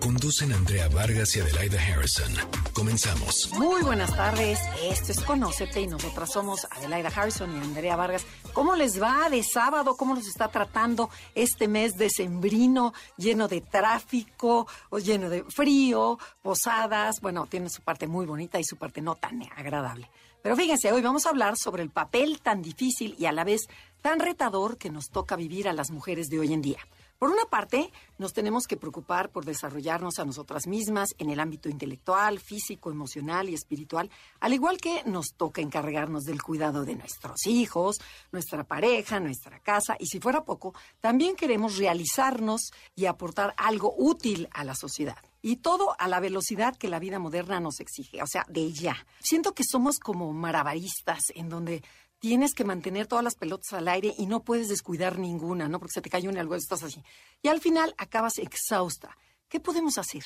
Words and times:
Conducen 0.00 0.50
Andrea 0.52 0.88
Vargas 0.88 1.36
y 1.36 1.40
Adelaida 1.40 1.78
Harrison. 1.78 2.32
Comenzamos. 2.72 3.50
Muy 3.58 3.82
buenas 3.82 4.16
tardes. 4.16 4.58
Esto 4.82 5.12
es 5.12 5.20
Conócete 5.20 5.82
y 5.82 5.86
nosotras 5.86 6.32
somos 6.32 6.66
Adelaida 6.70 7.10
Harrison 7.14 7.54
y 7.54 7.60
Andrea 7.60 7.96
Vargas. 7.96 8.24
¿Cómo 8.54 8.76
les 8.76 9.00
va 9.00 9.28
de 9.28 9.42
sábado? 9.42 9.96
¿Cómo 9.98 10.14
nos 10.14 10.26
está 10.26 10.48
tratando 10.48 11.10
este 11.34 11.68
mes 11.68 11.98
decembrino 11.98 12.94
lleno 13.18 13.46
de 13.46 13.60
tráfico 13.60 14.66
o 14.88 14.98
lleno 14.98 15.28
de 15.28 15.44
frío, 15.44 16.18
posadas? 16.40 17.20
Bueno, 17.20 17.46
tiene 17.46 17.68
su 17.68 17.82
parte 17.82 18.06
muy 18.06 18.24
bonita 18.24 18.58
y 18.58 18.64
su 18.64 18.76
parte 18.76 19.02
no 19.02 19.16
tan 19.16 19.42
agradable. 19.54 20.10
Pero 20.42 20.56
fíjense, 20.56 20.90
hoy 20.90 21.02
vamos 21.02 21.26
a 21.26 21.30
hablar 21.30 21.58
sobre 21.58 21.82
el 21.82 21.90
papel 21.90 22.40
tan 22.40 22.62
difícil 22.62 23.14
y 23.18 23.26
a 23.26 23.32
la 23.32 23.44
vez 23.44 23.68
tan 24.00 24.18
retador 24.18 24.78
que 24.78 24.88
nos 24.88 25.10
toca 25.10 25.36
vivir 25.36 25.68
a 25.68 25.74
las 25.74 25.90
mujeres 25.90 26.28
de 26.28 26.38
hoy 26.38 26.54
en 26.54 26.62
día. 26.62 26.78
Por 27.20 27.30
una 27.30 27.44
parte, 27.44 27.92
nos 28.16 28.32
tenemos 28.32 28.66
que 28.66 28.78
preocupar 28.78 29.30
por 29.30 29.44
desarrollarnos 29.44 30.18
a 30.18 30.24
nosotras 30.24 30.66
mismas 30.66 31.10
en 31.18 31.28
el 31.28 31.38
ámbito 31.38 31.68
intelectual, 31.68 32.40
físico, 32.40 32.90
emocional 32.90 33.50
y 33.50 33.54
espiritual, 33.54 34.08
al 34.40 34.54
igual 34.54 34.78
que 34.78 35.02
nos 35.04 35.34
toca 35.36 35.60
encargarnos 35.60 36.24
del 36.24 36.42
cuidado 36.42 36.86
de 36.86 36.96
nuestros 36.96 37.46
hijos, 37.46 38.00
nuestra 38.32 38.64
pareja, 38.64 39.20
nuestra 39.20 39.60
casa, 39.60 39.96
y 40.00 40.06
si 40.06 40.18
fuera 40.18 40.46
poco, 40.46 40.72
también 40.98 41.36
queremos 41.36 41.76
realizarnos 41.76 42.70
y 42.96 43.04
aportar 43.04 43.52
algo 43.58 43.94
útil 43.98 44.48
a 44.52 44.64
la 44.64 44.74
sociedad. 44.74 45.18
Y 45.42 45.56
todo 45.56 45.94
a 45.98 46.08
la 46.08 46.20
velocidad 46.20 46.74
que 46.74 46.88
la 46.88 46.98
vida 46.98 47.18
moderna 47.18 47.60
nos 47.60 47.80
exige, 47.80 48.22
o 48.22 48.26
sea, 48.26 48.46
de 48.48 48.72
ya. 48.72 48.96
Siento 49.18 49.52
que 49.52 49.64
somos 49.64 49.98
como 49.98 50.32
marabaristas, 50.32 51.20
en 51.34 51.50
donde 51.50 51.82
tienes 52.20 52.54
que 52.54 52.64
mantener 52.64 53.06
todas 53.06 53.24
las 53.24 53.34
pelotas 53.34 53.72
al 53.72 53.88
aire 53.88 54.14
y 54.16 54.26
no 54.26 54.44
puedes 54.44 54.68
descuidar 54.68 55.18
ninguna, 55.18 55.68
¿no? 55.68 55.80
Porque 55.80 55.94
se 55.94 56.02
te 56.02 56.10
cayó 56.10 56.30
una 56.30 56.40
algo, 56.40 56.54
estás 56.54 56.82
así. 56.84 57.02
Y 57.42 57.48
al 57.48 57.60
final 57.60 57.94
acabas 57.98 58.38
exhausta. 58.38 59.16
¿Qué 59.48 59.58
podemos 59.58 59.98
hacer? 59.98 60.24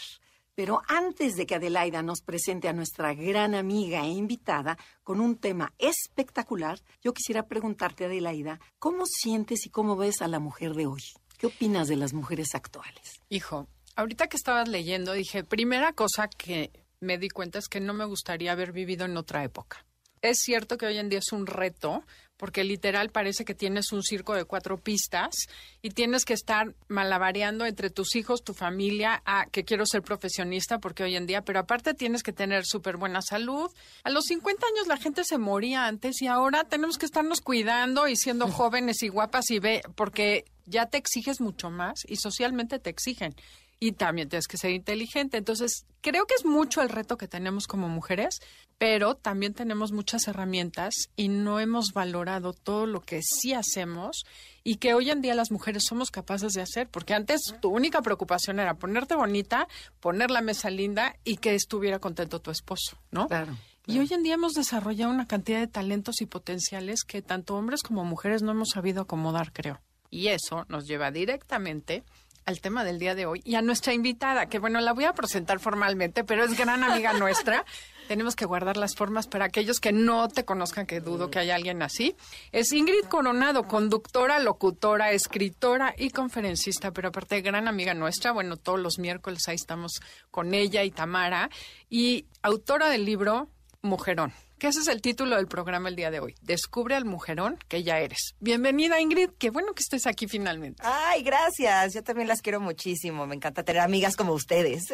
Pero 0.54 0.82
antes 0.86 1.34
de 1.34 1.46
que 1.46 1.54
Adelaida 1.54 2.02
nos 2.02 2.20
presente 2.20 2.68
a 2.68 2.72
nuestra 2.72 3.14
gran 3.14 3.54
amiga 3.54 4.04
e 4.04 4.10
invitada 4.10 4.76
con 5.02 5.20
un 5.20 5.36
tema 5.36 5.72
espectacular, 5.78 6.78
yo 7.02 7.12
quisiera 7.12 7.46
preguntarte, 7.46 8.04
Adelaida, 8.04 8.60
¿cómo 8.78 9.04
sientes 9.06 9.64
y 9.66 9.70
cómo 9.70 9.96
ves 9.96 10.20
a 10.20 10.28
la 10.28 10.40
mujer 10.40 10.74
de 10.74 10.86
hoy? 10.86 11.02
¿Qué 11.38 11.46
opinas 11.46 11.88
de 11.88 11.96
las 11.96 12.12
mujeres 12.12 12.54
actuales? 12.54 13.20
Hijo, 13.28 13.66
ahorita 13.96 14.28
que 14.28 14.36
estabas 14.36 14.68
leyendo, 14.68 15.12
dije, 15.12 15.42
primera 15.42 15.92
cosa 15.92 16.28
que 16.28 16.70
me 17.00 17.18
di 17.18 17.28
cuenta 17.28 17.58
es 17.58 17.68
que 17.68 17.80
no 17.80 17.94
me 17.94 18.04
gustaría 18.04 18.52
haber 18.52 18.72
vivido 18.72 19.04
en 19.06 19.16
otra 19.16 19.42
época 19.42 19.84
es 20.24 20.38
cierto 20.38 20.78
que 20.78 20.86
hoy 20.86 20.98
en 20.98 21.08
día 21.08 21.18
es 21.18 21.32
un 21.32 21.46
reto, 21.46 22.02
porque 22.36 22.64
literal 22.64 23.10
parece 23.10 23.44
que 23.44 23.54
tienes 23.54 23.92
un 23.92 24.02
circo 24.02 24.34
de 24.34 24.44
cuatro 24.44 24.78
pistas 24.78 25.34
y 25.82 25.90
tienes 25.90 26.24
que 26.24 26.34
estar 26.34 26.74
malabareando 26.88 27.64
entre 27.66 27.90
tus 27.90 28.16
hijos, 28.16 28.42
tu 28.42 28.54
familia, 28.54 29.22
a 29.24 29.46
que 29.46 29.64
quiero 29.64 29.86
ser 29.86 30.02
profesionista, 30.02 30.78
porque 30.78 31.04
hoy 31.04 31.16
en 31.16 31.26
día, 31.26 31.42
pero 31.42 31.60
aparte 31.60 31.94
tienes 31.94 32.22
que 32.22 32.32
tener 32.32 32.64
súper 32.64 32.96
buena 32.96 33.20
salud. 33.22 33.70
A 34.02 34.10
los 34.10 34.24
50 34.24 34.66
años 34.66 34.86
la 34.86 34.96
gente 34.96 35.24
se 35.24 35.38
moría 35.38 35.86
antes 35.86 36.20
y 36.22 36.26
ahora 36.26 36.64
tenemos 36.64 36.98
que 36.98 37.06
estarnos 37.06 37.40
cuidando 37.40 38.08
y 38.08 38.16
siendo 38.16 38.48
jóvenes 38.52 39.02
y 39.02 39.08
guapas 39.08 39.50
y 39.50 39.58
ve, 39.58 39.82
porque 39.94 40.44
ya 40.66 40.86
te 40.86 40.98
exiges 40.98 41.40
mucho 41.40 41.70
más 41.70 42.00
y 42.06 42.16
socialmente 42.16 42.78
te 42.78 42.90
exigen 42.90 43.34
y 43.80 43.92
también 43.92 44.28
tienes 44.28 44.46
que 44.46 44.56
ser 44.56 44.70
inteligente. 44.70 45.36
Entonces, 45.36 45.86
creo 46.00 46.26
que 46.26 46.34
es 46.34 46.44
mucho 46.44 46.82
el 46.82 46.88
reto 46.88 47.16
que 47.16 47.28
tenemos 47.28 47.66
como 47.66 47.88
mujeres, 47.88 48.40
pero 48.78 49.14
también 49.14 49.54
tenemos 49.54 49.92
muchas 49.92 50.26
herramientas 50.28 50.94
y 51.16 51.28
no 51.28 51.60
hemos 51.60 51.92
valorado 51.92 52.52
todo 52.52 52.86
lo 52.86 53.00
que 53.00 53.20
sí 53.22 53.52
hacemos 53.52 54.24
y 54.62 54.76
que 54.76 54.94
hoy 54.94 55.10
en 55.10 55.22
día 55.22 55.34
las 55.34 55.50
mujeres 55.50 55.84
somos 55.84 56.10
capaces 56.10 56.52
de 56.52 56.62
hacer, 56.62 56.88
porque 56.88 57.14
antes 57.14 57.40
tu 57.60 57.70
única 57.70 58.02
preocupación 58.02 58.58
era 58.60 58.74
ponerte 58.74 59.14
bonita, 59.14 59.68
poner 60.00 60.30
la 60.30 60.40
mesa 60.40 60.70
linda 60.70 61.16
y 61.24 61.36
que 61.36 61.54
estuviera 61.54 61.98
contento 61.98 62.40
tu 62.40 62.50
esposo, 62.50 62.98
¿no? 63.10 63.28
Claro. 63.28 63.56
Y 63.86 63.98
hoy 63.98 64.08
en 64.12 64.22
día 64.22 64.34
hemos 64.34 64.54
desarrollado 64.54 65.12
una 65.12 65.26
cantidad 65.26 65.60
de 65.60 65.66
talentos 65.66 66.22
y 66.22 66.26
potenciales 66.26 67.04
que 67.04 67.20
tanto 67.20 67.54
hombres 67.54 67.82
como 67.82 68.04
mujeres 68.04 68.42
no 68.42 68.52
hemos 68.52 68.70
sabido 68.70 69.02
acomodar, 69.02 69.52
creo. 69.52 69.80
Y 70.08 70.28
eso 70.28 70.64
nos 70.68 70.86
lleva 70.86 71.10
directamente 71.10 72.04
al 72.46 72.60
tema 72.60 72.84
del 72.84 72.98
día 72.98 73.14
de 73.14 73.26
hoy 73.26 73.40
y 73.44 73.54
a 73.54 73.62
nuestra 73.62 73.92
invitada, 73.92 74.46
que 74.46 74.58
bueno, 74.58 74.80
la 74.80 74.92
voy 74.92 75.04
a 75.04 75.12
presentar 75.12 75.60
formalmente, 75.60 76.24
pero 76.24 76.44
es 76.44 76.56
gran 76.56 76.84
amiga 76.84 77.12
nuestra. 77.18 77.64
Tenemos 78.08 78.36
que 78.36 78.44
guardar 78.44 78.76
las 78.76 78.94
formas 78.94 79.26
para 79.26 79.46
aquellos 79.46 79.80
que 79.80 79.90
no 79.92 80.28
te 80.28 80.44
conozcan, 80.44 80.86
que 80.86 81.00
dudo 81.00 81.30
que 81.30 81.38
haya 81.38 81.54
alguien 81.54 81.80
así. 81.80 82.16
Es 82.52 82.70
Ingrid 82.72 83.06
Coronado, 83.08 83.66
conductora, 83.66 84.38
locutora, 84.40 85.12
escritora 85.12 85.94
y 85.96 86.10
conferencista, 86.10 86.90
pero 86.90 87.08
aparte 87.08 87.40
gran 87.40 87.66
amiga 87.66 87.94
nuestra. 87.94 88.32
Bueno, 88.32 88.58
todos 88.58 88.78
los 88.78 88.98
miércoles 88.98 89.48
ahí 89.48 89.54
estamos 89.54 90.02
con 90.30 90.52
ella 90.52 90.82
y 90.82 90.90
Tamara. 90.90 91.48
Y 91.88 92.26
autora 92.42 92.90
del 92.90 93.06
libro 93.06 93.48
Mujerón 93.80 94.34
que 94.64 94.68
ese 94.68 94.80
es 94.80 94.88
el 94.88 95.02
título 95.02 95.36
del 95.36 95.46
programa 95.46 95.90
el 95.90 95.94
día 95.94 96.10
de 96.10 96.20
hoy. 96.20 96.36
Descubre 96.40 96.94
al 96.94 97.04
mujerón 97.04 97.58
que 97.68 97.82
ya 97.82 97.98
eres. 97.98 98.34
Bienvenida, 98.40 98.98
Ingrid. 98.98 99.28
Qué 99.38 99.50
bueno 99.50 99.74
que 99.74 99.82
estés 99.82 100.06
aquí 100.06 100.26
finalmente. 100.26 100.82
Ay, 100.82 101.22
gracias. 101.22 101.92
Yo 101.92 102.02
también 102.02 102.28
las 102.28 102.40
quiero 102.40 102.60
muchísimo. 102.60 103.26
Me 103.26 103.34
encanta 103.34 103.62
tener 103.62 103.82
amigas 103.82 104.16
como 104.16 104.32
ustedes. 104.32 104.84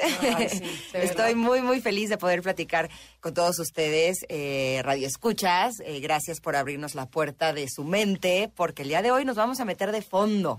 Estoy 0.92 1.36
muy, 1.36 1.60
muy 1.60 1.80
feliz 1.80 2.08
de 2.10 2.18
poder 2.18 2.42
platicar 2.42 2.90
con 3.20 3.34
todos 3.34 3.58
ustedes, 3.58 4.24
eh, 4.28 4.80
Radio 4.82 5.06
Escuchas. 5.06 5.80
Eh, 5.84 6.00
gracias 6.00 6.40
por 6.40 6.56
abrirnos 6.56 6.94
la 6.94 7.06
puerta 7.06 7.52
de 7.52 7.68
su 7.68 7.84
mente, 7.84 8.50
porque 8.54 8.82
el 8.82 8.88
día 8.88 9.02
de 9.02 9.10
hoy 9.10 9.24
nos 9.24 9.36
vamos 9.36 9.60
a 9.60 9.64
meter 9.64 9.92
de 9.92 10.02
fondo. 10.02 10.58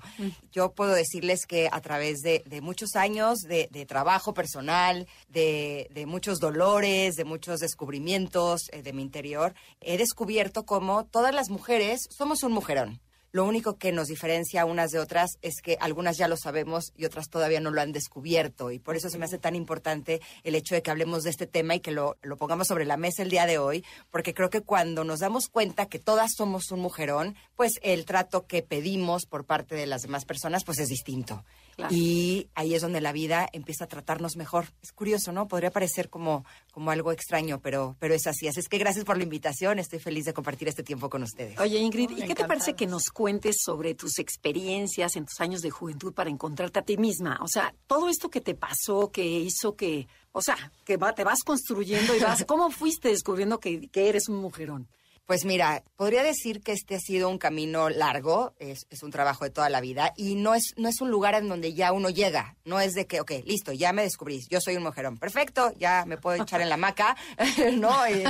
Yo 0.52 0.72
puedo 0.72 0.94
decirles 0.94 1.46
que 1.46 1.70
a 1.72 1.82
través 1.82 2.22
de, 2.22 2.44
muchos 2.62 2.96
años 2.96 3.40
de, 3.40 3.86
trabajo 3.88 4.34
personal, 4.34 5.08
de, 5.30 6.06
muchos 6.08 6.40
dolores, 6.40 7.16
de 7.16 7.26
muchos 7.26 7.60
descubrimientos, 7.60 8.70
eh, 8.72 8.84
de 8.84 8.94
mi 8.94 9.02
interior, 9.02 9.54
he 9.80 9.98
descubierto 9.98 10.64
cómo 10.64 11.06
todas 11.06 11.34
las 11.34 11.50
mujeres 11.50 12.02
somos 12.10 12.44
un 12.44 12.52
mujerón. 12.52 13.00
Lo 13.34 13.46
único 13.46 13.78
que 13.78 13.94
nos 13.94 14.08
diferencia 14.08 14.66
unas 14.66 14.92
de 14.92 15.00
otras 15.00 15.38
es 15.42 15.62
que 15.62 15.78
algunas 15.80 16.18
ya 16.18 16.28
lo 16.28 16.36
sabemos 16.36 16.92
y 16.98 17.06
otras 17.06 17.30
todavía 17.30 17.62
no 17.62 17.72
lo 17.72 17.80
han 17.80 17.94
descubierto. 17.94 18.72
Y 18.72 18.80
por 18.80 18.98
eso 18.98 19.10
se 19.10 19.18
me 19.18 19.24
hace 19.24 19.38
tan 19.38 19.56
importante 19.56 20.22
el 20.44 20.56
hecho 20.56 20.76
de 20.76 20.82
que 20.82 20.92
hablemos 20.92 21.24
de 21.24 21.30
este 21.30 21.48
tema 21.48 21.76
y 21.76 21.80
que 21.80 21.92
lo, 21.92 22.18
lo 22.24 22.36
pongamos 22.36 22.68
sobre 22.68 22.86
la 22.86 22.98
mesa 22.98 23.24
el 23.24 23.30
día 23.30 23.46
de 23.46 23.58
hoy, 23.58 23.86
porque 24.10 24.34
creo 24.34 24.50
que 24.50 24.60
cuando 24.60 25.06
nos 25.06 25.20
damos 25.20 25.48
cuenta 25.48 25.86
que 25.86 25.98
todas 25.98 26.32
somos 26.36 26.72
un 26.72 26.82
mujerón, 26.82 27.36
pues 27.56 27.74
el 27.84 28.04
trato 28.06 28.48
que 28.48 28.64
pedimos 28.64 29.26
por 29.26 29.46
parte 29.46 29.76
de 29.76 29.86
las 29.86 30.02
demás 30.02 30.26
personas, 30.26 30.66
pues 30.66 30.80
es 30.80 30.90
distinto. 30.90 31.46
Y 31.90 32.50
ahí 32.56 32.76
es 32.76 32.82
donde 32.82 33.02
la 33.02 33.12
vida 33.12 33.48
empieza 33.54 33.86
a 33.86 33.88
tratarnos 33.88 34.36
mejor. 34.36 34.66
Es 34.82 34.92
curioso, 34.92 35.32
¿no? 35.32 35.48
Podría 35.48 35.72
parecer 35.72 36.10
como, 36.10 36.46
como 36.72 36.92
algo 36.92 37.12
extraño, 37.12 37.60
pero, 37.62 37.96
pero 38.00 38.14
es 38.14 38.28
así. 38.28 38.48
Así 38.48 38.60
es 38.60 38.70
que 38.70 38.78
gracias 38.78 39.06
por 39.06 39.18
la 39.18 39.24
invitación. 39.24 39.80
Estoy 39.80 40.00
feliz 40.00 40.26
de 40.26 40.34
compartir 40.34 40.68
este 40.68 40.84
tiempo 40.84 41.10
con 41.10 41.24
ustedes. 41.24 41.60
Oye, 41.60 41.80
Ingrid, 41.80 42.12
¿y 42.12 42.26
qué 42.26 42.36
te 42.36 42.46
parece 42.46 42.76
que 42.76 42.88
nos 42.88 43.10
cuentes 43.10 43.58
sobre 43.64 43.96
tus 43.96 44.20
experiencias 44.20 45.16
en 45.16 45.26
tus 45.26 45.40
años 45.40 45.62
de 45.62 45.72
juventud 45.72 46.14
para 46.14 46.30
encontrarte 46.30 46.80
a 46.80 46.84
ti 46.84 46.98
misma? 46.98 47.40
O 47.42 47.48
sea, 47.48 47.74
todo 47.88 48.10
esto 48.10 48.30
que 48.30 48.42
te 48.42 48.56
pasó, 48.56 49.12
que 49.12 49.26
hizo 49.26 49.76
que, 49.76 50.08
o 50.32 50.42
sea, 50.42 50.72
que 50.86 50.98
te 50.98 51.24
vas 51.24 51.40
construyendo 51.44 52.16
y 52.16 52.20
vas, 52.20 52.44
¿cómo 52.48 52.70
fuiste 52.72 53.10
descubriendo 53.10 53.60
que, 53.60 53.88
que 53.88 54.10
eres 54.10 54.30
un 54.30 54.38
mujerón? 54.38 54.88
Pues 55.32 55.46
mira, 55.46 55.82
podría 55.96 56.24
decir 56.24 56.62
que 56.62 56.74
este 56.74 56.96
ha 56.96 57.00
sido 57.00 57.30
un 57.30 57.38
camino 57.38 57.90
largo, 57.90 58.54
es, 58.60 58.86
un 59.02 59.12
trabajo 59.12 59.46
de 59.46 59.50
toda 59.50 59.70
la 59.70 59.80
vida 59.80 60.12
y 60.18 60.36
no 60.36 60.56
es, 60.56 60.74
no 60.76 60.90
es 60.90 61.00
un 61.00 61.10
lugar 61.10 61.36
en 61.36 61.48
donde 61.48 61.74
ya 61.74 61.94
uno 61.94 62.10
llega, 62.10 62.58
no 62.66 62.82
es 62.82 62.96
de 62.96 63.08
que, 63.08 63.22
ok, 63.22 63.32
listo, 63.46 63.72
ya 63.72 63.94
me 63.94 64.02
descubrí, 64.02 64.42
yo 64.50 64.60
soy 64.60 64.76
un 64.76 64.84
mujerón, 64.84 65.18
perfecto, 65.18 65.72
ya 65.80 66.04
me 66.06 66.18
puedo 66.18 66.44
echar 66.44 66.60
en 66.60 66.68
la 66.68 66.76
maca, 66.76 67.16
¿no? 67.78 68.06
Eh, 68.08 68.26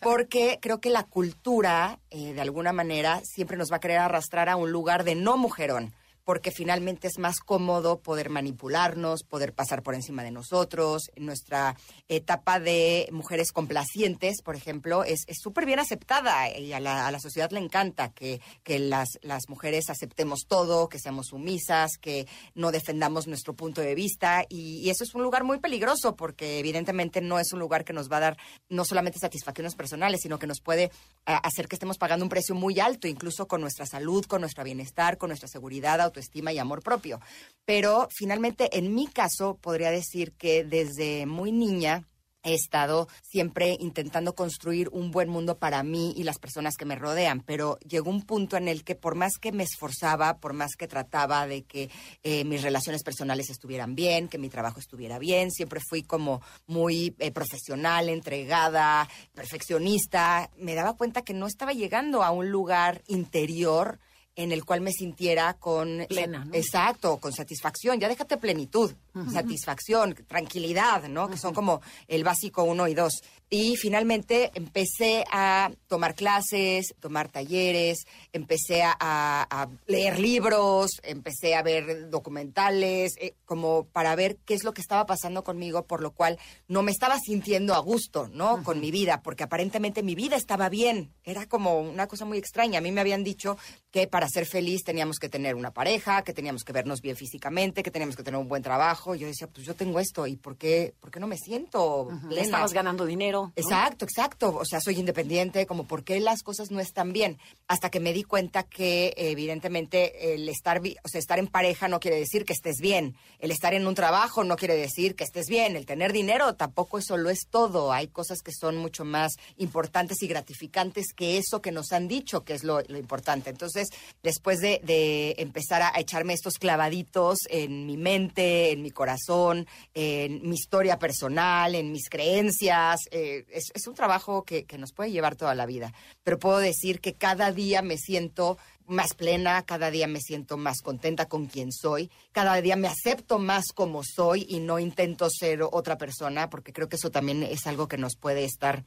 porque 0.00 0.60
creo 0.62 0.80
que 0.80 0.90
la 0.90 1.02
cultura, 1.02 1.98
eh, 2.10 2.32
de 2.32 2.40
alguna 2.40 2.72
manera, 2.72 3.20
siempre 3.24 3.56
nos 3.56 3.72
va 3.72 3.78
a 3.78 3.80
querer 3.80 3.98
arrastrar 3.98 4.48
a 4.48 4.54
un 4.54 4.70
lugar 4.70 5.02
de 5.02 5.16
no 5.16 5.36
mujerón 5.36 5.96
porque 6.26 6.50
finalmente 6.50 7.06
es 7.06 7.18
más 7.18 7.38
cómodo 7.38 8.00
poder 8.00 8.30
manipularnos, 8.30 9.22
poder 9.22 9.54
pasar 9.54 9.84
por 9.84 9.94
encima 9.94 10.24
de 10.24 10.32
nosotros. 10.32 11.12
Nuestra 11.16 11.76
etapa 12.08 12.58
de 12.58 13.08
mujeres 13.12 13.52
complacientes, 13.52 14.42
por 14.42 14.56
ejemplo, 14.56 15.04
es 15.04 15.24
súper 15.40 15.66
bien 15.66 15.78
aceptada 15.78 16.50
y 16.50 16.72
a 16.72 16.80
la, 16.80 17.16
sociedad 17.20 17.52
le 17.52 17.60
encanta 17.60 18.08
que, 18.08 18.40
que 18.64 18.80
las, 18.80 19.20
las 19.22 19.48
mujeres 19.48 19.88
aceptemos 19.88 20.46
todo, 20.48 20.88
que 20.88 20.98
seamos 20.98 21.28
sumisas, 21.28 21.92
que 22.00 22.26
no 22.56 22.72
defendamos 22.72 23.28
nuestro 23.28 23.54
punto 23.54 23.80
de 23.80 23.94
vista 23.94 24.44
y, 24.48 24.80
y, 24.80 24.90
eso 24.90 25.04
es 25.04 25.14
un 25.14 25.22
lugar 25.22 25.44
muy 25.44 25.60
peligroso 25.60 26.16
porque 26.16 26.58
evidentemente 26.58 27.20
no 27.20 27.38
es 27.38 27.52
un 27.52 27.60
lugar 27.60 27.84
que 27.84 27.92
nos 27.92 28.10
va 28.10 28.16
a 28.16 28.20
dar 28.20 28.36
no 28.68 28.84
solamente 28.84 29.20
satisfacciones 29.20 29.76
personales, 29.76 30.22
sino 30.22 30.40
que 30.40 30.48
nos 30.48 30.60
puede 30.60 30.90
hacer 31.24 31.68
que 31.68 31.76
estemos 31.76 31.98
pagando 31.98 32.24
un 32.24 32.30
precio 32.30 32.56
muy 32.56 32.80
alto, 32.80 33.06
incluso 33.06 33.46
con 33.46 33.60
nuestra 33.60 33.86
salud, 33.86 34.24
con 34.26 34.40
nuestro 34.40 34.64
bienestar, 34.64 35.18
con 35.18 35.28
nuestra 35.28 35.48
seguridad, 35.48 36.00
autoestima 36.16 36.52
y 36.52 36.58
amor 36.58 36.82
propio. 36.82 37.20
Pero 37.64 38.08
finalmente, 38.10 38.78
en 38.78 38.94
mi 38.94 39.06
caso, 39.06 39.58
podría 39.60 39.90
decir 39.90 40.32
que 40.32 40.64
desde 40.64 41.26
muy 41.26 41.52
niña 41.52 42.04
he 42.46 42.54
estado 42.54 43.08
siempre 43.22 43.76
intentando 43.80 44.36
construir 44.36 44.88
un 44.92 45.10
buen 45.10 45.28
mundo 45.28 45.58
para 45.58 45.82
mí 45.82 46.14
y 46.16 46.22
las 46.22 46.38
personas 46.38 46.76
que 46.76 46.84
me 46.84 46.94
rodean, 46.94 47.40
pero 47.40 47.76
llegó 47.80 48.08
un 48.08 48.22
punto 48.22 48.56
en 48.56 48.68
el 48.68 48.84
que 48.84 48.94
por 48.94 49.16
más 49.16 49.32
que 49.40 49.50
me 49.50 49.64
esforzaba, 49.64 50.38
por 50.38 50.52
más 50.52 50.76
que 50.78 50.86
trataba 50.86 51.48
de 51.48 51.64
que 51.64 51.90
eh, 52.22 52.44
mis 52.44 52.62
relaciones 52.62 53.02
personales 53.02 53.50
estuvieran 53.50 53.96
bien, 53.96 54.28
que 54.28 54.38
mi 54.38 54.48
trabajo 54.48 54.78
estuviera 54.78 55.18
bien, 55.18 55.50
siempre 55.50 55.80
fui 55.88 56.04
como 56.04 56.40
muy 56.68 57.16
eh, 57.18 57.32
profesional, 57.32 58.08
entregada, 58.08 59.08
perfeccionista, 59.34 60.48
me 60.56 60.76
daba 60.76 60.96
cuenta 60.96 61.22
que 61.22 61.34
no 61.34 61.48
estaba 61.48 61.72
llegando 61.72 62.22
a 62.22 62.30
un 62.30 62.52
lugar 62.52 63.02
interior 63.08 63.98
en 64.36 64.52
el 64.52 64.64
cual 64.64 64.82
me 64.82 64.92
sintiera 64.92 65.54
con 65.54 66.04
plena, 66.08 66.44
¿no? 66.44 66.54
exacto, 66.54 67.16
con 67.16 67.32
satisfacción, 67.32 67.98
ya 67.98 68.08
déjate 68.08 68.36
plenitud, 68.36 68.92
satisfacción, 69.32 70.14
tranquilidad, 70.28 71.08
¿no? 71.08 71.28
Que 71.28 71.38
son 71.38 71.54
como 71.54 71.80
el 72.06 72.22
básico 72.22 72.62
uno 72.62 72.86
y 72.86 72.94
dos. 72.94 73.22
Y 73.48 73.76
finalmente 73.76 74.50
empecé 74.54 75.24
a 75.30 75.70
tomar 75.86 76.14
clases, 76.14 76.94
tomar 77.00 77.28
talleres, 77.28 78.04
empecé 78.32 78.82
a, 78.82 78.96
a 78.98 79.68
leer 79.86 80.18
libros, 80.18 80.90
empecé 81.02 81.54
a 81.54 81.62
ver 81.62 82.10
documentales, 82.10 83.14
eh, 83.18 83.34
como 83.44 83.84
para 83.84 84.16
ver 84.16 84.36
qué 84.44 84.54
es 84.54 84.64
lo 84.64 84.74
que 84.74 84.80
estaba 84.80 85.06
pasando 85.06 85.44
conmigo, 85.44 85.86
por 85.86 86.02
lo 86.02 86.10
cual 86.10 86.38
no 86.66 86.82
me 86.82 86.90
estaba 86.90 87.18
sintiendo 87.20 87.74
a 87.74 87.78
gusto, 87.78 88.28
¿no? 88.28 88.62
Con 88.64 88.80
mi 88.80 88.90
vida, 88.90 89.22
porque 89.22 89.44
aparentemente 89.44 90.02
mi 90.02 90.16
vida 90.16 90.36
estaba 90.36 90.68
bien. 90.68 91.12
Era 91.24 91.46
como 91.46 91.80
una 91.80 92.08
cosa 92.08 92.24
muy 92.24 92.38
extraña. 92.38 92.78
A 92.78 92.82
mí 92.82 92.90
me 92.90 93.00
habían 93.00 93.24
dicho 93.24 93.56
que 93.92 94.08
para 94.08 94.25
ser 94.28 94.46
feliz 94.46 94.82
teníamos 94.84 95.18
que 95.18 95.28
tener 95.28 95.54
una 95.54 95.72
pareja, 95.72 96.22
que 96.22 96.32
teníamos 96.32 96.64
que 96.64 96.72
vernos 96.72 97.00
bien 97.00 97.16
físicamente, 97.16 97.82
que 97.82 97.90
teníamos 97.90 98.16
que 98.16 98.22
tener 98.22 98.40
un 98.40 98.48
buen 98.48 98.62
trabajo. 98.62 99.14
Yo 99.14 99.26
decía, 99.26 99.46
pues 99.46 99.66
yo 99.66 99.74
tengo 99.74 100.00
esto, 100.00 100.26
¿y 100.26 100.36
por 100.36 100.56
qué, 100.56 100.94
por 101.00 101.10
qué 101.10 101.20
no 101.20 101.26
me 101.26 101.38
siento 101.38 102.08
plena? 102.28 102.42
Estabas 102.42 102.72
ganando 102.72 103.04
dinero. 103.06 103.46
¿no? 103.46 103.52
Exacto, 103.56 104.04
exacto. 104.04 104.56
O 104.56 104.64
sea, 104.64 104.80
soy 104.80 104.98
independiente, 104.98 105.66
como 105.66 105.86
por 105.86 106.04
qué 106.04 106.20
las 106.20 106.42
cosas 106.42 106.70
no 106.70 106.80
están 106.80 107.12
bien. 107.12 107.38
Hasta 107.68 107.90
que 107.90 108.00
me 108.00 108.12
di 108.12 108.22
cuenta 108.22 108.62
que, 108.62 109.12
evidentemente, 109.16 110.34
el 110.34 110.48
estar, 110.48 110.80
o 110.80 111.08
sea, 111.08 111.18
estar 111.18 111.38
en 111.38 111.48
pareja 111.48 111.88
no 111.88 112.00
quiere 112.00 112.18
decir 112.18 112.44
que 112.44 112.52
estés 112.52 112.78
bien. 112.80 113.16
El 113.38 113.50
estar 113.50 113.74
en 113.74 113.86
un 113.86 113.94
trabajo 113.94 114.44
no 114.44 114.56
quiere 114.56 114.76
decir 114.76 115.14
que 115.14 115.24
estés 115.24 115.46
bien. 115.48 115.76
El 115.76 115.86
tener 115.86 116.12
dinero 116.12 116.54
tampoco 116.54 116.98
eso 116.98 117.16
lo 117.16 117.30
es 117.30 117.46
todo. 117.50 117.92
Hay 117.92 118.08
cosas 118.08 118.40
que 118.42 118.52
son 118.52 118.76
mucho 118.76 119.04
más 119.04 119.34
importantes 119.56 120.22
y 120.22 120.26
gratificantes 120.26 121.12
que 121.14 121.38
eso 121.38 121.60
que 121.60 121.72
nos 121.72 121.92
han 121.92 122.08
dicho 122.08 122.44
que 122.44 122.54
es 122.54 122.64
lo, 122.64 122.80
lo 122.82 122.98
importante. 122.98 123.50
Entonces, 123.50 123.88
después 124.22 124.60
de, 124.60 125.34
empezar 125.38 125.82
a, 125.82 125.92
echarme 125.98 126.32
estos 126.32 126.54
clavaditos 126.54 127.38
en 127.48 127.86
mi 127.86 127.96
mente, 127.96 128.72
en 128.72 128.82
mi 128.82 128.90
corazón, 128.90 129.66
en 129.94 130.48
mi 130.48 130.54
historia 130.56 130.98
personal, 130.98 131.74
en 131.74 131.92
mis 131.92 132.08
creencias, 132.08 133.00
eh, 133.10 133.44
es, 133.50 133.70
es 133.74 133.86
un 133.86 133.94
trabajo 133.94 134.44
que, 134.44 134.64
que 134.64 134.78
nos 134.78 134.92
puede 134.92 135.10
llevar 135.10 135.36
toda 135.36 135.54
la 135.54 135.66
vida. 135.66 135.92
Pero 136.24 136.38
puedo 136.38 136.58
decir 136.58 137.00
que 137.00 137.14
cada 137.14 137.52
día 137.52 137.82
me 137.82 137.96
siento 137.98 138.58
más 138.88 139.14
plena, 139.14 139.62
cada 139.62 139.90
día 139.90 140.06
me 140.06 140.20
siento 140.20 140.56
más 140.56 140.80
contenta 140.80 141.26
con 141.26 141.46
quien 141.46 141.72
soy, 141.72 142.10
cada 142.32 142.60
día 142.60 142.76
me 142.76 142.88
acepto 142.88 143.38
más 143.38 143.66
como 143.74 144.02
soy 144.04 144.46
y 144.48 144.60
no 144.60 144.78
intento 144.78 145.28
ser 145.30 145.62
otra 145.62 145.98
persona, 145.98 146.48
porque 146.50 146.72
creo 146.72 146.88
que 146.88 146.96
eso 146.96 147.10
también 147.10 147.42
es 147.42 147.66
algo 147.66 147.88
que 147.88 147.98
nos 147.98 148.16
puede 148.16 148.44
estar 148.44 148.84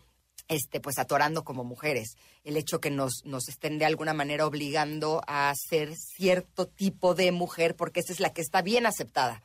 este, 0.50 0.82
pues 0.82 1.00
atorando 1.00 1.44
como 1.46 1.64
mujeres. 1.64 2.18
El 2.44 2.58
hecho 2.58 2.82
que 2.82 2.90
nos, 2.90 3.24
nos 3.24 3.48
estén 3.48 3.78
de 3.78 3.86
alguna 3.86 4.14
manera 4.14 4.46
obligando 4.46 5.22
a 5.28 5.54
ser 5.56 5.96
cierto 5.96 6.68
tipo 6.68 7.16
de 7.16 7.32
mujer, 7.32 7.76
porque 7.76 8.02
esa 8.02 8.12
es 8.12 8.20
la 8.20 8.34
que 8.34 8.42
está 8.42 8.62
bien 8.62 8.86
aceptada, 8.86 9.42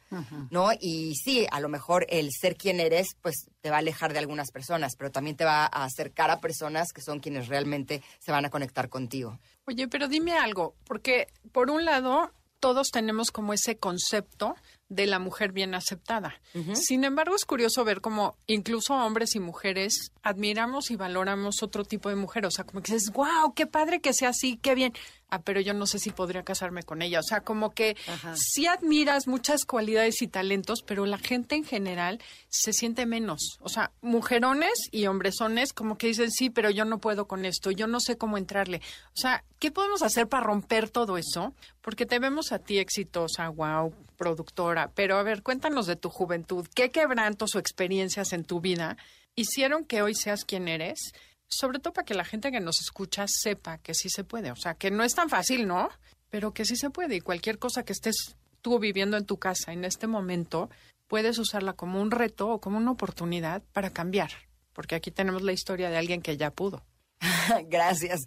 ¿no? 0.51 0.71
Y 0.81 1.15
sí, 1.15 1.47
a 1.51 1.61
lo 1.61 1.69
mejor 1.69 2.07
el 2.09 2.31
ser 2.33 2.57
quien 2.57 2.81
eres, 2.81 3.17
pues 3.21 3.51
te 3.61 3.71
va 3.71 3.77
a 3.77 3.81
alejar 3.81 4.13
de 4.13 4.19
algunas 4.19 4.51
personas, 4.51 4.95
pero 4.97 5.13
también 5.13 5.37
te 5.37 5.45
va 5.45 5.65
a 5.67 5.85
acercar 5.85 6.31
a 6.31 6.41
personas 6.41 6.93
que 6.93 7.03
son 7.03 7.21
quienes 7.21 7.49
realmente 7.49 8.03
se 8.19 8.33
van 8.33 8.47
a 8.47 8.51
conectar 8.51 8.89
contigo. 8.89 9.39
Oye, 9.67 9.87
pero 9.89 10.09
dime 10.09 10.33
algo, 10.39 10.75
porque 10.85 11.29
por 11.53 11.71
un 11.71 11.85
lado 11.85 12.33
todos 12.61 12.89
tenemos 12.91 13.31
como 13.31 13.53
ese 13.53 13.77
concepto 13.77 14.57
de 14.89 15.07
la 15.07 15.19
mujer 15.19 15.53
bien 15.53 15.75
aceptada. 15.75 16.41
Sin 16.75 17.05
embargo, 17.05 17.35
es 17.35 17.45
curioso 17.45 17.85
ver 17.85 18.01
cómo 18.01 18.37
incluso 18.47 18.95
hombres 18.95 19.35
y 19.35 19.41
mujeres 19.41 20.13
admiramos 20.23 20.91
y 20.91 20.97
valoramos 20.97 21.63
otro 21.63 21.85
tipo 21.85 22.09
de 22.09 22.17
mujer. 22.17 22.47
O 22.47 22.51
sea, 22.51 22.65
como 22.65 22.83
que 22.83 22.93
dices, 22.93 23.13
wow, 23.13 23.55
qué 23.55 23.67
padre 23.67 24.01
que 24.01 24.13
sea 24.13 24.31
así, 24.31 24.57
qué 24.57 24.75
bien. 24.75 24.93
Ah, 25.31 25.41
pero 25.43 25.61
yo 25.61 25.75
no 25.75 25.87
sé 25.87 25.99
si 25.99 26.11
podría 26.11 26.45
casarme 26.45 26.83
con 26.83 27.03
ella. 27.03 27.19
O 27.19 27.23
sea, 27.23 27.41
como 27.41 27.75
que 27.75 27.97
sí 28.35 28.67
admiras 28.67 29.27
muchas 29.27 29.65
cualidades 29.65 30.23
y 30.23 30.29
talentos, 30.29 30.83
pero 30.87 31.07
la 31.07 31.19
gente 31.19 31.57
en 31.57 31.65
general 31.65 32.21
se 32.49 32.73
siente 32.73 33.05
menos. 33.07 33.59
O 33.61 33.69
sea, 33.69 33.91
mujerones 34.01 34.75
y 34.93 35.07
hombresones 35.07 35.73
como 35.73 35.99
que 35.99 36.09
dicen, 36.09 36.31
sí, 36.31 36.51
pero 36.51 36.71
yo 36.71 36.85
no 36.85 36.99
puedo 36.99 37.27
con 37.27 37.45
esto, 37.45 37.71
yo 37.71 37.87
no 37.87 38.01
sé 38.01 38.17
cómo 38.17 38.39
entrarle. 38.39 38.81
O 39.09 39.17
sea, 39.17 39.45
¿qué 39.59 39.71
podemos 39.71 40.03
hacer 40.03 40.29
para 40.29 40.45
romper 40.45 40.91
todo 40.91 41.19
eso? 41.19 41.55
Porque 41.81 42.07
te 42.07 42.19
vemos 42.19 42.53
a 42.53 42.59
ti 42.59 42.79
exitosa, 42.79 43.49
wow, 43.49 43.93
productora. 44.17 44.93
Pero 44.95 45.17
a 45.19 45.23
ver, 45.23 45.43
cuéntanos 45.43 45.87
de 45.87 45.97
tu 45.97 46.11
juventud. 46.11 46.67
¿Qué 46.75 46.91
quebrantos 46.91 47.55
o 47.55 47.59
experiencias 47.59 48.33
en 48.33 48.45
tu 48.45 48.61
vida 48.61 48.97
hicieron 49.35 49.85
que 49.85 50.03
hoy 50.03 50.15
seas 50.15 50.45
quien 50.45 50.69
eres? 50.69 51.13
Sobre 51.49 51.79
todo 51.79 51.93
para 51.93 52.05
que 52.05 52.15
la 52.15 52.25
gente 52.25 52.51
que 52.51 52.61
nos 52.61 52.81
escucha 52.81 53.27
sepa 53.29 53.79
que 53.79 53.95
sí 53.95 54.09
se 54.09 54.25
puede. 54.25 54.51
O 54.51 54.57
sea, 54.57 54.75
que 54.75 54.91
no 54.91 55.05
es 55.05 55.15
tan 55.15 55.29
fácil, 55.29 55.67
¿no? 55.67 55.89
Pero 56.31 56.53
que 56.53 56.65
sí 56.65 56.77
se 56.77 56.91
puede. 56.91 57.17
Y 57.17 57.21
cualquier 57.21 57.59
cosa 57.59 57.85
que 57.85 57.93
estés 57.93 58.37
tú 58.63 58.79
viviendo 58.79 59.17
en 59.17 59.27
tu 59.27 59.39
casa 59.39 59.73
en 59.73 59.85
este 59.85 60.07
momento, 60.07 60.71
puedes 61.07 61.39
usarla 61.39 61.75
como 61.75 62.01
un 62.01 62.11
reto 62.11 62.49
o 62.49 62.61
como 62.61 62.79
una 62.79 62.91
oportunidad 62.91 63.63
para 63.73 63.91
cambiar. 63.91 64.31
Porque 64.73 64.95
aquí 64.95 65.11
tenemos 65.11 65.43
la 65.43 65.53
historia 65.53 65.91
de 65.91 65.99
alguien 65.99 66.23
que 66.23 66.37
ya 66.37 66.51
pudo. 66.51 66.83
Gracias. 67.67 68.23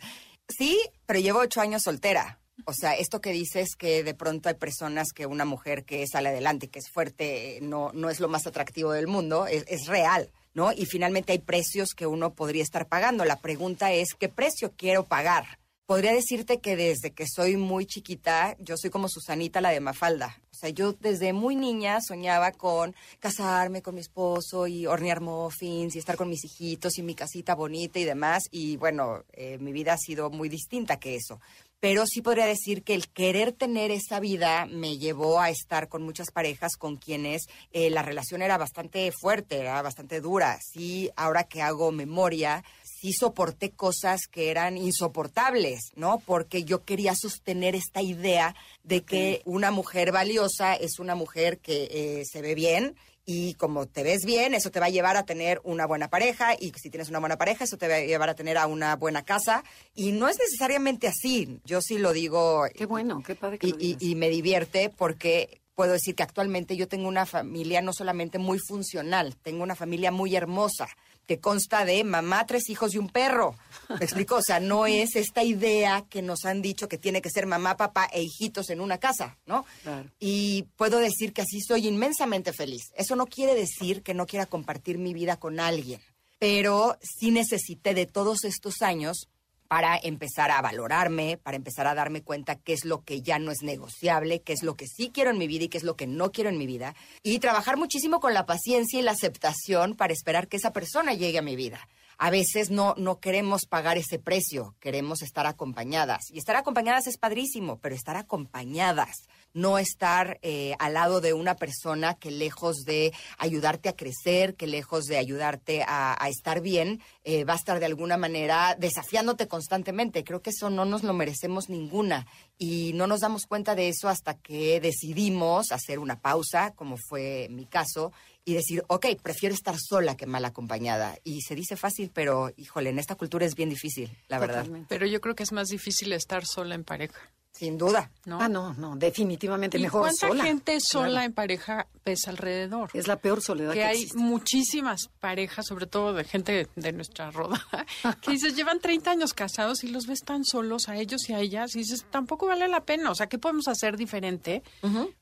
Sí, 0.47 0.79
pero 1.05 1.19
llevo 1.19 1.39
ocho 1.39 1.59
años 1.59 1.81
soltera. 1.83 2.39
O 2.65 2.73
sea, 2.73 2.93
esto 2.93 3.21
que 3.21 3.31
dices 3.31 3.75
que 3.75 4.03
de 4.03 4.13
pronto 4.13 4.49
hay 4.49 4.55
personas 4.55 5.09
que 5.13 5.25
una 5.25 5.45
mujer 5.45 5.85
que 5.85 6.05
sale 6.07 6.29
adelante, 6.29 6.69
que 6.69 6.79
es 6.79 6.89
fuerte, 6.89 7.59
no, 7.61 7.91
no 7.93 8.09
es 8.09 8.19
lo 8.19 8.27
más 8.27 8.47
atractivo 8.47 8.91
del 8.93 9.07
mundo, 9.07 9.45
es, 9.45 9.63
es 9.67 9.85
real, 9.87 10.31
¿no? 10.57 10.71
Y 10.73 10.87
finalmente 10.87 11.33
hay 11.33 11.39
precios 11.39 11.89
que 11.95 12.07
uno 12.07 12.33
podría 12.33 12.63
estar 12.63 12.87
pagando. 12.87 13.23
La 13.25 13.39
pregunta 13.39 13.93
es, 13.93 14.15
¿qué 14.17 14.27
precio 14.27 14.73
quiero 14.75 15.03
pagar? 15.05 15.59
Podría 15.85 16.11
decirte 16.11 16.59
que 16.59 16.75
desde 16.75 17.11
que 17.11 17.25
soy 17.27 17.57
muy 17.57 17.85
chiquita, 17.85 18.57
yo 18.59 18.75
soy 18.75 18.89
como 18.89 19.07
Susanita, 19.07 19.61
la 19.61 19.69
de 19.69 19.79
Mafalda. 19.79 20.35
O 20.51 20.55
sea, 20.55 20.69
yo 20.71 20.93
desde 20.93 21.31
muy 21.31 21.55
niña 21.55 21.99
soñaba 22.01 22.51
con 22.51 22.95
casarme 23.19 23.83
con 23.83 23.93
mi 23.93 24.01
esposo 24.01 24.65
y 24.65 24.87
hornear 24.87 25.21
muffins 25.21 25.95
y 25.95 25.99
estar 25.99 26.17
con 26.17 26.27
mis 26.27 26.43
hijitos 26.43 26.97
y 26.97 27.03
mi 27.03 27.13
casita 27.13 27.53
bonita 27.53 27.99
y 27.99 28.05
demás. 28.05 28.41
Y 28.49 28.77
bueno, 28.77 29.25
eh, 29.33 29.59
mi 29.59 29.71
vida 29.71 29.93
ha 29.93 29.97
sido 29.97 30.31
muy 30.31 30.49
distinta 30.49 30.97
que 30.97 31.15
eso. 31.15 31.39
Pero 31.79 32.05
sí 32.07 32.21
podría 32.21 32.47
decir 32.47 32.83
que 32.83 32.95
el 32.95 33.07
querer 33.07 33.51
tener 33.51 33.91
esa 33.91 34.19
vida 34.19 34.65
me 34.65 34.97
llevó 34.97 35.39
a 35.39 35.51
estar 35.51 35.89
con 35.89 36.01
muchas 36.01 36.31
parejas 36.31 36.75
con 36.75 36.95
quienes 36.95 37.43
eh, 37.71 37.91
la 37.91 38.01
relación 38.01 38.41
era 38.41 38.57
bastante 38.57 39.11
fuerte, 39.11 39.59
era 39.59 39.81
bastante 39.83 40.19
dura. 40.19 40.57
Sí, 40.59 41.11
ahora 41.15 41.43
que 41.43 41.61
hago 41.61 41.91
memoria, 41.91 42.63
sí 42.83 43.13
soporté 43.13 43.71
cosas 43.71 44.21
que 44.27 44.49
eran 44.49 44.75
insoportables, 44.77 45.91
¿no? 45.95 46.19
Porque 46.25 46.63
yo 46.63 46.83
quería 46.83 47.13
sostener 47.15 47.75
esta 47.75 48.01
idea 48.01 48.55
de 48.83 49.03
que 49.03 49.41
una 49.45 49.69
mujer 49.69 50.11
valiosa 50.11 50.73
es 50.73 50.97
una 50.97 51.13
mujer 51.13 51.59
que 51.59 51.87
eh, 51.91 52.23
se 52.25 52.41
ve 52.41 52.55
bien 52.55 52.95
y 53.29 53.55
como 53.55 53.85
te 53.87 54.03
ves 54.03 54.23
bien, 54.25 54.53
eso 54.53 54.71
te 54.71 54.79
va 54.79 54.85
a 54.85 54.89
llevar 54.89 55.17
a 55.17 55.25
tener 55.25 55.59
una 55.65 55.85
buena 55.85 56.07
pareja 56.09 56.55
y 56.57 56.71
si 56.81 56.89
tienes 56.89 57.09
una 57.09 57.19
buena 57.19 57.37
pareja, 57.37 57.65
eso 57.65 57.77
te 57.77 57.89
va 57.89 57.95
a 57.95 57.99
llevar 57.99 58.29
a 58.29 58.35
tener 58.35 58.57
a 58.57 58.67
una 58.67 58.95
buena 58.95 59.23
casa 59.23 59.65
y 59.93 60.13
no 60.13 60.29
es 60.29 60.39
necesariamente 60.39 61.07
así. 61.09 61.59
Yo 61.65 61.81
sí 61.81 61.97
lo 61.97 62.13
digo 62.13 62.63
Qué 62.73 62.85
bueno, 62.85 63.21
qué 63.27 63.35
padre 63.35 63.59
que 63.59 63.67
y, 63.67 63.71
lo 63.71 63.77
y- 63.77 63.79
digas. 63.87 64.01
y 64.01 64.15
me 64.15 64.29
divierte 64.29 64.89
porque 64.89 65.59
puedo 65.75 65.91
decir 65.91 66.15
que 66.15 66.23
actualmente 66.23 66.77
yo 66.77 66.87
tengo 66.87 67.07
una 67.09 67.25
familia 67.25 67.81
no 67.81 67.91
solamente 67.91 68.39
muy 68.39 68.59
funcional, 68.59 69.35
tengo 69.43 69.61
una 69.61 69.75
familia 69.75 70.09
muy 70.11 70.33
hermosa 70.35 70.87
que 71.27 71.39
consta 71.39 71.85
de 71.85 72.03
mamá, 72.03 72.45
tres 72.47 72.69
hijos 72.69 72.95
y 72.95 72.97
un 72.97 73.09
perro. 73.09 73.55
¿Me 73.89 74.05
explico? 74.05 74.35
O 74.35 74.41
sea, 74.41 74.59
no 74.59 74.87
es 74.87 75.15
esta 75.15 75.43
idea 75.43 76.05
que 76.09 76.21
nos 76.21 76.45
han 76.45 76.61
dicho 76.61 76.87
que 76.87 76.97
tiene 76.97 77.21
que 77.21 77.29
ser 77.29 77.45
mamá, 77.45 77.77
papá 77.77 78.09
e 78.11 78.23
hijitos 78.23 78.69
en 78.69 78.81
una 78.81 78.97
casa, 78.97 79.37
¿no? 79.45 79.65
Claro. 79.83 80.09
Y 80.19 80.63
puedo 80.77 80.99
decir 80.99 81.33
que 81.33 81.41
así 81.41 81.59
soy 81.61 81.87
inmensamente 81.87 82.53
feliz. 82.53 82.91
Eso 82.95 83.15
no 83.15 83.27
quiere 83.27 83.53
decir 83.53 84.01
que 84.03 84.13
no 84.13 84.25
quiera 84.25 84.45
compartir 84.45 84.97
mi 84.97 85.13
vida 85.13 85.37
con 85.37 85.59
alguien, 85.59 86.01
pero 86.39 86.97
sí 87.01 87.31
necesité 87.31 87.93
de 87.93 88.05
todos 88.05 88.45
estos 88.45 88.81
años 88.81 89.27
para 89.67 89.97
empezar 89.97 90.51
a 90.51 90.61
valorarme, 90.61 91.37
para 91.37 91.57
empezar 91.57 91.87
a 91.87 91.95
darme 91.95 92.21
cuenta 92.21 92.55
qué 92.55 92.73
es 92.73 92.85
lo 92.85 93.03
que 93.03 93.21
ya 93.21 93.39
no 93.39 93.51
es 93.51 93.61
negociable, 93.61 94.41
qué 94.41 94.53
es 94.53 94.63
lo 94.63 94.75
que 94.75 94.87
sí 94.87 95.11
quiero 95.13 95.31
en 95.31 95.37
mi 95.37 95.47
vida 95.47 95.65
y 95.65 95.69
qué 95.69 95.77
es 95.77 95.83
lo 95.83 95.95
que 95.95 96.07
no 96.07 96.31
quiero 96.31 96.49
en 96.49 96.57
mi 96.57 96.67
vida. 96.67 96.95
Y 97.23 97.39
trabajar 97.39 97.77
muchísimo 97.77 98.19
con 98.19 98.33
la 98.33 98.45
paciencia 98.45 98.99
y 98.99 99.03
la 99.03 99.11
aceptación 99.11 99.95
para 99.95 100.13
esperar 100.13 100.47
que 100.47 100.57
esa 100.57 100.73
persona 100.73 101.13
llegue 101.13 101.39
a 101.39 101.43
mi 101.43 101.55
vida. 101.55 101.87
A 102.19 102.31
veces 102.31 102.71
no, 102.71 102.95
no 102.97 103.19
queremos 103.19 103.67
pagar 103.67 103.97
ese 103.97 104.17
precio, 104.17 104.75
queremos 104.79 105.21
estar 105.21 105.45
acompañadas. 105.45 106.31
Y 106.31 106.39
estar 106.39 106.55
acompañadas 106.55 107.05
es 107.05 107.17
padrísimo, 107.17 107.77
pero 107.77 107.93
estar 107.93 108.17
acompañadas, 108.17 109.27
no 109.57 109.79
estar 109.79 110.39
eh, 110.43 110.75
al 110.77 110.93
lado 110.93 111.19
de 111.19 111.33
una 111.33 111.55
persona 111.55 112.13
que 112.13 112.29
lejos 112.29 112.83
de 112.85 113.11
ayudarte 113.39 113.89
a 113.89 113.95
crecer, 113.95 114.55
que 114.55 114.67
lejos 114.67 115.05
de 115.05 115.17
ayudarte 115.17 115.83
a, 115.85 116.15
estar 116.29 116.61
bien, 116.61 117.01
eh, 117.23 117.43
va 117.43 117.53
a 117.53 117.57
estar 117.57 117.79
de 117.79 117.87
alguna 117.87 118.17
manera 118.17 118.75
desafiándote 118.77 119.47
constantemente. 119.47 120.23
Creo 120.23 120.41
que 120.41 120.51
eso 120.51 120.69
no 120.69 120.85
nos 120.85 121.03
lo 121.03 121.13
merecemos 121.13 121.69
ninguna 121.69 122.27
y 122.59 122.93
no 122.93 123.07
nos 123.07 123.21
damos 123.21 123.47
cuenta 123.47 123.73
de 123.73 123.89
eso 123.89 124.09
hasta 124.09 124.35
que 124.35 124.79
decidimos 124.79 125.71
hacer 125.71 125.99
una 125.99 126.19
pausa, 126.19 126.71
como 126.75 126.95
fue 126.97 127.47
mi 127.49 127.65
caso, 127.65 128.11
y 128.45 128.53
decir, 128.53 128.83
ok, 128.87 129.07
prefiero 129.21 129.53
estar 129.53 129.75
sola 129.77 130.15
que 130.15 130.25
mal 130.25 130.45
acompañada. 130.45 131.17
Y 131.23 131.41
se 131.41 131.55
dice 131.55 131.75
fácil, 131.75 132.11
pero 132.13 132.53
híjole, 132.55 132.91
en 132.91 132.99
esta 132.99 133.15
cultura 133.15 133.45
es 133.45 133.55
bien 133.55 133.69
difícil, 133.69 134.09
la 134.29 134.39
verdad. 134.39 134.65
Pero 134.87 135.05
yo 135.05 135.19
creo 135.19 135.35
que 135.35 135.43
es 135.43 135.51
más 135.51 135.67
difícil 135.67 136.13
estar 136.13 136.45
sola 136.45 136.75
en 136.75 136.83
pareja. 136.83 137.19
Sin 137.57 137.77
duda. 137.77 138.11
¿No? 138.25 138.39
Ah, 138.39 138.47
no, 138.47 138.75
no, 138.75 138.95
definitivamente 138.95 139.79
mejor 139.79 140.01
¿cuánta 140.01 140.27
sola. 140.27 140.43
gente 140.43 140.79
sola 140.79 141.25
en 141.25 141.33
pareja 141.33 141.87
ves 142.05 142.27
alrededor? 142.27 142.91
Es 142.93 143.07
la 143.07 143.17
peor 143.17 143.41
soledad 143.41 143.73
que, 143.73 143.79
que 143.79 143.85
hay 143.85 144.07
muchísimas 144.13 145.09
parejas, 145.19 145.65
sobre 145.65 145.87
todo 145.87 146.13
de 146.13 146.23
gente 146.23 146.67
de 146.75 146.91
nuestra 146.93 147.31
roda, 147.31 147.65
que 148.21 148.31
dices, 148.31 148.55
llevan 148.55 148.79
30 148.79 149.09
años 149.09 149.33
casados 149.33 149.83
y 149.83 149.87
los 149.87 150.05
ves 150.05 150.19
tan 150.19 150.45
solos 150.45 150.87
a 150.87 150.97
ellos 150.97 151.27
y 151.29 151.33
a 151.33 151.39
ellas 151.39 151.75
y 151.75 151.79
dices, 151.79 152.05
tampoco 152.11 152.45
vale 152.45 152.67
la 152.67 152.85
pena. 152.85 153.09
O 153.09 153.15
sea, 153.15 153.27
¿qué 153.27 153.39
podemos 153.39 153.67
hacer 153.67 153.97
diferente 153.97 154.61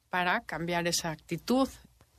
para 0.09 0.41
cambiar 0.41 0.87
esa 0.87 1.11
actitud? 1.11 1.69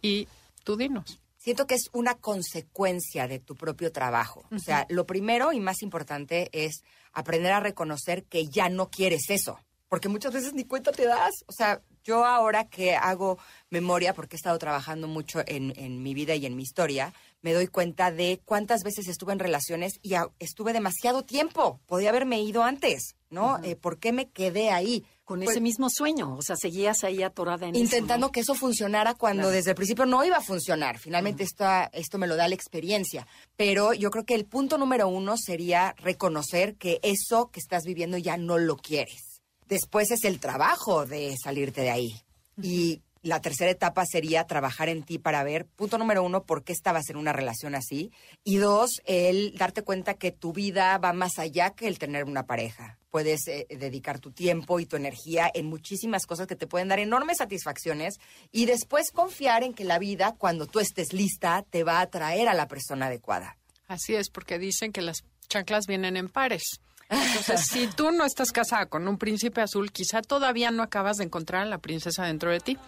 Y 0.01 0.29
tú 0.65 0.77
dinos 0.77 1.21
siento 1.47 1.69
que 1.69 1.77
es 1.77 1.91
una 1.93 2.15
consecuencia 2.15 3.29
de 3.29 3.39
tu 3.39 3.55
propio 3.55 3.93
trabajo. 3.93 4.49
O 4.51 4.59
sea, 4.59 4.85
lo 4.89 5.07
primero 5.07 5.53
y 5.53 5.61
más 5.61 5.81
importante 5.81 6.49
es 6.51 6.83
aprender 7.13 7.53
a 7.53 7.61
reconocer 7.61 8.25
que 8.25 8.49
ya 8.49 8.69
no 8.69 8.91
quieres 8.91 9.31
eso 9.31 9.61
porque 9.89 10.09
muchas 10.09 10.33
veces 10.33 10.55
ni 10.55 10.65
cuenta 10.65 10.93
te 10.93 11.07
das. 11.07 11.45
O 11.47 11.53
sea, 11.53 11.83
yo 12.05 12.25
ahora 12.25 12.69
que 12.69 12.95
hago 12.95 13.39
memoria, 13.71 14.15
porque 14.15 14.37
he 14.37 14.39
estado 14.39 14.59
trabajando 14.59 15.09
mucho 15.09 15.43
en, 15.47 15.73
en 15.77 16.03
mi 16.03 16.15
vida 16.15 16.35
y 16.35 16.47
en 16.47 16.57
mi 16.57 16.63
historia, 16.63 17.13
me 17.43 17.53
doy 17.53 17.69
cuenta 17.69 18.11
de 18.11 18.41
cuántas 18.45 18.83
veces 18.83 19.07
estuve 19.09 19.33
en 19.33 19.39
relaciones 19.39 20.01
y 20.03 20.15
estuve 20.41 20.73
demasiado 20.73 21.23
tiempo. 21.23 21.81
Podía 21.87 22.09
haberme 22.09 22.43
ido 22.43 22.65
antes, 22.65 23.15
¿no? 23.31 23.63
Eh, 23.63 23.77
¿Por 23.77 23.99
qué 23.99 24.13
me 24.13 24.29
quedé 24.31 24.71
ahí? 24.71 25.05
Con 25.25 25.43
ese 25.43 25.55
pues 25.55 25.61
mismo 25.61 25.89
sueño, 25.91 26.37
o 26.37 26.43
sea, 26.43 26.55
seguías 26.55 27.03
ahí 27.03 27.25
atorada 27.25 27.67
en 27.67 27.75
Intentando 27.75 28.31
que 28.31 28.41
eso 28.41 28.55
funcionara 28.55 29.15
cuando 29.15 29.51
desde 29.51 29.71
el 29.71 29.77
principio 29.77 30.07
no 30.07 30.25
iba 30.25 30.37
a 30.37 30.41
funcionar. 30.41 30.99
Finalmente 30.99 31.45
esto 31.45 32.19
me 32.19 32.29
lo 32.29 32.37
da 32.37 32.47
la 32.47 32.55
experiencia. 32.55 33.27
Pero 33.57 33.93
yo 33.93 34.13
creo 34.13 34.25
que 34.25 34.37
el 34.37 34.45
punto 34.45 34.79
número 34.79 35.09
uno 35.09 35.37
sería 35.37 35.97
reconocer 35.99 36.77
que 36.77 37.01
eso 37.03 37.51
que 37.51 37.59
estás 37.59 37.83
viviendo 37.85 38.19
ya 38.19 38.37
no 38.37 38.57
lo 38.57 38.77
quieres 38.77 39.26
Después 39.69 40.11
es 40.11 40.25
el 40.25 40.41
trabajo 40.41 41.07
de 41.07 41.35
salirte 41.43 41.83
de 41.83 41.91
ahí. 41.91 42.21
Y 42.63 43.03
la 43.27 43.41
tercera 43.41 43.71
etapa 43.71 44.05
sería 44.07 44.45
trabajar 44.45 44.89
en 44.89 45.03
ti 45.03 45.19
para 45.19 45.43
ver, 45.43 45.67
punto 45.67 45.99
número 45.99 46.23
uno, 46.23 46.45
por 46.45 46.63
qué 46.63 46.73
estabas 46.73 47.11
en 47.11 47.17
una 47.17 47.33
relación 47.33 47.75
así. 47.75 48.13
Y 48.45 48.57
dos, 48.57 49.03
el 49.05 49.55
darte 49.57 49.83
cuenta 49.83 50.15
que 50.15 50.31
tu 50.31 50.53
vida 50.53 50.97
va 50.99 51.13
más 51.13 51.39
allá 51.39 51.71
que 51.71 51.89
el 51.89 51.99
tener 51.99 52.25
una 52.25 52.47
pareja. 52.47 52.99
Puedes 53.11 53.49
eh, 53.49 53.67
dedicar 53.69 54.21
tu 54.21 54.31
tiempo 54.31 54.79
y 54.79 54.87
tu 54.87 54.95
energía 54.95 55.51
en 55.53 55.67
muchísimas 55.67 56.25
cosas 56.27 56.47
que 56.47 56.55
te 56.55 56.69
pueden 56.69 56.89
dar 56.89 57.01
enormes 57.01 57.39
satisfacciones 57.39 58.19
y 58.53 58.67
después 58.67 59.11
confiar 59.11 59.65
en 59.65 59.75
que 59.75 59.85
la 59.85 59.99
vida, 59.99 60.37
cuando 60.39 60.67
tú 60.67 60.79
estés 60.79 61.13
lista, 61.13 61.65
te 61.69 61.83
va 61.83 62.01
a 62.01 62.11
traer 62.11 62.49
a 62.49 62.55
la 62.55 62.69
persona 62.69 63.07
adecuada. 63.07 63.57
Así 63.89 64.15
es, 64.15 64.31
porque 64.31 64.59
dicen 64.59 64.93
que 64.93 65.03
las 65.03 65.25
chanclas 65.49 65.87
vienen 65.87 66.17
en 66.17 66.29
pares. 66.29 66.81
Entonces, 67.09 67.67
si 67.71 67.87
tú 67.87 68.11
no 68.11 68.25
estás 68.25 68.53
casada 68.53 68.87
con 68.87 69.07
un 69.07 69.19
príncipe 69.19 69.61
azul, 69.61 69.93
quizá 69.93 70.23
todavía 70.23 70.71
no 70.71 70.83
acabas 70.83 71.17
de 71.19 71.25
encontrar 71.25 71.63
a 71.63 71.67
la 71.67 71.79
princesa 71.79 72.25
dentro 72.25 72.51
de 72.51 72.61
ti. 72.61 72.79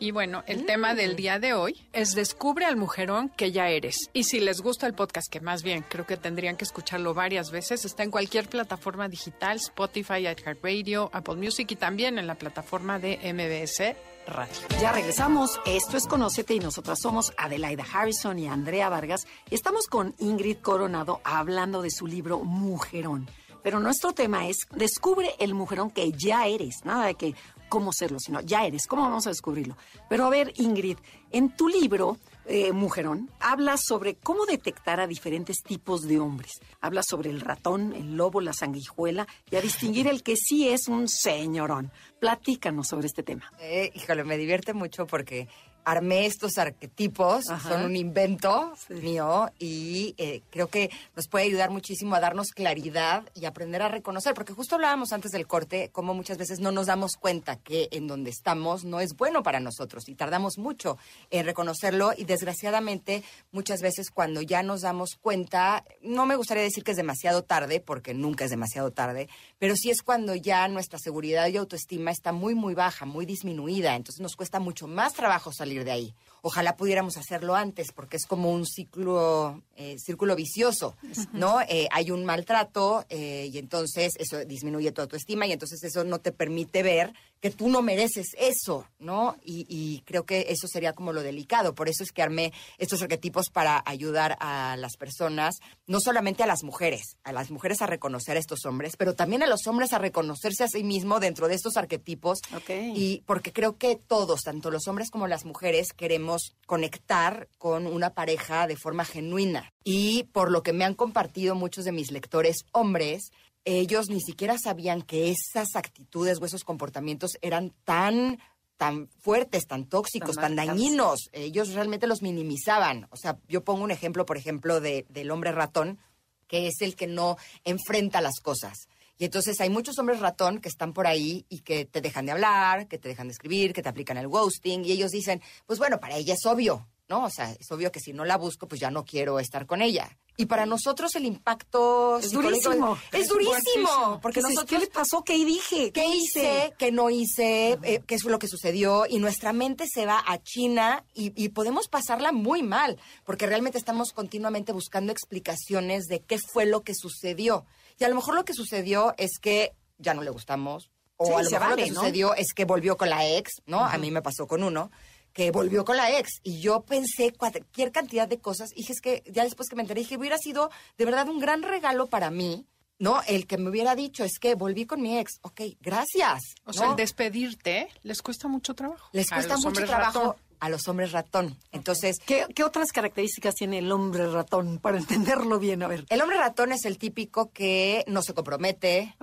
Y 0.00 0.12
bueno, 0.12 0.44
el 0.46 0.64
tema 0.64 0.94
del 0.94 1.16
día 1.16 1.40
de 1.40 1.54
hoy 1.54 1.84
es 1.92 2.14
descubre 2.14 2.64
al 2.64 2.76
mujerón 2.76 3.30
que 3.30 3.50
ya 3.50 3.68
eres. 3.68 4.10
Y 4.12 4.24
si 4.24 4.38
les 4.38 4.60
gusta 4.60 4.86
el 4.86 4.94
podcast, 4.94 5.28
que 5.28 5.40
más 5.40 5.64
bien 5.64 5.84
creo 5.88 6.06
que 6.06 6.16
tendrían 6.16 6.56
que 6.56 6.64
escucharlo 6.64 7.14
varias 7.14 7.50
veces, 7.50 7.84
está 7.84 8.04
en 8.04 8.12
cualquier 8.12 8.48
plataforma 8.48 9.08
digital, 9.08 9.56
Spotify, 9.56 10.20
iHeartRadio, 10.20 11.10
Apple 11.12 11.34
Music 11.34 11.72
y 11.72 11.76
también 11.76 12.18
en 12.18 12.28
la 12.28 12.36
plataforma 12.36 13.00
de 13.00 13.18
MBS 13.32 13.96
Radio. 14.28 14.54
Ya 14.80 14.92
regresamos. 14.92 15.58
Esto 15.66 15.96
es 15.96 16.06
Conócete 16.06 16.54
y 16.54 16.60
nosotras 16.60 17.00
somos 17.00 17.32
Adelaida 17.36 17.84
Harrison 17.92 18.38
y 18.38 18.46
Andrea 18.46 18.88
Vargas. 18.88 19.26
Estamos 19.50 19.88
con 19.88 20.14
Ingrid 20.18 20.58
Coronado 20.58 21.20
hablando 21.24 21.82
de 21.82 21.90
su 21.90 22.06
libro 22.06 22.38
Mujerón. 22.38 23.28
Pero 23.62 23.80
nuestro 23.80 24.12
tema 24.12 24.48
es 24.48 24.56
descubre 24.74 25.34
el 25.38 25.54
mujerón 25.54 25.90
que 25.90 26.12
ya 26.12 26.46
eres, 26.46 26.84
nada 26.84 27.06
de 27.06 27.14
que 27.14 27.34
cómo 27.68 27.92
serlo, 27.92 28.18
sino 28.18 28.40
ya 28.40 28.64
eres, 28.64 28.86
cómo 28.86 29.02
vamos 29.02 29.26
a 29.26 29.30
descubrirlo. 29.30 29.76
Pero 30.08 30.24
a 30.24 30.30
ver, 30.30 30.52
Ingrid, 30.56 30.98
en 31.30 31.54
tu 31.54 31.68
libro, 31.68 32.16
eh, 32.46 32.72
Mujerón, 32.72 33.30
hablas 33.40 33.82
sobre 33.86 34.14
cómo 34.14 34.46
detectar 34.46 35.00
a 35.00 35.06
diferentes 35.06 35.62
tipos 35.62 36.08
de 36.08 36.18
hombres. 36.18 36.60
Hablas 36.80 37.04
sobre 37.06 37.28
el 37.28 37.42
ratón, 37.42 37.92
el 37.92 38.16
lobo, 38.16 38.40
la 38.40 38.54
sanguijuela 38.54 39.26
y 39.50 39.56
a 39.56 39.60
distinguir 39.60 40.06
el 40.06 40.22
que 40.22 40.36
sí 40.36 40.68
es 40.68 40.88
un 40.88 41.08
señorón. 41.08 41.92
Platícanos 42.18 42.88
sobre 42.88 43.06
este 43.06 43.22
tema. 43.22 43.52
Eh, 43.60 43.90
híjole, 43.94 44.24
me 44.24 44.38
divierte 44.38 44.72
mucho 44.72 45.06
porque 45.06 45.48
armé 45.88 46.26
estos 46.26 46.58
arquetipos, 46.58 47.46
son 47.46 47.82
un 47.82 47.96
invento 47.96 48.74
mío 48.90 49.50
y 49.58 50.14
eh, 50.18 50.42
creo 50.50 50.66
que 50.68 50.90
nos 51.16 51.28
puede 51.28 51.46
ayudar 51.46 51.70
muchísimo 51.70 52.14
a 52.14 52.20
darnos 52.20 52.48
claridad 52.50 53.22
y 53.34 53.46
aprender 53.46 53.80
a 53.80 53.88
reconocer, 53.88 54.34
porque 54.34 54.52
justo 54.52 54.74
hablábamos 54.74 55.14
antes 55.14 55.30
del 55.30 55.46
corte, 55.46 55.88
como 55.90 56.12
muchas 56.12 56.36
veces 56.36 56.60
no 56.60 56.72
nos 56.72 56.88
damos 56.88 57.12
cuenta 57.16 57.56
que 57.56 57.88
en 57.90 58.06
donde 58.06 58.28
estamos 58.28 58.84
no 58.84 59.00
es 59.00 59.16
bueno 59.16 59.42
para 59.42 59.60
nosotros 59.60 60.10
y 60.10 60.14
tardamos 60.14 60.58
mucho 60.58 60.98
en 61.30 61.46
reconocerlo 61.46 62.12
y 62.14 62.24
desgraciadamente 62.24 63.22
muchas 63.50 63.80
veces 63.80 64.10
cuando 64.10 64.42
ya 64.42 64.62
nos 64.62 64.82
damos 64.82 65.16
cuenta, 65.18 65.84
no 66.02 66.26
me 66.26 66.36
gustaría 66.36 66.64
decir 66.64 66.84
que 66.84 66.90
es 66.90 66.98
demasiado 66.98 67.44
tarde, 67.44 67.80
porque 67.80 68.12
nunca 68.12 68.44
es 68.44 68.50
demasiado 68.50 68.90
tarde, 68.90 69.30
pero 69.58 69.74
sí 69.74 69.88
es 69.88 70.02
cuando 70.02 70.34
ya 70.34 70.68
nuestra 70.68 70.98
seguridad 70.98 71.48
y 71.48 71.56
autoestima 71.56 72.10
está 72.10 72.32
muy, 72.32 72.54
muy 72.54 72.74
baja, 72.74 73.06
muy 73.06 73.24
disminuida, 73.24 73.96
entonces 73.96 74.20
nos 74.20 74.36
cuesta 74.36 74.60
mucho 74.60 74.86
más 74.86 75.14
trabajo 75.14 75.50
salir 75.50 75.77
de 75.84 75.90
ahí. 75.90 76.14
Ojalá 76.40 76.76
pudiéramos 76.76 77.16
hacerlo 77.16 77.56
antes, 77.56 77.92
porque 77.92 78.16
es 78.16 78.24
como 78.24 78.52
un 78.52 78.64
ciclo, 78.64 79.60
eh, 79.76 79.96
círculo 79.98 80.36
vicioso, 80.36 80.96
¿no? 81.32 81.60
Eh, 81.62 81.88
hay 81.90 82.10
un 82.10 82.24
maltrato 82.24 83.04
eh, 83.08 83.50
y 83.52 83.58
entonces 83.58 84.14
eso 84.18 84.44
disminuye 84.44 84.92
tu 84.92 85.00
autoestima 85.00 85.46
y 85.46 85.52
entonces 85.52 85.82
eso 85.82 86.04
no 86.04 86.20
te 86.20 86.30
permite 86.30 86.82
ver 86.82 87.12
que 87.40 87.50
tú 87.50 87.68
no 87.68 87.82
mereces 87.82 88.28
eso, 88.38 88.86
¿no? 88.98 89.36
Y, 89.44 90.02
creo 90.04 90.24
que 90.24 90.46
eso 90.48 90.66
sería 90.66 90.92
como 90.92 91.12
lo 91.12 91.22
delicado. 91.22 91.74
Por 91.74 91.88
eso 91.88 92.02
es 92.02 92.12
que 92.12 92.22
armé 92.22 92.52
estos 92.78 93.02
arquetipos 93.02 93.50
para 93.50 93.82
ayudar 93.86 94.36
a 94.40 94.76
las 94.76 94.96
personas, 94.96 95.56
no 95.86 96.00
solamente 96.00 96.42
a 96.42 96.46
las 96.46 96.62
mujeres, 96.62 97.16
a 97.24 97.32
las 97.32 97.50
mujeres 97.50 97.82
a 97.82 97.86
reconocer 97.86 98.36
a 98.36 98.40
estos 98.40 98.64
hombres, 98.64 98.96
pero 98.96 99.14
también 99.14 99.42
a 99.42 99.46
los 99.46 99.66
hombres 99.66 99.92
a 99.92 99.98
reconocerse 99.98 100.64
a 100.64 100.68
sí 100.68 100.82
mismo 100.82 101.20
dentro 101.20 101.48
de 101.48 101.54
estos 101.54 101.76
arquetipos. 101.76 102.38
Y 102.68 103.22
porque 103.26 103.52
creo 103.52 103.76
que 103.76 103.96
todos, 103.96 104.42
tanto 104.42 104.70
los 104.70 104.88
hombres 104.88 105.10
como 105.10 105.26
las 105.26 105.44
mujeres, 105.44 105.92
queremos 105.92 106.56
conectar 106.66 107.48
con 107.58 107.86
una 107.86 108.10
pareja 108.10 108.66
de 108.66 108.76
forma 108.76 109.04
genuina. 109.04 109.72
Y 109.84 110.24
por 110.32 110.50
lo 110.50 110.62
que 110.62 110.72
me 110.72 110.84
han 110.84 110.94
compartido 110.94 111.54
muchos 111.54 111.84
de 111.84 111.92
mis 111.92 112.10
lectores 112.10 112.66
hombres, 112.72 113.30
ellos 113.76 114.08
ni 114.08 114.20
siquiera 114.20 114.56
sabían 114.58 115.02
que 115.02 115.30
esas 115.30 115.76
actitudes 115.76 116.38
o 116.40 116.46
esos 116.46 116.64
comportamientos 116.64 117.38
eran 117.42 117.74
tan 117.84 118.38
tan 118.78 119.08
fuertes, 119.08 119.66
tan 119.66 119.86
tóxicos, 119.86 120.36
tan, 120.36 120.54
dañinos. 120.54 121.30
Ellos 121.32 121.74
realmente 121.74 122.06
los 122.06 122.22
minimizaban. 122.22 123.08
O 123.10 123.16
sea, 123.16 123.36
yo 123.48 123.64
pongo 123.64 123.82
un 123.82 123.90
ejemplo, 123.90 124.24
por 124.24 124.38
ejemplo, 124.38 124.80
de, 124.80 125.04
del 125.08 125.32
hombre 125.32 125.50
ratón, 125.50 125.98
que 126.46 126.68
es 126.68 126.80
el 126.80 126.94
que 126.94 127.08
no 127.08 127.36
enfrenta 127.64 128.20
las 128.20 128.38
cosas. 128.40 128.88
Y 129.18 129.24
entonces 129.24 129.60
hay 129.60 129.68
muchos 129.68 129.98
hombres 129.98 130.20
ratón 130.20 130.60
que 130.60 130.68
están 130.68 130.92
por 130.92 131.08
ahí 131.08 131.44
y 131.48 131.58
que 131.58 131.86
te 131.86 132.00
dejan 132.00 132.24
de 132.26 132.32
hablar, 132.32 132.86
que 132.86 132.98
te 132.98 133.08
dejan 133.08 133.26
de 133.26 133.32
escribir, 133.32 133.72
que 133.72 133.82
te 133.82 133.88
aplican 133.88 134.16
el 134.16 134.28
ghosting 134.28 134.84
y 134.84 134.92
ellos 134.92 135.10
dicen, 135.10 135.42
pues 135.66 135.80
bueno, 135.80 135.98
para 135.98 136.16
ella 136.16 136.34
es 136.34 136.46
obvio, 136.46 136.86
¿no? 137.08 137.24
O 137.24 137.30
sea, 137.30 137.50
es 137.52 137.70
obvio 137.72 137.90
que 137.90 138.00
si 138.00 138.12
no 138.12 138.24
la 138.24 138.36
busco, 138.36 138.68
pues 138.68 138.80
ya 138.80 138.90
no 138.90 139.04
quiero 139.04 139.38
estar 139.38 139.66
con 139.66 139.80
ella. 139.80 140.16
Y 140.36 140.46
para 140.46 140.66
nosotros 140.66 141.14
el 141.16 141.24
impacto 141.24 142.18
es 142.18 142.30
durísimo. 142.30 142.96
Es, 143.12 143.28
durísimo. 143.28 144.20
Porque 144.22 144.40
nosotros, 144.40 144.66
¿qué 144.66 144.78
le 144.78 144.86
pasó? 144.86 145.24
¿Qué 145.24 145.34
dije? 145.44 145.90
¿Qué, 145.90 146.06
hice? 146.06 146.74
¿Qué 146.78 146.92
no 146.92 147.10
hice? 147.10 147.78
Eh, 147.82 148.02
¿Qué 148.06 148.14
es 148.14 148.24
lo 148.24 148.38
que 148.38 148.46
sucedió? 148.46 149.06
Y 149.08 149.18
nuestra 149.18 149.52
mente 149.52 149.86
se 149.92 150.06
va 150.06 150.22
a 150.24 150.38
China 150.40 151.04
y, 151.12 151.32
y, 151.34 151.48
podemos 151.48 151.88
pasarla 151.88 152.30
muy 152.30 152.62
mal. 152.62 153.00
Porque 153.24 153.46
realmente 153.46 153.78
estamos 153.78 154.12
continuamente 154.12 154.72
buscando 154.72 155.10
explicaciones 155.10 156.06
de 156.06 156.20
qué 156.20 156.38
fue 156.38 156.66
lo 156.66 156.82
que 156.82 156.94
sucedió. 156.94 157.64
Y 157.98 158.04
a 158.04 158.08
lo 158.08 158.14
mejor 158.14 158.34
lo 158.34 158.44
que 158.44 158.54
sucedió 158.54 159.14
es 159.16 159.38
que 159.40 159.74
ya 159.98 160.14
no 160.14 160.22
le 160.22 160.30
gustamos. 160.30 160.90
O 161.16 161.36
a 161.36 161.42
lo 161.42 161.50
mejor 161.50 161.70
lo 161.70 161.76
que 161.76 161.88
sucedió 161.88 162.34
es 162.36 162.52
que 162.54 162.64
volvió 162.64 162.96
con 162.96 163.10
la 163.10 163.26
ex, 163.26 163.54
¿no? 163.66 163.84
A 163.84 163.98
mí 163.98 164.12
me 164.12 164.22
pasó 164.22 164.46
con 164.46 164.62
uno 164.62 164.92
que 165.32 165.50
volvió 165.50 165.84
con 165.84 165.96
la 165.96 166.18
ex. 166.18 166.40
Y 166.42 166.60
yo 166.60 166.82
pensé 166.82 167.32
cualquier 167.32 167.92
cantidad 167.92 168.28
de 168.28 168.38
cosas. 168.40 168.70
Y 168.72 168.80
dije, 168.82 168.92
es 168.92 169.00
que 169.00 169.22
ya 169.30 169.44
después 169.44 169.68
que 169.68 169.76
me 169.76 169.82
enteré, 169.82 170.00
dije, 170.00 170.16
hubiera 170.16 170.38
sido 170.38 170.70
de 170.96 171.04
verdad 171.04 171.28
un 171.28 171.38
gran 171.38 171.62
regalo 171.62 172.06
para 172.06 172.30
mí 172.30 172.66
No, 172.98 173.20
el 173.28 173.46
que 173.46 173.58
me 173.58 173.70
hubiera 173.70 173.94
dicho 173.94 174.24
es 174.24 174.38
que 174.40 174.56
volví 174.56 174.84
con 174.84 175.00
mi 175.00 175.18
ex. 175.18 175.38
Ok, 175.42 175.60
gracias. 175.80 176.40
O 176.64 176.72
sea, 176.72 176.90
el 176.90 176.96
despedirte 176.96 177.88
les 178.02 178.22
cuesta 178.22 178.48
mucho 178.48 178.74
trabajo. 178.74 179.08
Les 179.12 179.30
cuesta 179.30 179.56
mucho 179.56 179.84
trabajo 179.84 180.20
ratón. 180.20 180.47
A 180.60 180.68
los 180.68 180.88
hombres 180.88 181.12
ratón. 181.12 181.56
Entonces, 181.72 182.16
¿Qué, 182.24 182.46
qué 182.54 182.64
otras 182.64 182.92
características 182.92 183.54
tiene 183.54 183.78
el 183.78 183.90
hombre 183.92 184.26
ratón 184.30 184.78
para 184.78 184.98
entenderlo 184.98 185.58
bien? 185.58 185.82
A 185.82 185.88
ver. 185.88 186.04
el 186.08 186.20
hombre 186.20 186.38
ratón 186.38 186.72
es 186.72 186.84
el 186.84 186.98
típico 186.98 187.50
que 187.50 188.04
no 188.06 188.22
se 188.22 188.34
compromete, 188.34 189.14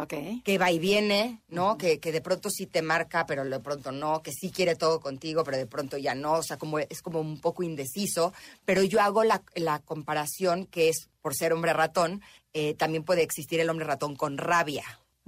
que 0.43 0.57
va 0.57 0.71
y 0.71 0.79
viene, 0.79 1.41
¿no? 1.47 1.77
que, 1.77 1.99
que 1.99 2.11
de 2.11 2.21
pronto 2.21 2.49
sí 2.49 2.65
te 2.65 2.81
marca, 2.81 3.25
pero 3.25 3.43
de 3.43 3.59
pronto 3.59 3.91
no, 3.91 4.21
que 4.21 4.31
sí 4.31 4.51
quiere 4.51 4.75
todo 4.75 4.99
contigo, 4.99 5.43
pero 5.43 5.57
de 5.57 5.67
pronto 5.67 5.97
ya 5.97 6.15
no, 6.15 6.33
o 6.33 6.43
sea, 6.43 6.57
como 6.57 6.79
es 6.79 7.01
como 7.01 7.19
un 7.19 7.39
poco 7.39 7.63
indeciso, 7.63 8.33
pero 8.65 8.83
yo 8.83 9.01
hago 9.01 9.23
la, 9.23 9.43
la 9.55 9.79
comparación 9.79 10.65
que 10.65 10.89
es, 10.89 11.09
por 11.21 11.35
ser 11.35 11.53
hombre 11.53 11.73
ratón, 11.73 12.21
eh, 12.53 12.73
también 12.75 13.03
puede 13.03 13.23
existir 13.23 13.59
el 13.59 13.69
hombre 13.69 13.85
ratón 13.85 14.15
con 14.15 14.37
rabia. 14.37 14.83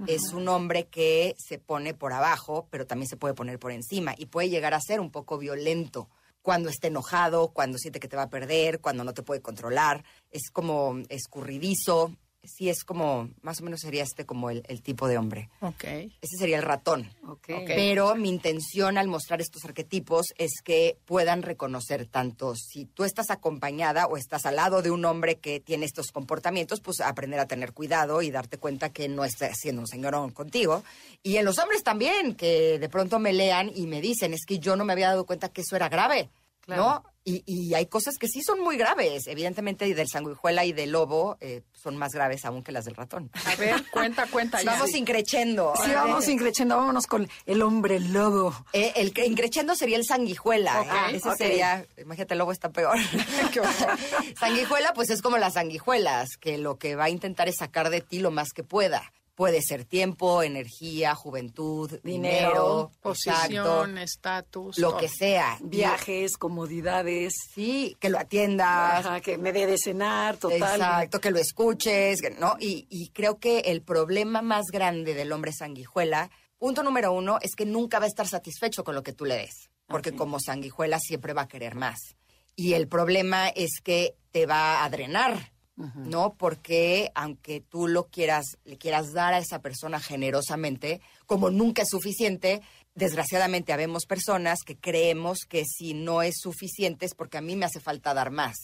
Es 0.06 0.32
un 0.32 0.48
hombre 0.48 0.86
que 0.86 1.34
se 1.38 1.58
pone 1.58 1.92
por 1.92 2.12
abajo, 2.12 2.68
pero 2.70 2.86
también 2.86 3.08
se 3.08 3.16
puede 3.16 3.34
poner 3.34 3.58
por 3.58 3.72
encima 3.72 4.14
y 4.16 4.26
puede 4.26 4.48
llegar 4.48 4.74
a 4.74 4.80
ser 4.80 5.00
un 5.00 5.10
poco 5.10 5.38
violento 5.38 6.08
cuando 6.42 6.68
está 6.68 6.86
enojado, 6.86 7.48
cuando 7.48 7.78
siente 7.78 8.00
que 8.00 8.08
te 8.08 8.16
va 8.16 8.22
a 8.22 8.30
perder, 8.30 8.80
cuando 8.80 9.04
no 9.04 9.12
te 9.12 9.22
puede 9.22 9.42
controlar. 9.42 10.04
Es 10.30 10.50
como 10.50 10.98
escurridizo. 11.08 12.12
Sí, 12.48 12.68
es 12.68 12.82
como, 12.82 13.28
más 13.42 13.60
o 13.60 13.64
menos 13.64 13.80
sería 13.80 14.02
este 14.02 14.26
como 14.26 14.50
el, 14.50 14.62
el 14.68 14.82
tipo 14.82 15.06
de 15.06 15.18
hombre. 15.18 15.50
Ok. 15.60 15.84
Ese 15.84 16.36
sería 16.38 16.56
el 16.56 16.62
ratón. 16.62 17.10
Ok. 17.24 17.50
Ok. 17.50 17.66
Pero 17.66 18.14
mi 18.16 18.28
intención 18.28 18.98
al 18.98 19.06
mostrar 19.06 19.40
estos 19.40 19.64
arquetipos 19.64 20.26
es 20.38 20.60
que 20.64 20.98
puedan 21.04 21.42
reconocer 21.42 22.06
tanto 22.06 22.54
si 22.56 22.86
tú 22.86 23.04
estás 23.04 23.30
acompañada 23.30 24.06
o 24.06 24.16
estás 24.16 24.46
al 24.46 24.56
lado 24.56 24.82
de 24.82 24.90
un 24.90 25.04
hombre 25.04 25.36
que 25.36 25.60
tiene 25.60 25.84
estos 25.86 26.10
comportamientos, 26.10 26.80
pues 26.80 27.00
aprender 27.00 27.38
a 27.40 27.46
tener 27.46 27.72
cuidado 27.72 28.22
y 28.22 28.30
darte 28.30 28.58
cuenta 28.58 28.90
que 28.92 29.08
no 29.08 29.24
está 29.24 29.52
siendo 29.54 29.82
un 29.82 29.86
señorón 29.88 30.30
contigo. 30.30 30.82
Y 31.22 31.36
en 31.36 31.44
los 31.44 31.58
hombres 31.58 31.82
también, 31.82 32.34
que 32.34 32.78
de 32.78 32.88
pronto 32.88 33.18
me 33.18 33.32
lean 33.32 33.70
y 33.74 33.86
me 33.86 34.00
dicen, 34.00 34.32
es 34.34 34.44
que 34.46 34.58
yo 34.58 34.74
no 34.76 34.84
me 34.84 34.92
había 34.94 35.08
dado 35.08 35.26
cuenta 35.26 35.50
que 35.50 35.60
eso 35.60 35.76
era 35.76 35.88
grave, 35.88 36.30
Claro. 36.60 36.82
¿no? 36.82 37.04
Y, 37.28 37.42
y 37.44 37.74
hay 37.74 37.86
cosas 37.86 38.16
que 38.16 38.26
sí 38.26 38.40
son 38.42 38.60
muy 38.60 38.78
graves. 38.78 39.26
Evidentemente, 39.26 39.92
del 39.94 40.08
sanguijuela 40.08 40.64
y 40.64 40.72
del 40.72 40.92
lobo 40.92 41.36
eh, 41.40 41.62
son 41.74 41.96
más 41.98 42.12
graves 42.12 42.44
aún 42.46 42.62
que 42.62 42.72
las 42.72 42.86
del 42.86 42.94
ratón. 42.94 43.30
A 43.44 43.54
ver, 43.56 43.84
cuenta, 43.92 44.26
cuenta. 44.26 44.62
ya. 44.62 44.72
Vamos 44.72 44.94
increchendo. 44.94 45.74
Sí, 45.84 45.90
vamos 45.94 46.26
increchando, 46.28 46.76
vámonos 46.76 47.06
con 47.06 47.28
el 47.44 47.60
hombre 47.60 48.00
lobo. 48.00 48.54
Eh, 48.72 48.92
el 48.96 49.12
que 49.12 49.26
increchendo 49.26 49.74
sería 49.74 49.98
el 49.98 50.06
sanguijuela. 50.06 51.10
¿eh? 51.10 51.16
Ese 51.16 51.34
sería, 51.36 51.84
imagínate, 51.98 52.32
el 52.32 52.38
lobo 52.38 52.52
está 52.52 52.70
peor. 52.70 52.96
Qué 53.52 53.60
sanguijuela, 54.40 54.94
pues 54.94 55.10
es 55.10 55.20
como 55.20 55.36
las 55.36 55.54
sanguijuelas, 55.54 56.36
que 56.38 56.56
lo 56.56 56.78
que 56.78 56.96
va 56.96 57.04
a 57.04 57.10
intentar 57.10 57.48
es 57.48 57.56
sacar 57.56 57.90
de 57.90 58.00
ti 58.00 58.20
lo 58.20 58.30
más 58.30 58.52
que 58.54 58.64
pueda. 58.64 59.12
Puede 59.38 59.62
ser 59.62 59.84
tiempo, 59.84 60.42
energía, 60.42 61.14
juventud, 61.14 62.00
dinero, 62.02 62.90
Posición, 63.00 63.96
estatus. 63.98 64.76
lo 64.78 64.88
todo. 64.90 64.98
que 64.98 65.08
sea. 65.08 65.58
Viajes, 65.60 66.36
comodidades. 66.36 67.34
Sí, 67.54 67.96
que 68.00 68.08
lo 68.08 68.18
atiendas. 68.18 69.06
Ajá, 69.06 69.20
que 69.20 69.38
me 69.38 69.52
dé 69.52 69.68
de 69.68 69.78
cenar, 69.78 70.38
total. 70.38 70.80
Exacto, 70.80 71.20
que 71.20 71.30
lo 71.30 71.38
escuches, 71.38 72.20
que- 72.20 72.30
¿no? 72.30 72.56
Y, 72.58 72.88
y 72.90 73.10
creo 73.10 73.38
que 73.38 73.60
el 73.60 73.80
problema 73.82 74.42
más 74.42 74.64
grande 74.72 75.14
del 75.14 75.30
hombre 75.30 75.52
sanguijuela, 75.52 76.30
punto 76.58 76.82
número 76.82 77.12
uno, 77.12 77.38
es 77.40 77.54
que 77.54 77.64
nunca 77.64 78.00
va 78.00 78.06
a 78.06 78.08
estar 78.08 78.26
satisfecho 78.26 78.82
con 78.82 78.96
lo 78.96 79.04
que 79.04 79.12
tú 79.12 79.24
le 79.24 79.36
des. 79.36 79.70
Porque 79.86 80.16
como 80.16 80.40
sanguijuela 80.40 80.98
siempre 80.98 81.32
va 81.32 81.42
a 81.42 81.48
querer 81.48 81.76
más. 81.76 82.16
Y 82.56 82.72
el 82.72 82.88
problema 82.88 83.48
es 83.50 83.80
que 83.84 84.16
te 84.32 84.46
va 84.46 84.82
a 84.82 84.90
drenar, 84.90 85.52
¿no? 85.94 86.34
Porque 86.34 87.10
aunque 87.14 87.60
tú 87.60 87.86
lo 87.86 88.08
quieras, 88.08 88.44
le 88.64 88.76
quieras 88.78 89.12
dar 89.12 89.32
a 89.34 89.38
esa 89.38 89.60
persona 89.60 90.00
generosamente, 90.00 91.00
como 91.26 91.50
nunca 91.50 91.82
es 91.82 91.88
suficiente, 91.90 92.62
desgraciadamente 92.94 93.72
habemos 93.72 94.04
personas 94.06 94.58
que 94.66 94.76
creemos 94.76 95.40
que 95.48 95.64
si 95.64 95.94
no 95.94 96.22
es 96.22 96.36
suficiente 96.40 97.06
es 97.06 97.14
porque 97.14 97.38
a 97.38 97.42
mí 97.42 97.54
me 97.56 97.64
hace 97.66 97.80
falta 97.80 98.12
dar 98.14 98.30
más. 98.30 98.56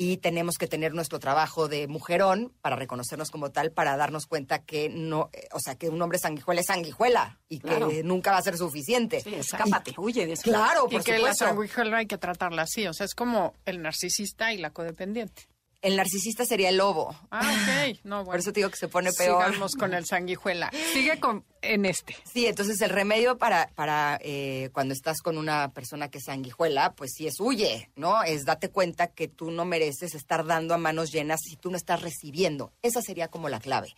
Y 0.00 0.18
tenemos 0.18 0.58
que 0.58 0.68
tener 0.68 0.94
nuestro 0.94 1.18
trabajo 1.18 1.66
de 1.66 1.88
mujerón 1.88 2.52
para 2.60 2.76
reconocernos 2.76 3.30
como 3.32 3.50
tal, 3.50 3.72
para 3.72 3.96
darnos 3.96 4.26
cuenta 4.26 4.60
que 4.60 4.88
no, 4.88 5.28
eh, 5.32 5.48
o 5.52 5.58
sea, 5.58 5.74
que 5.74 5.88
un 5.88 6.00
hombre 6.00 6.20
sanguijuela 6.20 6.60
es 6.60 6.68
sanguijuela 6.68 7.40
y 7.48 7.58
Claro. 7.58 7.88
que 7.88 8.04
nunca 8.04 8.30
va 8.30 8.38
a 8.38 8.42
ser 8.42 8.56
suficiente. 8.56 9.20
Sí, 9.22 9.34
escápate, 9.34 9.94
huye 9.96 10.24
de 10.24 10.34
eso. 10.34 10.42
Claro, 10.42 10.86
Y 10.88 10.92
por 10.94 11.02
que 11.04 11.18
la 11.18 11.34
sanguijuela 11.34 11.96
hay 11.96 12.06
que 12.06 12.16
tratarla 12.16 12.62
así. 12.62 12.86
O 12.86 12.92
sea, 12.92 13.06
es 13.06 13.14
como 13.16 13.54
el 13.64 13.82
narcisista 13.82 14.52
y 14.52 14.58
la 14.58 14.70
codependiente. 14.70 15.48
El 15.80 15.96
narcisista 15.96 16.44
sería 16.44 16.70
el 16.70 16.76
lobo. 16.76 17.14
Ah, 17.30 17.40
ok. 17.40 17.98
No, 18.04 18.16
bueno. 18.16 18.30
Por 18.32 18.40
eso 18.40 18.52
te 18.52 18.60
digo 18.60 18.70
que 18.70 18.76
se 18.76 18.88
pone 18.88 19.12
peor. 19.12 19.44
Sigamos 19.44 19.74
con 19.76 19.94
el 19.94 20.06
sanguijuela. 20.06 20.70
Sigue 20.92 21.20
con, 21.20 21.44
en 21.62 21.84
este. 21.84 22.16
Sí, 22.24 22.46
entonces 22.46 22.80
el 22.80 22.90
remedio 22.90 23.38
para, 23.38 23.70
para 23.76 24.18
eh, 24.22 24.70
cuando 24.72 24.92
estás 24.92 25.20
con 25.20 25.38
una 25.38 25.72
persona 25.72 26.10
que 26.10 26.18
es 26.18 26.24
sanguijuela, 26.24 26.94
pues 26.94 27.12
sí 27.14 27.28
es 27.28 27.38
huye, 27.38 27.90
¿no? 27.94 28.24
Es 28.24 28.44
date 28.44 28.70
cuenta 28.70 29.06
que 29.06 29.28
tú 29.28 29.52
no 29.52 29.64
mereces 29.64 30.14
estar 30.14 30.44
dando 30.44 30.74
a 30.74 30.78
manos 30.78 31.12
llenas 31.12 31.40
si 31.44 31.56
tú 31.56 31.70
no 31.70 31.76
estás 31.76 32.02
recibiendo. 32.02 32.72
Esa 32.82 33.00
sería 33.00 33.28
como 33.28 33.48
la 33.48 33.60
clave. 33.60 33.94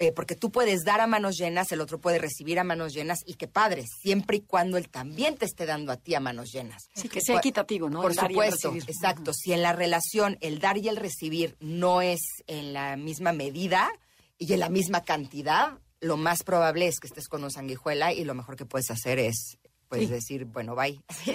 Eh, 0.00 0.10
porque 0.10 0.34
tú 0.34 0.50
puedes 0.50 0.82
dar 0.84 1.00
a 1.00 1.06
manos 1.06 1.36
llenas, 1.36 1.70
el 1.70 1.80
otro 1.80 2.00
puede 2.00 2.18
recibir 2.18 2.58
a 2.58 2.64
manos 2.64 2.92
llenas 2.92 3.20
y 3.26 3.34
qué 3.34 3.46
padre, 3.46 3.84
siempre 4.02 4.38
y 4.38 4.40
cuando 4.40 4.76
él 4.76 4.88
también 4.88 5.36
te 5.36 5.44
esté 5.44 5.66
dando 5.66 5.92
a 5.92 5.96
ti 5.96 6.16
a 6.16 6.20
manos 6.20 6.50
llenas. 6.50 6.88
Sí, 6.96 7.08
que 7.08 7.20
sea 7.20 7.36
equitativo, 7.38 7.88
¿no? 7.88 8.02
Por 8.02 8.10
El 8.10 8.16
dar 8.16 8.32
y 8.32 8.38
el 8.40 8.52
supuesto, 8.58 8.90
exacto. 8.90 9.32
Si 9.32 9.52
en 9.52 9.62
la 9.62 9.72
relación 9.72 10.36
el 10.40 10.58
dar 10.58 10.78
y 10.78 10.88
el 10.88 10.96
recibir 10.96 11.56
no 11.60 12.02
es 12.02 12.20
en 12.48 12.72
la 12.72 12.96
misma 12.96 13.32
medida 13.32 13.88
y 14.36 14.52
en 14.52 14.58
la 14.60 14.68
misma 14.68 15.02
cantidad, 15.04 15.78
lo 16.00 16.16
más 16.16 16.42
probable 16.42 16.88
es 16.88 16.98
que 16.98 17.06
estés 17.06 17.28
con 17.28 17.44
un 17.44 17.52
sanguijuela 17.52 18.12
y 18.12 18.24
lo 18.24 18.34
mejor 18.34 18.56
que 18.56 18.66
puedes 18.66 18.90
hacer 18.90 19.20
es 19.20 19.58
pues 19.88 20.02
Sí. 20.02 20.06
decir, 20.08 20.44
bueno, 20.46 20.74
bye. 20.74 21.00
Sí, 21.24 21.32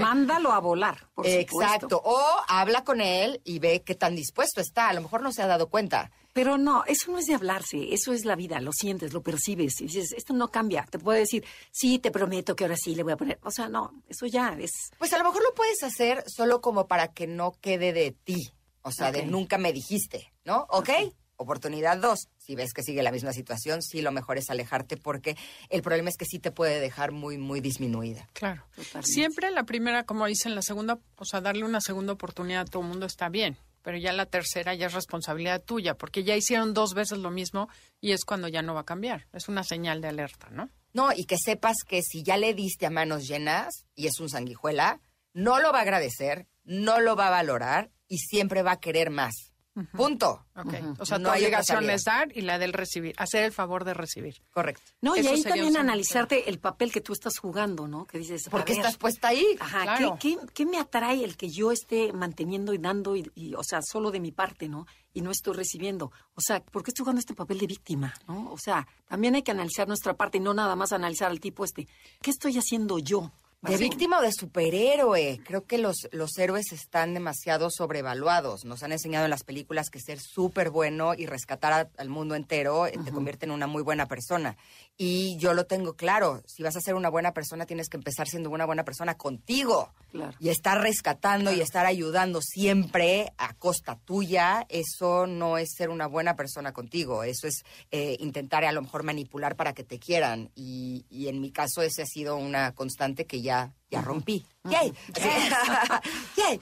mándalo 0.00 0.52
a 0.52 0.60
volar, 0.60 1.08
por 1.14 1.26
supuesto. 1.26 1.62
Exacto. 1.62 2.00
O 2.02 2.18
habla 2.48 2.84
con 2.84 3.02
él 3.02 3.42
y 3.44 3.58
ve 3.58 3.82
qué 3.82 3.94
tan 3.94 4.16
dispuesto 4.16 4.62
está. 4.62 4.88
A 4.88 4.92
lo 4.94 5.02
mejor 5.02 5.20
no 5.20 5.30
se 5.30 5.42
ha 5.42 5.46
dado 5.46 5.68
cuenta. 5.68 6.10
Pero 6.38 6.56
no, 6.56 6.84
eso 6.84 7.10
no 7.10 7.18
es 7.18 7.26
de 7.26 7.34
hablarse, 7.34 7.92
eso 7.92 8.12
es 8.12 8.24
la 8.24 8.36
vida, 8.36 8.60
lo 8.60 8.70
sientes, 8.72 9.12
lo 9.12 9.24
percibes 9.24 9.80
y 9.80 9.86
dices, 9.86 10.12
esto 10.12 10.34
no 10.34 10.52
cambia. 10.52 10.86
Te 10.88 11.00
puede 11.00 11.18
decir, 11.18 11.44
sí, 11.72 11.98
te 11.98 12.12
prometo 12.12 12.54
que 12.54 12.62
ahora 12.62 12.76
sí 12.76 12.94
le 12.94 13.02
voy 13.02 13.14
a 13.14 13.16
poner. 13.16 13.40
O 13.42 13.50
sea, 13.50 13.68
no, 13.68 14.04
eso 14.08 14.24
ya 14.26 14.56
es. 14.56 14.70
Pues 14.98 15.12
a 15.12 15.18
lo 15.18 15.24
mejor 15.24 15.42
lo 15.42 15.52
puedes 15.52 15.82
hacer 15.82 16.22
solo 16.28 16.60
como 16.60 16.86
para 16.86 17.08
que 17.08 17.26
no 17.26 17.58
quede 17.60 17.92
de 17.92 18.12
ti. 18.12 18.52
O 18.82 18.92
sea, 18.92 19.10
de 19.10 19.26
nunca 19.26 19.58
me 19.58 19.72
dijiste, 19.72 20.32
¿no? 20.44 20.68
¿Ok? 20.70 20.90
Oportunidad 21.38 21.98
dos. 21.98 22.28
Si 22.38 22.54
ves 22.54 22.72
que 22.72 22.84
sigue 22.84 23.02
la 23.02 23.10
misma 23.10 23.32
situación, 23.32 23.82
sí, 23.82 24.00
lo 24.00 24.12
mejor 24.12 24.38
es 24.38 24.48
alejarte 24.48 24.96
porque 24.96 25.36
el 25.70 25.82
problema 25.82 26.08
es 26.08 26.16
que 26.16 26.24
sí 26.24 26.38
te 26.38 26.52
puede 26.52 26.78
dejar 26.78 27.10
muy, 27.10 27.36
muy 27.36 27.60
disminuida. 27.60 28.28
Claro. 28.34 28.62
Totalmente. 28.76 29.10
Siempre 29.10 29.50
la 29.50 29.64
primera, 29.64 30.04
como 30.04 30.24
dicen, 30.26 30.54
la 30.54 30.62
segunda, 30.62 31.00
o 31.16 31.24
sea, 31.24 31.40
darle 31.40 31.64
una 31.64 31.80
segunda 31.80 32.12
oportunidad 32.12 32.60
a 32.60 32.64
todo 32.64 32.82
el 32.82 32.88
mundo 32.90 33.06
está 33.06 33.28
bien. 33.28 33.58
Pero 33.88 33.96
ya 33.96 34.12
la 34.12 34.26
tercera 34.26 34.74
ya 34.74 34.88
es 34.88 34.92
responsabilidad 34.92 35.62
tuya, 35.62 35.94
porque 35.94 36.22
ya 36.22 36.36
hicieron 36.36 36.74
dos 36.74 36.92
veces 36.92 37.16
lo 37.16 37.30
mismo 37.30 37.70
y 38.02 38.12
es 38.12 38.26
cuando 38.26 38.46
ya 38.46 38.60
no 38.60 38.74
va 38.74 38.80
a 38.80 38.84
cambiar. 38.84 39.28
Es 39.32 39.48
una 39.48 39.64
señal 39.64 40.02
de 40.02 40.08
alerta, 40.08 40.50
¿no? 40.50 40.68
No, 40.92 41.08
y 41.16 41.24
que 41.24 41.38
sepas 41.38 41.76
que 41.86 42.02
si 42.02 42.22
ya 42.22 42.36
le 42.36 42.52
diste 42.52 42.84
a 42.84 42.90
manos 42.90 43.26
llenas 43.26 43.86
y 43.94 44.06
es 44.06 44.20
un 44.20 44.28
sanguijuela, 44.28 45.00
no 45.32 45.58
lo 45.58 45.72
va 45.72 45.78
a 45.78 45.82
agradecer, 45.84 46.46
no 46.64 47.00
lo 47.00 47.16
va 47.16 47.28
a 47.28 47.30
valorar 47.30 47.90
y 48.08 48.18
siempre 48.18 48.62
va 48.62 48.72
a 48.72 48.78
querer 48.78 49.08
más. 49.08 49.54
Punto. 49.92 50.44
Ok. 50.56 50.74
O 50.98 51.06
sea, 51.06 51.18
No 51.18 51.30
tu 51.30 51.36
obligación 51.36 51.88
es 51.90 52.04
dar 52.04 52.28
y 52.36 52.40
la 52.42 52.58
del 52.58 52.72
recibir, 52.72 53.14
hacer 53.18 53.44
el 53.44 53.52
favor 53.52 53.84
de 53.84 53.94
recibir. 53.94 54.42
Correcto. 54.52 54.82
No, 55.00 55.16
y 55.16 55.20
Eso 55.20 55.30
ahí 55.30 55.42
también 55.42 55.76
analizarte 55.76 56.48
el 56.50 56.58
papel 56.58 56.90
que 56.92 57.00
tú 57.00 57.12
estás 57.12 57.38
jugando, 57.38 57.86
¿no? 57.88 58.06
Que 58.06 58.18
dices, 58.18 58.46
a 58.46 58.50
¿Por 58.50 58.64
qué 58.64 58.72
ver, 58.72 58.80
estás 58.80 58.96
puesta 58.96 59.28
ahí? 59.28 59.46
Ajá, 59.60 59.82
Claro. 59.82 60.18
¿qué, 60.20 60.36
qué, 60.36 60.46
qué 60.54 60.66
me 60.66 60.78
atrae 60.78 61.22
el 61.24 61.36
que 61.36 61.48
yo 61.50 61.70
esté 61.72 62.12
manteniendo 62.12 62.74
y 62.74 62.78
dando, 62.78 63.16
y, 63.16 63.30
y, 63.34 63.54
o 63.54 63.62
sea, 63.62 63.80
solo 63.82 64.10
de 64.10 64.20
mi 64.20 64.32
parte, 64.32 64.68
¿no? 64.68 64.86
Y 65.14 65.20
no 65.22 65.30
estoy 65.30 65.54
recibiendo. 65.54 66.12
O 66.34 66.40
sea, 66.40 66.60
¿por 66.60 66.82
qué 66.82 66.90
estoy 66.90 67.04
jugando 67.04 67.20
este 67.20 67.34
papel 67.34 67.58
de 67.58 67.66
víctima, 67.66 68.14
¿no? 68.26 68.52
O 68.52 68.58
sea, 68.58 68.86
también 69.08 69.34
hay 69.34 69.42
que 69.42 69.50
analizar 69.52 69.88
nuestra 69.88 70.14
parte 70.14 70.38
y 70.38 70.40
no 70.40 70.54
nada 70.54 70.76
más 70.76 70.92
analizar 70.92 71.30
al 71.30 71.40
tipo 71.40 71.64
este. 71.64 71.88
¿Qué 72.20 72.30
estoy 72.30 72.56
haciendo 72.58 72.98
yo? 72.98 73.32
De 73.60 73.76
víctima 73.76 74.18
o 74.18 74.22
de 74.22 74.30
superhéroe. 74.32 75.40
Creo 75.44 75.64
que 75.66 75.78
los, 75.78 76.08
los 76.12 76.38
héroes 76.38 76.70
están 76.72 77.12
demasiado 77.12 77.70
sobrevaluados. 77.70 78.64
Nos 78.64 78.84
han 78.84 78.92
enseñado 78.92 79.24
en 79.26 79.30
las 79.30 79.42
películas 79.42 79.90
que 79.90 79.98
ser 79.98 80.20
súper 80.20 80.70
bueno 80.70 81.14
y 81.14 81.26
rescatar 81.26 81.72
a- 81.72 81.90
al 81.98 82.08
mundo 82.08 82.36
entero 82.36 82.86
eh, 82.86 82.92
te 83.04 83.10
convierte 83.10 83.46
en 83.46 83.50
una 83.52 83.66
muy 83.66 83.82
buena 83.82 84.06
persona. 84.06 84.56
Y 85.00 85.36
yo 85.36 85.54
lo 85.54 85.66
tengo 85.66 85.94
claro. 85.94 86.42
Si 86.46 86.62
vas 86.62 86.76
a 86.76 86.80
ser 86.80 86.94
una 86.94 87.08
buena 87.08 87.32
persona, 87.32 87.66
tienes 87.66 87.88
que 87.88 87.96
empezar 87.96 88.28
siendo 88.28 88.50
una 88.50 88.66
buena 88.66 88.84
persona 88.84 89.16
contigo. 89.16 89.92
Claro. 90.10 90.36
Y 90.40 90.48
estar 90.48 90.80
rescatando 90.80 91.52
y 91.52 91.60
estar 91.60 91.86
ayudando 91.86 92.40
siempre 92.42 93.32
a 93.38 93.54
costa 93.54 93.98
tuya, 94.04 94.66
eso 94.68 95.26
no 95.26 95.58
es 95.58 95.70
ser 95.76 95.90
una 95.90 96.06
buena 96.06 96.36
persona 96.36 96.72
contigo. 96.72 97.22
Eso 97.22 97.46
es 97.46 97.62
eh, 97.90 98.16
intentar 98.20 98.64
a 98.64 98.72
lo 98.72 98.82
mejor 98.82 99.04
manipular 99.04 99.56
para 99.56 99.72
que 99.72 99.84
te 99.84 99.98
quieran. 99.98 100.50
Y, 100.54 101.06
y 101.10 101.28
en 101.28 101.40
mi 101.40 101.52
caso 101.52 101.82
ese 101.82 102.02
ha 102.02 102.06
sido 102.06 102.36
una 102.36 102.74
constante 102.74 103.26
que 103.26 103.40
ya 103.40 103.48
ya, 103.48 103.72
ya 103.90 104.02
rompí. 104.02 104.44
¡Yay! 104.70 104.92
¡Yay! 106.36 106.60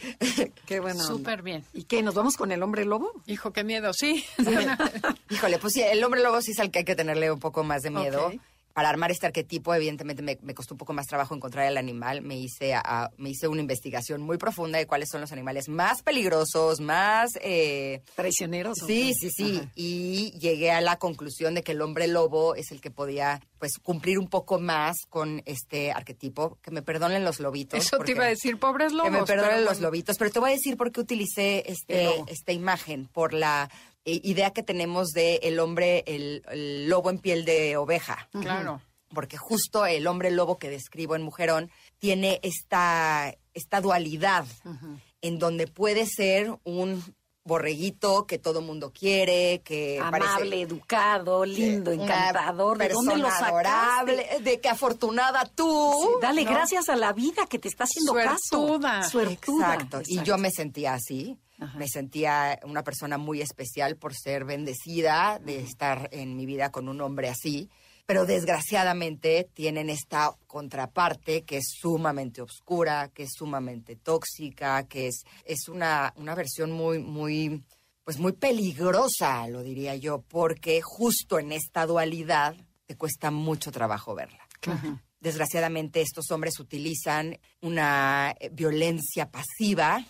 Qué 0.66 0.80
bueno. 0.80 1.02
Súper 1.02 1.42
bien. 1.42 1.64
¿Y 1.72 1.84
qué? 1.84 2.02
¿Nos 2.02 2.14
vamos 2.14 2.36
con 2.36 2.52
el 2.52 2.62
hombre 2.62 2.84
lobo? 2.84 3.10
Hijo, 3.26 3.52
qué 3.52 3.64
miedo, 3.64 3.92
sí. 3.92 4.24
Híjole, 5.30 5.58
pues 5.58 5.72
sí, 5.74 5.82
el 5.82 6.02
hombre 6.04 6.22
lobo 6.22 6.40
sí 6.42 6.52
es 6.52 6.60
al 6.60 6.70
que 6.70 6.80
hay 6.80 6.84
que 6.84 6.96
tenerle 6.96 7.30
un 7.30 7.40
poco 7.40 7.64
más 7.64 7.82
de 7.82 7.90
miedo. 7.90 8.28
Ok. 8.28 8.40
Para 8.76 8.90
armar 8.90 9.10
este 9.10 9.24
arquetipo, 9.24 9.74
evidentemente 9.74 10.22
me, 10.22 10.36
me 10.42 10.52
costó 10.52 10.74
un 10.74 10.78
poco 10.78 10.92
más 10.92 11.06
trabajo 11.06 11.34
encontrar 11.34 11.66
el 11.66 11.78
animal. 11.78 12.20
Me 12.20 12.36
hice, 12.36 12.74
a- 12.74 13.10
me 13.16 13.30
hice 13.30 13.48
una 13.48 13.62
investigación 13.62 14.20
muy 14.20 14.36
profunda 14.36 14.76
de 14.76 14.86
cuáles 14.86 15.08
son 15.10 15.22
los 15.22 15.32
animales 15.32 15.70
más 15.70 16.02
peligrosos, 16.02 16.80
más... 16.82 17.30
eh, 17.40 18.02
¿Traicioneros? 18.16 18.76
Sí, 18.86 19.14
sí, 19.18 19.30
sí. 19.30 19.56
Ajá. 19.62 19.72
Y 19.76 20.32
llegué 20.38 20.72
a 20.72 20.82
la 20.82 20.98
conclusión 20.98 21.54
de 21.54 21.62
que 21.62 21.72
el 21.72 21.80
hombre 21.80 22.06
lobo 22.06 22.54
es 22.54 22.70
el 22.70 22.82
que 22.82 22.90
podía, 22.90 23.40
pues, 23.58 23.78
cumplir 23.82 24.18
un 24.18 24.28
poco 24.28 24.58
más 24.58 24.94
con 25.08 25.42
este 25.46 25.90
arquetipo. 25.92 26.58
Que 26.60 26.70
me 26.70 26.82
perdonen 26.82 27.24
los 27.24 27.40
lobitos. 27.40 27.80
Eso 27.82 27.96
te 28.00 28.10
iba 28.10 28.24
a 28.24 28.28
decir, 28.28 28.58
pobres 28.58 28.92
lobos. 28.92 29.10
que 29.10 29.18
me 29.20 29.24
perdonen 29.24 29.52
pero 29.54 29.64
los 29.70 29.80
lobitos, 29.80 30.18
pero 30.18 30.30
te 30.30 30.38
voy 30.38 30.50
a 30.50 30.52
decir 30.52 30.76
por 30.76 30.92
qué 30.92 31.00
utilicé 31.00 31.62
este, 31.66 32.10
esta 32.26 32.52
imagen, 32.52 33.06
por 33.06 33.32
la 33.32 33.70
idea 34.06 34.52
que 34.52 34.62
tenemos 34.62 35.08
de 35.08 35.36
el 35.42 35.58
hombre, 35.58 36.04
el, 36.06 36.42
el 36.50 36.88
lobo 36.88 37.10
en 37.10 37.18
piel 37.18 37.44
de 37.44 37.76
oveja. 37.76 38.28
Claro. 38.40 38.80
Porque 39.12 39.36
justo 39.36 39.86
el 39.86 40.06
hombre 40.06 40.30
lobo 40.30 40.58
que 40.58 40.70
describo 40.70 41.16
en 41.16 41.22
Mujerón 41.22 41.70
tiene 41.98 42.40
esta, 42.42 43.34
esta 43.54 43.80
dualidad 43.80 44.46
en 45.22 45.38
donde 45.38 45.66
puede 45.66 46.06
ser 46.06 46.56
un 46.64 47.02
borreguito 47.46 48.26
que 48.26 48.38
todo 48.38 48.60
mundo 48.60 48.92
quiere, 48.92 49.62
que 49.62 50.00
Amable, 50.00 50.26
parece 50.26 50.60
educado, 50.60 51.44
lindo, 51.44 51.92
encantador. 51.92 52.76
¿De 52.78 52.88
dónde 52.88 53.16
lo 53.16 53.28
adorable, 53.28 54.26
de 54.42 54.60
que 54.60 54.68
afortunada 54.68 55.44
tú. 55.54 55.92
Sí, 56.02 56.08
dale 56.20 56.44
¿no? 56.44 56.50
gracias 56.50 56.88
a 56.88 56.96
la 56.96 57.12
vida 57.12 57.46
que 57.46 57.58
te 57.58 57.68
está 57.68 57.84
haciendo 57.84 58.12
Suertuda. 58.12 59.00
caso. 59.00 59.10
Suertuda. 59.10 59.74
Exacto. 59.74 60.02
Y 60.06 60.22
yo 60.22 60.36
me 60.38 60.50
sentía 60.50 60.94
así. 60.94 61.38
Ajá. 61.58 61.78
Me 61.78 61.88
sentía 61.88 62.58
una 62.64 62.82
persona 62.82 63.18
muy 63.18 63.40
especial 63.40 63.96
por 63.96 64.14
ser 64.14 64.44
bendecida 64.44 65.38
de 65.38 65.60
estar 65.60 66.08
en 66.12 66.36
mi 66.36 66.46
vida 66.46 66.70
con 66.70 66.88
un 66.88 67.00
hombre 67.00 67.28
así. 67.28 67.70
Pero 68.06 68.24
desgraciadamente 68.24 69.50
tienen 69.52 69.90
esta 69.90 70.32
contraparte 70.46 71.42
que 71.42 71.56
es 71.56 71.66
sumamente 71.80 72.40
oscura, 72.40 73.10
que 73.12 73.24
es 73.24 73.30
sumamente 73.32 73.96
tóxica, 73.96 74.86
que 74.86 75.08
es, 75.08 75.24
es 75.44 75.68
una, 75.68 76.12
una 76.16 76.36
versión 76.36 76.70
muy, 76.70 77.00
muy, 77.00 77.64
pues 78.04 78.18
muy 78.18 78.32
peligrosa, 78.32 79.48
lo 79.48 79.64
diría 79.64 79.96
yo, 79.96 80.22
porque 80.22 80.80
justo 80.82 81.40
en 81.40 81.50
esta 81.50 81.84
dualidad 81.84 82.54
te 82.86 82.96
cuesta 82.96 83.32
mucho 83.32 83.72
trabajo 83.72 84.14
verla. 84.14 84.46
Desgraciadamente 85.18 86.00
estos 86.00 86.30
hombres 86.30 86.60
utilizan 86.60 87.38
una 87.60 88.34
eh, 88.38 88.50
violencia 88.52 89.30
pasiva 89.30 90.04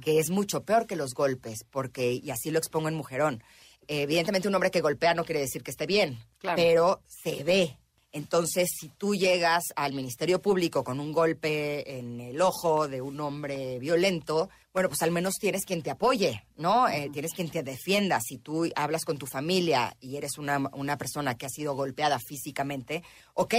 que 0.00 0.18
es 0.18 0.30
mucho 0.30 0.62
peor 0.64 0.86
que 0.86 0.96
los 0.96 1.14
golpes, 1.14 1.64
porque, 1.70 2.12
y 2.12 2.30
así 2.30 2.50
lo 2.50 2.58
expongo 2.58 2.88
en 2.88 2.94
Mujerón, 2.94 3.42
eh, 3.88 4.02
evidentemente 4.02 4.48
un 4.48 4.54
hombre 4.54 4.70
que 4.70 4.80
golpea 4.80 5.14
no 5.14 5.24
quiere 5.24 5.40
decir 5.40 5.62
que 5.62 5.70
esté 5.70 5.86
bien, 5.86 6.18
Claro. 6.38 6.56
pero 6.56 7.00
se 7.06 7.44
ve. 7.44 7.76
Entonces, 8.12 8.68
si 8.78 8.90
tú 8.90 9.16
llegas 9.16 9.64
al 9.74 9.92
Ministerio 9.92 10.40
Público 10.40 10.84
con 10.84 11.00
un 11.00 11.10
golpe 11.10 11.98
en 11.98 12.20
el 12.20 12.40
ojo 12.40 12.86
de 12.86 13.02
un 13.02 13.20
hombre 13.20 13.80
violento, 13.80 14.48
bueno, 14.72 14.88
pues 14.88 15.02
al 15.02 15.10
menos 15.10 15.34
tienes 15.34 15.64
quien 15.66 15.82
te 15.82 15.90
apoye, 15.90 16.44
¿no? 16.56 16.88
Eh, 16.88 17.10
tienes 17.12 17.32
quien 17.32 17.50
te 17.50 17.64
defienda. 17.64 18.20
Si 18.20 18.38
tú 18.38 18.70
hablas 18.76 19.04
con 19.04 19.18
tu 19.18 19.26
familia 19.26 19.96
y 20.00 20.14
eres 20.16 20.38
una, 20.38 20.58
una 20.74 20.96
persona 20.96 21.34
que 21.36 21.46
ha 21.46 21.48
sido 21.48 21.74
golpeada 21.74 22.20
físicamente, 22.20 23.02
ok, 23.34 23.52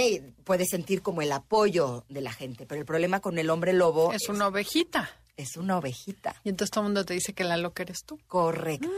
puedes 0.44 0.70
sentir 0.70 1.02
como 1.02 1.20
el 1.20 1.32
apoyo 1.32 2.06
de 2.08 2.22
la 2.22 2.32
gente, 2.32 2.64
pero 2.64 2.80
el 2.80 2.86
problema 2.86 3.20
con 3.20 3.38
el 3.38 3.50
hombre 3.50 3.74
lobo 3.74 4.10
Es 4.14 4.30
una 4.30 4.46
ovejita. 4.48 5.10
Es 5.36 5.56
una 5.56 5.78
ovejita. 5.78 6.40
Y 6.44 6.48
entonces 6.48 6.70
todo 6.70 6.82
el 6.82 6.88
mundo 6.88 7.04
te 7.04 7.14
dice 7.14 7.32
que 7.32 7.44
la 7.44 7.56
loca 7.56 7.82
eres 7.82 8.04
tú. 8.04 8.18
Correcto. 8.26 8.88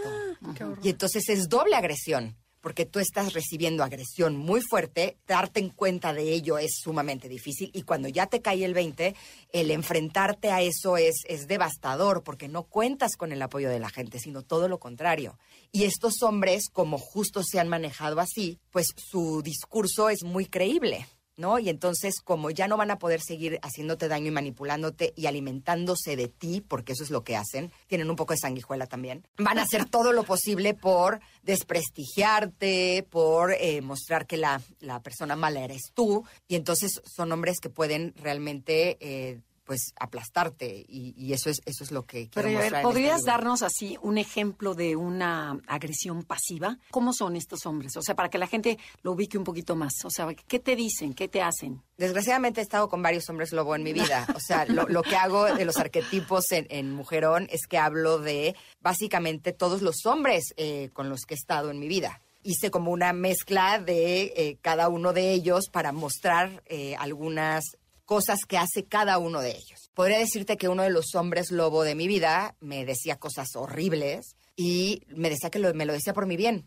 Qué 0.56 0.64
horror. 0.64 0.78
Y 0.82 0.90
entonces 0.90 1.28
es 1.28 1.48
doble 1.48 1.76
agresión, 1.76 2.36
porque 2.60 2.86
tú 2.86 2.98
estás 2.98 3.32
recibiendo 3.32 3.84
agresión 3.84 4.36
muy 4.36 4.60
fuerte, 4.60 5.16
darte 5.26 5.60
en 5.60 5.70
cuenta 5.70 6.12
de 6.12 6.32
ello 6.32 6.58
es 6.58 6.80
sumamente 6.82 7.28
difícil 7.28 7.70
y 7.72 7.82
cuando 7.82 8.08
ya 8.08 8.26
te 8.26 8.40
cae 8.40 8.64
el 8.64 8.74
20, 8.74 9.14
el 9.52 9.70
enfrentarte 9.70 10.50
a 10.50 10.60
eso 10.60 10.96
es, 10.96 11.22
es 11.28 11.46
devastador, 11.46 12.22
porque 12.22 12.48
no 12.48 12.64
cuentas 12.64 13.16
con 13.16 13.32
el 13.32 13.42
apoyo 13.42 13.70
de 13.70 13.78
la 13.78 13.90
gente, 13.90 14.18
sino 14.18 14.42
todo 14.42 14.68
lo 14.68 14.78
contrario. 14.78 15.38
Y 15.72 15.84
estos 15.84 16.22
hombres, 16.22 16.68
como 16.72 16.98
justo 16.98 17.42
se 17.42 17.60
han 17.60 17.68
manejado 17.68 18.20
así, 18.20 18.58
pues 18.70 18.88
su 18.96 19.42
discurso 19.42 20.10
es 20.10 20.22
muy 20.24 20.46
creíble. 20.46 21.06
¿No? 21.38 21.58
Y 21.58 21.70
entonces, 21.70 22.20
como 22.22 22.50
ya 22.50 22.68
no 22.68 22.76
van 22.76 22.90
a 22.90 22.98
poder 22.98 23.22
seguir 23.22 23.58
haciéndote 23.62 24.08
daño 24.08 24.26
y 24.26 24.32
manipulándote 24.32 25.14
y 25.16 25.24
alimentándose 25.26 26.16
de 26.16 26.28
ti, 26.28 26.60
porque 26.60 26.92
eso 26.92 27.04
es 27.04 27.10
lo 27.10 27.24
que 27.24 27.36
hacen, 27.36 27.72
tienen 27.86 28.10
un 28.10 28.16
poco 28.16 28.34
de 28.34 28.38
sanguijuela 28.38 28.86
también, 28.86 29.26
van 29.38 29.58
a 29.58 29.62
hacer 29.62 29.86
todo 29.86 30.12
lo 30.12 30.24
posible 30.24 30.74
por 30.74 31.20
desprestigiarte, 31.42 33.06
por 33.08 33.52
eh, 33.52 33.80
mostrar 33.80 34.26
que 34.26 34.36
la, 34.36 34.60
la 34.80 35.00
persona 35.00 35.36
mala 35.36 35.64
eres 35.64 35.92
tú, 35.94 36.24
y 36.46 36.56
entonces 36.56 37.00
son 37.04 37.32
hombres 37.32 37.60
que 37.60 37.70
pueden 37.70 38.12
realmente... 38.16 38.98
eh, 39.00 39.40
pues 39.68 39.92
aplastarte 40.00 40.86
y, 40.88 41.14
y 41.14 41.34
eso 41.34 41.50
es 41.50 41.60
eso 41.66 41.84
es 41.84 41.92
lo 41.92 42.06
que 42.06 42.30
quiero 42.30 42.48
Pero 42.48 42.58
mostrar 42.58 42.80
este 42.80 42.82
¿podrías 42.82 43.22
darnos 43.22 43.62
así 43.62 43.98
un 44.00 44.16
ejemplo 44.16 44.74
de 44.74 44.96
una 44.96 45.60
agresión 45.66 46.22
pasiva? 46.22 46.78
¿Cómo 46.90 47.12
son 47.12 47.36
estos 47.36 47.66
hombres? 47.66 47.94
O 47.98 48.02
sea, 48.02 48.16
para 48.16 48.30
que 48.30 48.38
la 48.38 48.46
gente 48.46 48.78
lo 49.02 49.12
ubique 49.12 49.36
un 49.36 49.44
poquito 49.44 49.76
más. 49.76 49.92
O 50.04 50.10
sea, 50.10 50.26
¿qué 50.34 50.58
te 50.58 50.74
dicen? 50.74 51.12
¿Qué 51.12 51.28
te 51.28 51.42
hacen? 51.42 51.82
Desgraciadamente 51.98 52.60
he 52.60 52.62
estado 52.62 52.88
con 52.88 53.02
varios 53.02 53.28
hombres 53.28 53.52
lobo 53.52 53.76
en 53.76 53.82
mi 53.82 53.92
vida. 53.92 54.26
O 54.38 54.40
sea, 54.40 54.64
lo, 54.64 54.86
lo 54.88 55.02
que 55.02 55.16
hago 55.16 55.44
de 55.44 55.64
los 55.64 55.76
arquetipos 55.76 56.52
en, 56.52 56.66
en 56.70 56.92
Mujerón 56.92 57.48
es 57.50 57.66
que 57.66 57.76
hablo 57.76 58.18
de 58.18 58.56
básicamente 58.80 59.52
todos 59.52 59.82
los 59.82 60.06
hombres 60.06 60.54
eh, 60.56 60.88
con 60.94 61.10
los 61.10 61.22
que 61.26 61.34
he 61.34 61.36
estado 61.36 61.70
en 61.70 61.78
mi 61.78 61.88
vida. 61.88 62.22
Hice 62.42 62.70
como 62.70 62.92
una 62.92 63.12
mezcla 63.12 63.78
de 63.78 64.32
eh, 64.36 64.58
cada 64.62 64.88
uno 64.88 65.12
de 65.12 65.32
ellos 65.32 65.64
para 65.70 65.92
mostrar 65.92 66.62
eh, 66.66 66.94
algunas 66.96 67.64
cosas 68.08 68.46
que 68.48 68.56
hace 68.56 68.86
cada 68.86 69.18
uno 69.18 69.42
de 69.42 69.50
ellos. 69.50 69.90
Podría 69.92 70.18
decirte 70.18 70.56
que 70.56 70.70
uno 70.70 70.82
de 70.82 70.88
los 70.88 71.14
hombres 71.14 71.50
lobo 71.50 71.82
de 71.82 71.94
mi 71.94 72.08
vida 72.08 72.56
me 72.58 72.86
decía 72.86 73.18
cosas 73.18 73.54
horribles 73.54 74.37
y 74.60 75.02
me 75.14 75.30
decía 75.30 75.50
que 75.50 75.60
lo- 75.60 75.72
me 75.72 75.86
lo 75.86 75.92
decía 75.92 76.12
por 76.12 76.26
mi 76.26 76.36
bien. 76.36 76.66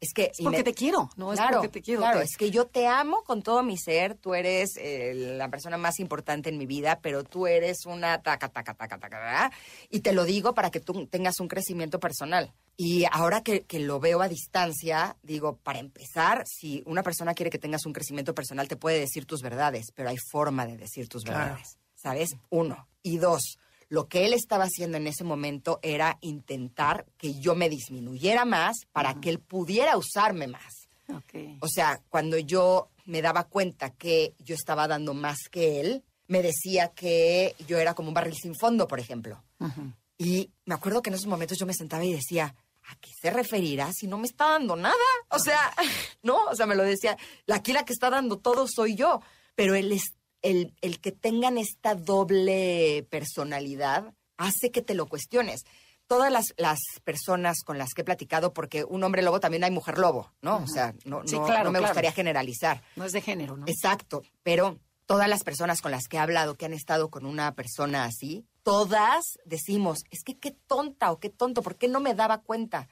Es 0.00 0.12
que 0.12 0.24
Es 0.24 0.40
porque 0.42 0.58
me- 0.58 0.64
te 0.64 0.74
quiero, 0.74 1.08
¿no? 1.16 1.30
claro, 1.30 1.48
es 1.48 1.56
porque 1.56 1.68
te 1.68 1.82
quiero. 1.82 2.00
Claro, 2.02 2.18
te- 2.18 2.24
es 2.26 2.36
que 2.36 2.50
yo 2.50 2.66
te 2.66 2.86
amo 2.86 3.22
con 3.24 3.42
todo 3.42 3.62
mi 3.62 3.78
ser, 3.78 4.16
tú 4.16 4.34
eres 4.34 4.72
eh, 4.76 5.14
la 5.14 5.48
persona 5.48 5.78
más 5.78 5.98
importante 5.98 6.50
en 6.50 6.58
mi 6.58 6.66
vida, 6.66 6.98
pero 7.00 7.24
tú 7.24 7.46
eres 7.46 7.86
una 7.86 8.20
taca, 8.22 8.48
taca, 8.50 8.74
taca, 8.74 8.98
taca, 8.98 9.18
taca, 9.18 9.52
y 9.88 10.00
te 10.00 10.12
lo 10.12 10.24
digo 10.24 10.52
para 10.54 10.70
que 10.70 10.80
tú 10.80 11.06
tengas 11.06 11.40
un 11.40 11.48
crecimiento 11.48 11.98
personal. 12.00 12.52
Y 12.76 13.06
ahora 13.10 13.42
que, 13.42 13.62
que 13.62 13.78
lo 13.78 13.98
veo 13.98 14.20
a 14.20 14.28
distancia, 14.28 15.16
digo, 15.22 15.56
para 15.56 15.78
empezar, 15.78 16.44
si 16.46 16.82
una 16.84 17.02
persona 17.02 17.32
quiere 17.32 17.48
que 17.48 17.58
tengas 17.58 17.86
un 17.86 17.94
crecimiento 17.94 18.34
personal, 18.34 18.68
te 18.68 18.76
puede 18.76 18.98
decir 18.98 19.24
tus 19.24 19.40
verdades, 19.40 19.86
pero 19.94 20.10
hay 20.10 20.18
forma 20.30 20.66
de 20.66 20.76
decir 20.76 21.08
tus 21.08 21.24
Claro. 21.24 21.38
verdades, 21.46 21.78
¿sabes? 21.94 22.34
Uno. 22.50 22.88
Y 23.02 23.16
dos, 23.16 23.56
lo 23.92 24.08
que 24.08 24.24
él 24.24 24.32
estaba 24.32 24.64
haciendo 24.64 24.96
en 24.96 25.06
ese 25.06 25.22
momento 25.22 25.78
era 25.82 26.16
intentar 26.22 27.04
que 27.18 27.38
yo 27.40 27.54
me 27.54 27.68
disminuyera 27.68 28.46
más 28.46 28.86
para 28.90 29.20
que 29.20 29.28
él 29.28 29.38
pudiera 29.38 29.98
usarme 29.98 30.46
más. 30.46 30.88
Ok. 31.14 31.58
O 31.60 31.68
sea, 31.68 32.00
cuando 32.08 32.38
yo 32.38 32.88
me 33.04 33.20
daba 33.20 33.44
cuenta 33.44 33.90
que 33.90 34.34
yo 34.38 34.54
estaba 34.54 34.88
dando 34.88 35.12
más 35.12 35.36
que 35.50 35.80
él, 35.80 36.04
me 36.26 36.40
decía 36.40 36.88
que 36.94 37.54
yo 37.68 37.78
era 37.78 37.92
como 37.92 38.08
un 38.08 38.14
barril 38.14 38.34
sin 38.34 38.54
fondo, 38.54 38.88
por 38.88 38.98
ejemplo. 38.98 39.42
Ujú. 39.60 39.92
Y 40.16 40.50
me 40.64 40.74
acuerdo 40.74 41.02
que 41.02 41.10
en 41.10 41.14
esos 41.16 41.26
momentos 41.26 41.58
yo 41.58 41.66
me 41.66 41.74
sentaba 41.74 42.02
y 42.02 42.14
decía, 42.14 42.54
¿a 42.88 42.96
qué 42.96 43.10
se 43.20 43.28
referirá 43.30 43.90
si 43.92 44.06
no 44.06 44.16
me 44.16 44.26
está 44.26 44.52
dando 44.52 44.74
nada? 44.74 44.94
O 45.28 45.38
sea, 45.38 45.70
no, 46.22 46.46
o 46.46 46.56
sea, 46.56 46.64
me 46.64 46.76
lo 46.76 46.82
decía, 46.82 47.18
la- 47.44 47.56
aquí 47.56 47.74
la 47.74 47.84
que 47.84 47.92
está 47.92 48.08
dando 48.08 48.38
todo 48.38 48.66
soy 48.66 48.94
yo. 48.94 49.20
Pero 49.54 49.74
el, 49.74 49.92
es- 49.92 50.14
el, 50.42 50.74
el 50.80 51.00
que 51.00 51.12
tengan 51.12 51.56
esta 51.58 51.94
doble 51.94 53.06
personalidad 53.10 54.14
hace 54.36 54.70
que 54.70 54.82
te 54.82 54.94
lo 54.94 55.06
cuestiones. 55.06 55.62
Todas 56.08 56.30
las, 56.30 56.52
las 56.58 56.78
personas 57.04 57.58
con 57.64 57.78
las 57.78 57.94
que 57.94 58.02
he 58.02 58.04
platicado, 58.04 58.52
porque 58.52 58.84
un 58.84 59.02
hombre 59.04 59.22
lobo 59.22 59.40
también 59.40 59.64
hay 59.64 59.70
mujer 59.70 59.98
lobo, 59.98 60.32
¿no? 60.42 60.56
O 60.58 60.66
sea, 60.66 60.94
no, 61.04 61.22
Sí, 61.26 61.36
no- 61.38 61.46
claro, 61.46 61.64
no 61.64 61.70
me 61.72 61.78
claro. 61.78 61.92
gustaría 61.92 62.12
generalizar. 62.12 62.82
No 62.96 63.04
es 63.04 63.12
de 63.12 63.20
género, 63.22 63.56
¿no? 63.56 63.66
Exacto, 63.66 64.22
pero 64.42 64.78
todas 65.12 65.28
las 65.28 65.44
personas 65.44 65.82
con 65.82 65.90
las 65.90 66.08
que 66.08 66.16
he 66.16 66.20
hablado 66.20 66.54
que 66.54 66.64
han 66.64 66.72
estado 66.72 67.10
con 67.10 67.26
una 67.26 67.54
persona 67.54 68.04
así, 68.04 68.46
todas 68.62 69.22
decimos, 69.44 69.98
es 70.10 70.22
que 70.24 70.38
qué 70.38 70.52
tonta 70.66 71.12
o 71.12 71.20
qué 71.20 71.28
tonto, 71.28 71.60
¿por 71.60 71.76
qué 71.76 71.86
no 71.86 72.00
me 72.00 72.14
daba 72.14 72.40
cuenta? 72.40 72.88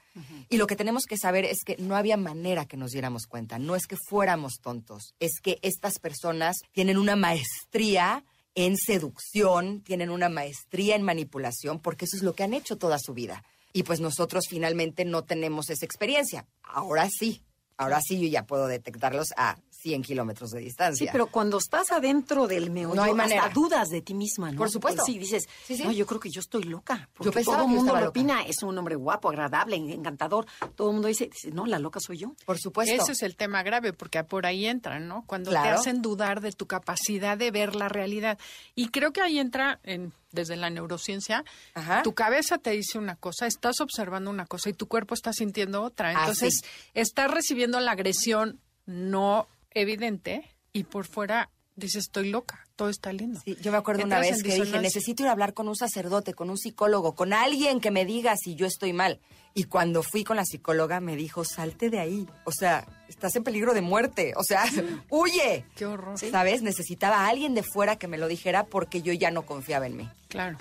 Y 0.47 0.57
lo 0.57 0.67
que 0.67 0.75
tenemos 0.75 1.05
que 1.05 1.17
saber 1.17 1.45
es 1.45 1.63
que 1.65 1.77
no 1.77 1.95
había 1.95 2.17
manera 2.17 2.67
que 2.67 2.77
nos 2.77 2.91
diéramos 2.91 3.25
cuenta, 3.25 3.57
no 3.57 3.75
es 3.75 3.87
que 3.87 3.97
fuéramos 4.07 4.59
tontos, 4.61 5.15
es 5.19 5.39
que 5.41 5.57
estas 5.63 5.97
personas 5.97 6.57
tienen 6.73 6.99
una 6.99 7.15
maestría 7.15 8.23
en 8.53 8.77
seducción, 8.77 9.81
tienen 9.81 10.11
una 10.11 10.29
maestría 10.29 10.95
en 10.95 11.01
manipulación, 11.01 11.79
porque 11.79 12.05
eso 12.05 12.17
es 12.17 12.21
lo 12.21 12.35
que 12.35 12.43
han 12.43 12.53
hecho 12.53 12.77
toda 12.77 12.99
su 12.99 13.15
vida. 13.15 13.43
Y 13.73 13.81
pues 13.81 13.99
nosotros 13.99 14.45
finalmente 14.47 15.05
no 15.05 15.23
tenemos 15.23 15.71
esa 15.71 15.85
experiencia. 15.85 16.45
Ahora 16.61 17.09
sí, 17.09 17.43
ahora 17.77 17.99
sí 17.99 18.21
yo 18.21 18.27
ya 18.27 18.45
puedo 18.45 18.67
detectarlos 18.67 19.29
a 19.37 19.57
100 19.81 20.03
kilómetros 20.03 20.51
de 20.51 20.59
distancia. 20.59 21.05
Sí, 21.07 21.09
pero 21.11 21.27
cuando 21.27 21.57
estás 21.57 21.91
adentro 21.91 22.47
del 22.47 22.69
meollo, 22.69 22.95
No 22.95 23.03
hay 23.03 23.11
hasta 23.11 23.23
manera. 23.23 23.49
dudas 23.49 23.89
de 23.89 24.01
ti 24.01 24.13
misma, 24.13 24.51
¿no? 24.51 24.57
Por 24.59 24.69
supuesto. 24.69 25.03
Pues 25.03 25.13
sí, 25.13 25.17
dices, 25.19 25.47
Sí, 25.65 25.75
sí. 25.77 25.83
no, 25.83 25.91
yo 25.91 26.05
creo 26.05 26.19
que 26.19 26.29
yo 26.29 26.39
estoy 26.39 26.63
loca. 26.63 27.09
Porque 27.13 27.31
pensaba 27.31 27.57
todo 27.57 27.67
el 27.67 27.73
mundo 27.75 27.93
lo 27.93 27.99
loca. 27.99 28.09
opina, 28.09 28.43
es 28.43 28.61
un 28.63 28.77
hombre 28.77 28.95
guapo, 28.95 29.29
agradable, 29.29 29.75
encantador. 29.77 30.45
Todo 30.75 30.89
el 30.89 30.93
mundo 30.93 31.07
dice, 31.07 31.29
no, 31.51 31.65
la 31.65 31.79
loca 31.79 31.99
soy 31.99 32.17
yo. 32.19 32.33
Por 32.45 32.59
supuesto. 32.59 32.93
Ese 32.93 33.13
es 33.13 33.21
el 33.23 33.35
tema 33.35 33.63
grave, 33.63 33.93
porque 33.93 34.23
por 34.23 34.45
ahí 34.45 34.65
entra, 34.67 34.99
¿no? 34.99 35.23
Cuando 35.25 35.49
te 35.51 35.57
Claro. 35.57 35.79
hacen 35.79 36.01
dudar 36.01 36.41
de 36.41 36.51
tu 36.51 36.67
capacidad 36.67 37.37
de 37.37 37.49
ver 37.51 37.75
la 37.75 37.89
realidad. 37.89 38.37
Y 38.75 38.89
creo 38.89 39.11
que 39.11 39.21
ahí 39.21 39.39
entra, 39.39 39.79
en, 39.83 40.13
desde 40.31 40.55
la 40.57 40.69
neurociencia, 40.69 41.43
Ajá. 41.73 42.03
tu 42.03 42.13
cabeza 42.13 42.57
te 42.57 42.69
dice 42.71 42.97
una 42.99 43.15
cosa, 43.15 43.47
estás 43.47 43.81
observando 43.81 44.29
una 44.29 44.45
cosa 44.45 44.69
y 44.69 44.73
tu 44.73 44.87
cuerpo 44.87 45.13
está 45.15 45.33
sintiendo 45.33 45.81
otra. 45.83 46.09
Ah, 46.09 46.19
Entonces, 46.19 46.59
sí. 46.63 46.69
estás 46.93 47.31
recibiendo 47.31 47.79
la 47.79 47.91
agresión 47.91 48.59
no 48.85 49.47
evidente 49.73 50.55
y 50.73 50.83
por 50.83 51.05
fuera 51.05 51.49
dices, 51.75 52.03
estoy 52.05 52.29
loca, 52.29 52.65
todo 52.75 52.89
está 52.89 53.11
lindo. 53.11 53.39
Sí, 53.43 53.57
yo 53.61 53.71
me 53.71 53.77
acuerdo 53.77 54.03
una 54.03 54.19
vez 54.19 54.43
que 54.43 54.53
dije, 54.53 54.79
necesito 54.79 55.23
ir 55.23 55.29
a 55.29 55.31
hablar 55.31 55.53
con 55.53 55.67
un 55.67 55.75
sacerdote, 55.75 56.33
con 56.33 56.49
un 56.49 56.57
psicólogo, 56.57 57.15
con 57.15 57.33
alguien 57.33 57.79
que 57.79 57.91
me 57.91 58.05
diga 58.05 58.35
si 58.37 58.55
yo 58.55 58.65
estoy 58.65 58.93
mal. 58.93 59.19
Y 59.53 59.65
cuando 59.65 60.01
fui 60.01 60.23
con 60.23 60.37
la 60.37 60.45
psicóloga 60.45 61.01
me 61.01 61.15
dijo, 61.15 61.43
salte 61.43 61.89
de 61.89 61.99
ahí. 61.99 62.27
O 62.45 62.51
sea, 62.51 62.87
estás 63.09 63.35
en 63.35 63.43
peligro 63.43 63.73
de 63.73 63.81
muerte. 63.81 64.33
O 64.37 64.43
sea, 64.43 64.63
huye. 65.09 65.65
Qué 65.75 65.85
horror. 65.85 66.17
¿Sabes? 66.17 66.61
Necesitaba 66.61 67.25
a 67.25 67.27
alguien 67.27 67.53
de 67.53 67.63
fuera 67.63 67.97
que 67.97 68.07
me 68.07 68.17
lo 68.17 68.27
dijera 68.27 68.65
porque 68.65 69.01
yo 69.01 69.11
ya 69.11 69.29
no 69.29 69.45
confiaba 69.45 69.87
en 69.87 69.97
mí. 69.97 70.09
Claro. 70.29 70.57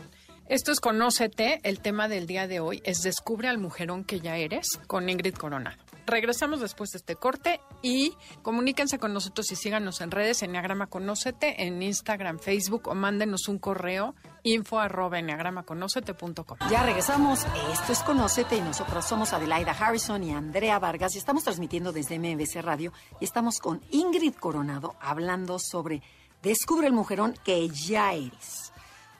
Esto 0.48 0.72
es 0.72 0.80
Conócete. 0.80 1.60
El 1.62 1.78
tema 1.78 2.08
del 2.08 2.26
día 2.26 2.48
de 2.48 2.58
hoy 2.58 2.82
es 2.84 3.02
Descubre 3.02 3.46
al 3.46 3.58
mujerón 3.58 4.02
que 4.02 4.18
ya 4.18 4.36
eres 4.36 4.66
con 4.88 5.08
Ingrid 5.08 5.34
Coronado. 5.34 5.80
Regresamos 6.10 6.58
después 6.58 6.90
de 6.90 6.98
este 6.98 7.14
corte 7.14 7.60
y 7.82 8.16
comuníquense 8.42 8.98
con 8.98 9.14
nosotros 9.14 9.48
y 9.52 9.54
síganos 9.54 10.00
en 10.00 10.10
redes 10.10 10.42
Enneagrama 10.42 10.88
Conócete 10.88 11.62
en 11.64 11.80
Instagram, 11.80 12.40
Facebook 12.40 12.88
o 12.88 12.96
mándenos 12.96 13.46
un 13.46 13.60
correo 13.60 14.16
info 14.42 14.80
arroba 14.80 15.20
enneagramaconócete.com. 15.20 16.58
Ya 16.68 16.82
regresamos. 16.82 17.46
Esto 17.72 17.92
es 17.92 18.00
Conócete 18.00 18.56
y 18.56 18.60
nosotras 18.60 19.06
somos 19.06 19.32
Adelaida 19.32 19.70
Harrison 19.70 20.24
y 20.24 20.32
Andrea 20.32 20.80
Vargas 20.80 21.14
y 21.14 21.18
estamos 21.18 21.44
transmitiendo 21.44 21.92
desde 21.92 22.18
MBC 22.18 22.60
Radio 22.60 22.92
y 23.20 23.24
estamos 23.24 23.60
con 23.60 23.80
Ingrid 23.92 24.34
Coronado 24.34 24.96
hablando 25.00 25.60
sobre 25.60 26.02
Descubre 26.42 26.88
el 26.88 26.92
mujerón 26.92 27.34
que 27.44 27.68
ya 27.68 28.14
eres. 28.14 28.72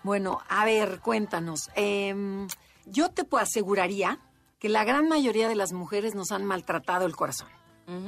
Bueno, 0.03 0.41
a 0.49 0.65
ver, 0.65 0.99
cuéntanos. 0.99 1.71
Em, 1.77 2.49
yo 2.87 3.11
te 3.11 3.25
aseguraría 3.39 4.19
que 4.61 4.69
la 4.69 4.85
gran 4.85 5.09
mayoría 5.09 5.49
de 5.49 5.57
las 5.57 5.73
mujeres 5.73 6.15
nos 6.15 6.31
han 6.31 6.45
maltratado 6.45 7.07
el 7.07 7.17
corazón. 7.17 7.49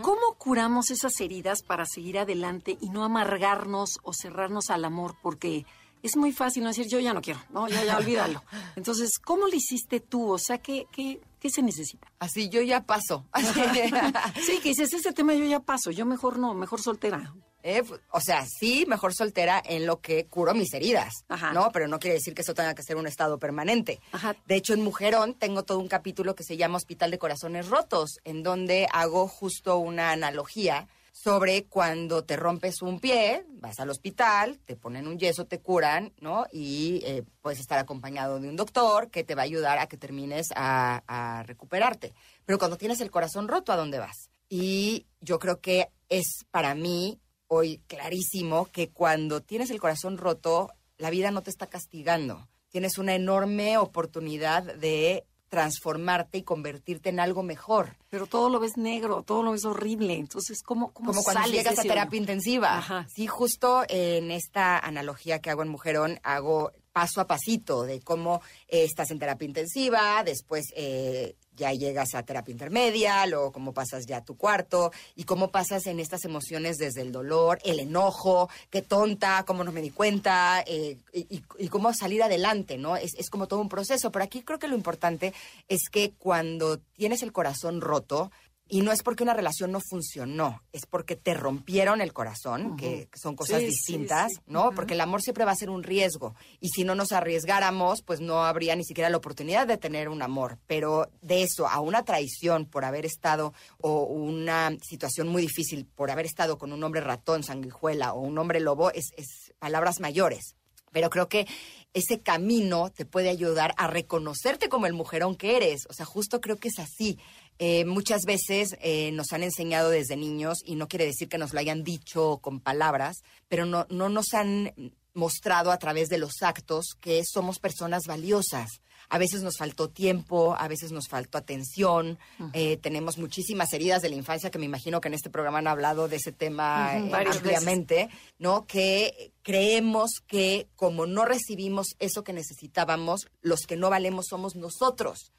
¿Cómo 0.01 0.35
curamos 0.39 0.93
esas 0.93 1.19
heridas 1.21 1.65
para 1.65 1.87
seguir 1.87 2.17
adelante 2.17 2.79
y 2.81 2.91
no 2.91 3.03
amargarnos 3.03 3.99
o 4.05 4.13
cerrarnos 4.13 4.71
al 4.71 4.85
amor? 4.85 5.17
Porque 5.21 5.67
es 6.05 6.17
muy 6.17 6.31
fácil 6.31 6.63
no 6.63 6.69
decir, 6.69 6.87
yo 6.89 7.01
ya 7.01 7.13
no 7.13 7.21
quiero, 7.21 7.41
no, 7.51 7.67
ya, 7.67 7.83
ya, 7.83 7.97
olvídalo. 7.97 8.45
Entonces, 8.77 9.19
¿cómo 9.19 9.49
lo 9.49 9.57
hiciste 9.57 9.99
tú? 9.99 10.31
O 10.31 10.39
sea, 10.39 10.59
¿qué, 10.59 10.87
qué, 10.93 11.21
qué 11.41 11.51
se 11.51 11.63
necesita? 11.63 12.07
Así 12.21 12.49
yo 12.49 12.63
ya 12.63 12.85
paso. 12.85 13.27
Sí, 14.45 14.61
que 14.63 14.69
dices, 14.69 14.93
ese 14.93 15.13
tema 15.13 15.35
yo 15.35 15.45
ya 15.47 15.59
paso, 15.59 15.91
yo 15.91 16.07
mejor 16.07 16.39
no, 16.39 16.55
mejor 16.55 16.81
soltera. 16.81 17.35
Eh, 17.63 17.83
o 18.11 18.21
sea, 18.21 18.45
sí, 18.47 18.85
mejor 18.89 19.15
soltera 19.15 19.63
en 19.65 19.87
lo 19.87 20.01
que 20.01 20.27
curo 20.27 20.55
mis 20.55 20.75
heridas, 20.75 21.25
Ajá. 21.29 21.53
¿no? 21.53 21.71
Pero 21.73 21.89
no 21.89 21.99
quiere 21.99 22.15
decir 22.15 22.35
que 22.35 22.43
eso 22.43 22.55
tenga 22.55 22.75
que 22.75 22.83
ser 22.83 22.97
un 22.97 23.07
estado 23.07 23.39
permanente. 23.39 24.01
Ajá. 24.13 24.37
De 24.47 24.57
hecho, 24.57 24.75
en 24.75 24.83
Mujerón 24.83 25.35
tengo 25.35 25.63
todo 25.63 25.79
un 25.79 25.89
capítulo 25.89 26.35
que 26.35 26.45
se 26.45 26.57
llama 26.57 26.79
Hospital 26.79 27.11
de 27.11 27.19
Corazones 27.19 27.69
Rotos, 27.69 28.19
en 28.25 28.43
donde 28.43 28.89
hago 28.93 29.29
justo 29.29 29.79
una 29.79 30.13
analogía 30.13 30.89
sobre 31.13 31.67
cuando 31.67 32.25
te 32.25 32.37
rompes 32.37 32.81
un 32.81 32.99
pie, 32.99 33.45
vas 33.51 33.79
al 33.79 33.91
hospital, 33.91 34.59
te 34.65 34.77
ponen 34.77 35.07
un 35.07 35.19
yeso, 35.19 35.45
te 35.45 35.61
curan, 35.61 36.13
¿no? 36.21 36.47
Y 36.51 37.03
eh, 37.05 37.23
puedes 37.43 37.61
estar 37.61 37.79
acompañado 37.79 38.41
de 38.41 38.49
un 38.49 38.57
doctor 38.57 39.11
que 39.11 39.23
te 39.23 39.35
va 39.35 39.43
a 39.43 39.45
ayudar 39.45 39.79
a 39.79 39.87
que 39.87 39.99
termines 39.99 40.49
a, 40.57 41.03
a 41.07 41.43
recuperarte. 41.43 42.15
Pero 42.47 42.59
cuando 42.59 42.79
tienes 42.79 43.01
el 43.03 43.11
corazón 43.11 43.47
roto, 43.47 43.73
¿a 43.73 43.77
dónde 43.77 43.99
vas? 43.99 44.31
Y 44.49 45.07
yo 45.21 45.39
creo 45.39 45.61
que 45.61 45.91
es 46.09 46.47
para 46.51 46.75
mí 46.75 47.21
hoy 47.55 47.83
clarísimo 47.87 48.67
que 48.73 48.89
cuando 48.89 49.43
tienes 49.43 49.71
el 49.71 49.79
corazón 49.79 50.17
roto, 50.17 50.71
la 50.97 51.11
vida 51.11 51.31
no 51.31 51.43
te 51.43 51.51
está 51.51 51.67
castigando. 51.67 52.49
Tienes 52.71 52.97
una 52.97 53.15
enorme 53.15 53.77
oportunidad 53.77 54.63
de 54.63 55.27
transformarte 55.51 56.39
y 56.39 56.43
convertirte 56.45 57.11
en 57.11 57.21
algo 57.21 57.43
mejor. 57.43 57.97
Pero 58.09 58.27
todo 58.27 58.49
lo 58.49 58.59
ves 58.59 58.79
negro, 58.79 59.23
todo 59.23 59.43
lo 59.43 59.53
ves 59.53 59.67
horrible. 59.67 60.15
Entonces, 60.15 60.63
¿cómo, 60.63 60.93
cómo 60.93 61.11
Como 61.11 61.23
cuando 61.23 61.43
sales 61.43 61.59
llegas 61.59 61.79
a 61.79 61.83
terapia 61.83 62.19
intensiva. 62.19 62.79
Ajá. 62.79 63.07
Sí, 63.15 63.27
justo 63.27 63.85
en 63.87 64.31
esta 64.31 64.79
analogía 64.79 65.41
que 65.41 65.51
hago 65.51 65.61
en 65.63 65.69
Mujerón, 65.69 66.21
hago 66.23 66.73
paso 66.93 67.21
a 67.21 67.27
pasito 67.27 67.85
de 67.85 68.01
cómo 68.01 68.43
eh, 68.69 68.85
estás 68.85 69.11
en 69.11 69.19
terapia 69.19 69.47
intensiva, 69.49 70.23
después 70.25 70.67
eh, 70.77 71.35
ya 71.57 71.73
llegas 71.73 72.15
a 72.15 72.23
terapia 72.23 72.53
intermedia, 72.53 73.27
luego 73.27 73.53
cómo 73.53 73.73
pasas 73.73 74.07
ya 74.07 74.19
a 74.19 74.25
tu 74.25 74.37
cuarto 74.37 74.91
y 75.17 75.25
cómo 75.25 75.51
pasas 75.51 75.87
en 75.87 76.01
estas 76.01 76.25
emociones 76.25 76.79
desde 76.79 77.03
el 77.03 77.13
dolor, 77.13 77.59
el 77.65 77.81
enojo, 77.81 78.49
qué 78.71 78.83
tonta, 78.83 79.45
cómo 79.47 79.65
no 79.65 79.73
me 79.73 79.83
di 79.83 79.91
cuenta 79.91 80.63
eh, 80.67 80.97
y, 81.13 81.43
y- 81.59 81.69
cómo 81.69 81.93
salir 81.95 82.23
adelante, 82.23 82.77
¿no? 82.79 82.97
Es, 82.97 83.15
es 83.19 83.29
como 83.31 83.49
todo 83.49 83.61
un 83.61 83.69
proceso, 83.69 84.11
pero 84.13 84.25
aquí 84.25 84.43
creo 84.43 84.59
que 84.59 84.69
lo 84.69 84.77
importante 84.77 85.33
es 85.69 85.89
que 85.91 86.13
cuando 86.19 86.79
tienes 86.79 87.23
el 87.23 87.33
corazón 87.33 87.81
roto, 87.81 88.31
y 88.73 88.81
no 88.81 88.91
es 88.91 89.03
porque 89.03 89.23
una 89.23 89.35
relación 89.35 89.71
no 89.71 89.81
funcionó, 89.81 90.63
es 90.73 90.87
porque 90.87 91.15
te 91.15 91.35
rompieron 91.35 92.01
el 92.01 92.15
corazón, 92.15 92.75
que 92.79 93.07
que 93.13 93.19
son 93.19 93.37
cosas 93.37 93.61
Sí, 93.61 93.67
sí, 93.67 93.71
distintas, 93.71 94.33
sí. 94.33 94.41
¿no? 94.47 94.71
Porque 94.75 94.95
el 94.95 95.03
amor 95.03 95.21
siempre 95.21 95.45
va 95.45 95.51
a 95.51 95.57
ser 95.57 95.69
un 95.69 95.83
riesgo. 95.83 96.35
Y 96.59 96.71
si 96.71 96.83
no 96.83 96.95
nos 96.95 97.13
arriesgáramos, 97.13 98.01
pues 98.01 98.23
no 98.23 98.47
habría 98.47 98.75
ni 98.75 98.85
siquiera 98.85 99.11
la 99.11 99.19
oportunidad 99.19 99.67
de 99.67 99.77
tener 99.77 100.09
un 100.09 100.23
amor. 100.23 100.59
Pero 100.67 101.11
de 101.21 101.43
eso 101.43 101.69
a 101.69 101.81
una 101.81 102.07
traición 102.07 102.65
por 102.65 102.87
haber 102.87 103.05
estado, 103.05 103.53
o 103.77 104.05
una 104.05 104.75
situación 104.81 105.29
muy 105.29 105.43
difícil 105.43 105.85
por 105.85 106.11
haber 106.11 106.25
estado 106.25 106.57
con 106.57 106.73
un 106.73 106.83
hombre 106.83 107.03
ratón, 107.03 107.43
sanguijuela 107.43 108.15
o 108.15 108.21
un 108.21 108.39
hombre 108.39 108.59
lobo, 108.59 108.91
es, 108.91 109.13
es 109.19 109.53
palabras 109.59 110.01
mayores. 110.01 110.57
Pero 110.93 111.11
creo 111.11 111.29
que 111.29 111.47
ese 111.95 112.21
camino 112.21 112.91
te 112.91 113.05
puede 113.05 113.29
ayudar 113.29 113.75
a 113.77 113.87
reconocerte 113.87 114.69
como 114.69 114.87
el 114.87 114.93
mujerón 114.95 115.37
que 115.37 115.57
eres. 115.57 115.87
O 115.89 115.93
sea, 115.93 116.07
justo 116.07 116.41
creo 116.41 116.57
que 116.57 116.69
es 116.69 116.79
así. 116.79 117.19
Eh, 117.59 117.85
muchas 117.85 118.23
veces 118.27 118.77
eh, 118.81 119.13
nos 119.13 119.33
han 119.33 119.43
enseñado 119.43 119.91
desde 119.91 120.17
niños, 120.17 120.59
y 120.65 120.77
no 120.77 120.89
quiere 120.89 121.07
decir 121.07 121.29
que 121.29 121.39
nos 121.39 121.53
lo 121.53 121.61
hayan 121.61 121.85
dicho 121.85 122.39
con 122.39 122.61
palabras, 122.61 123.23
pero 123.49 123.67
no, 123.67 123.87
no 123.91 124.09
nos 124.09 124.35
han 124.35 124.73
mostrado 125.15 125.71
a 125.73 125.79
través 125.79 126.09
de 126.09 126.19
los 126.19 126.43
actos 126.43 126.97
que 127.01 127.23
somos 127.25 127.59
personas 127.59 128.05
valiosas. 128.07 128.71
A 129.09 129.19
veces 129.19 129.43
nos 129.43 129.59
faltó 129.59 129.91
tiempo, 129.91 130.55
a 130.57 130.69
veces 130.69 130.91
nos 130.91 131.09
faltó 131.09 131.37
atención, 131.37 132.19
eh, 132.55 132.79
tenemos 132.79 133.19
muchísimas 133.19 133.73
heridas 133.73 134.01
de 134.01 134.09
la 134.09 134.17
infancia 134.17 134.51
que 134.51 134.59
me 134.59 134.65
imagino 134.65 135.01
que 135.01 135.09
en 135.09 135.15
este 135.15 135.29
programa 135.29 135.59
han 135.59 135.67
hablado 135.67 136.09
de 136.09 136.17
ese 136.17 136.33
tema 136.33 136.97
eh, 136.97 137.13
ampliamente, 137.13 138.09
¿no? 138.39 138.67
Que 138.67 139.33
creemos 139.43 140.13
que 140.27 140.69
como 140.77 141.07
no 141.07 141.27
recibimos 141.27 141.89
eso 141.99 142.25
que 142.25 142.33
necesitábamos, 142.33 143.27
los 143.43 143.67
que 143.67 143.77
no 143.77 143.91
valemos 143.91 144.27
somos 144.31 144.57
nosotros. 144.57 145.33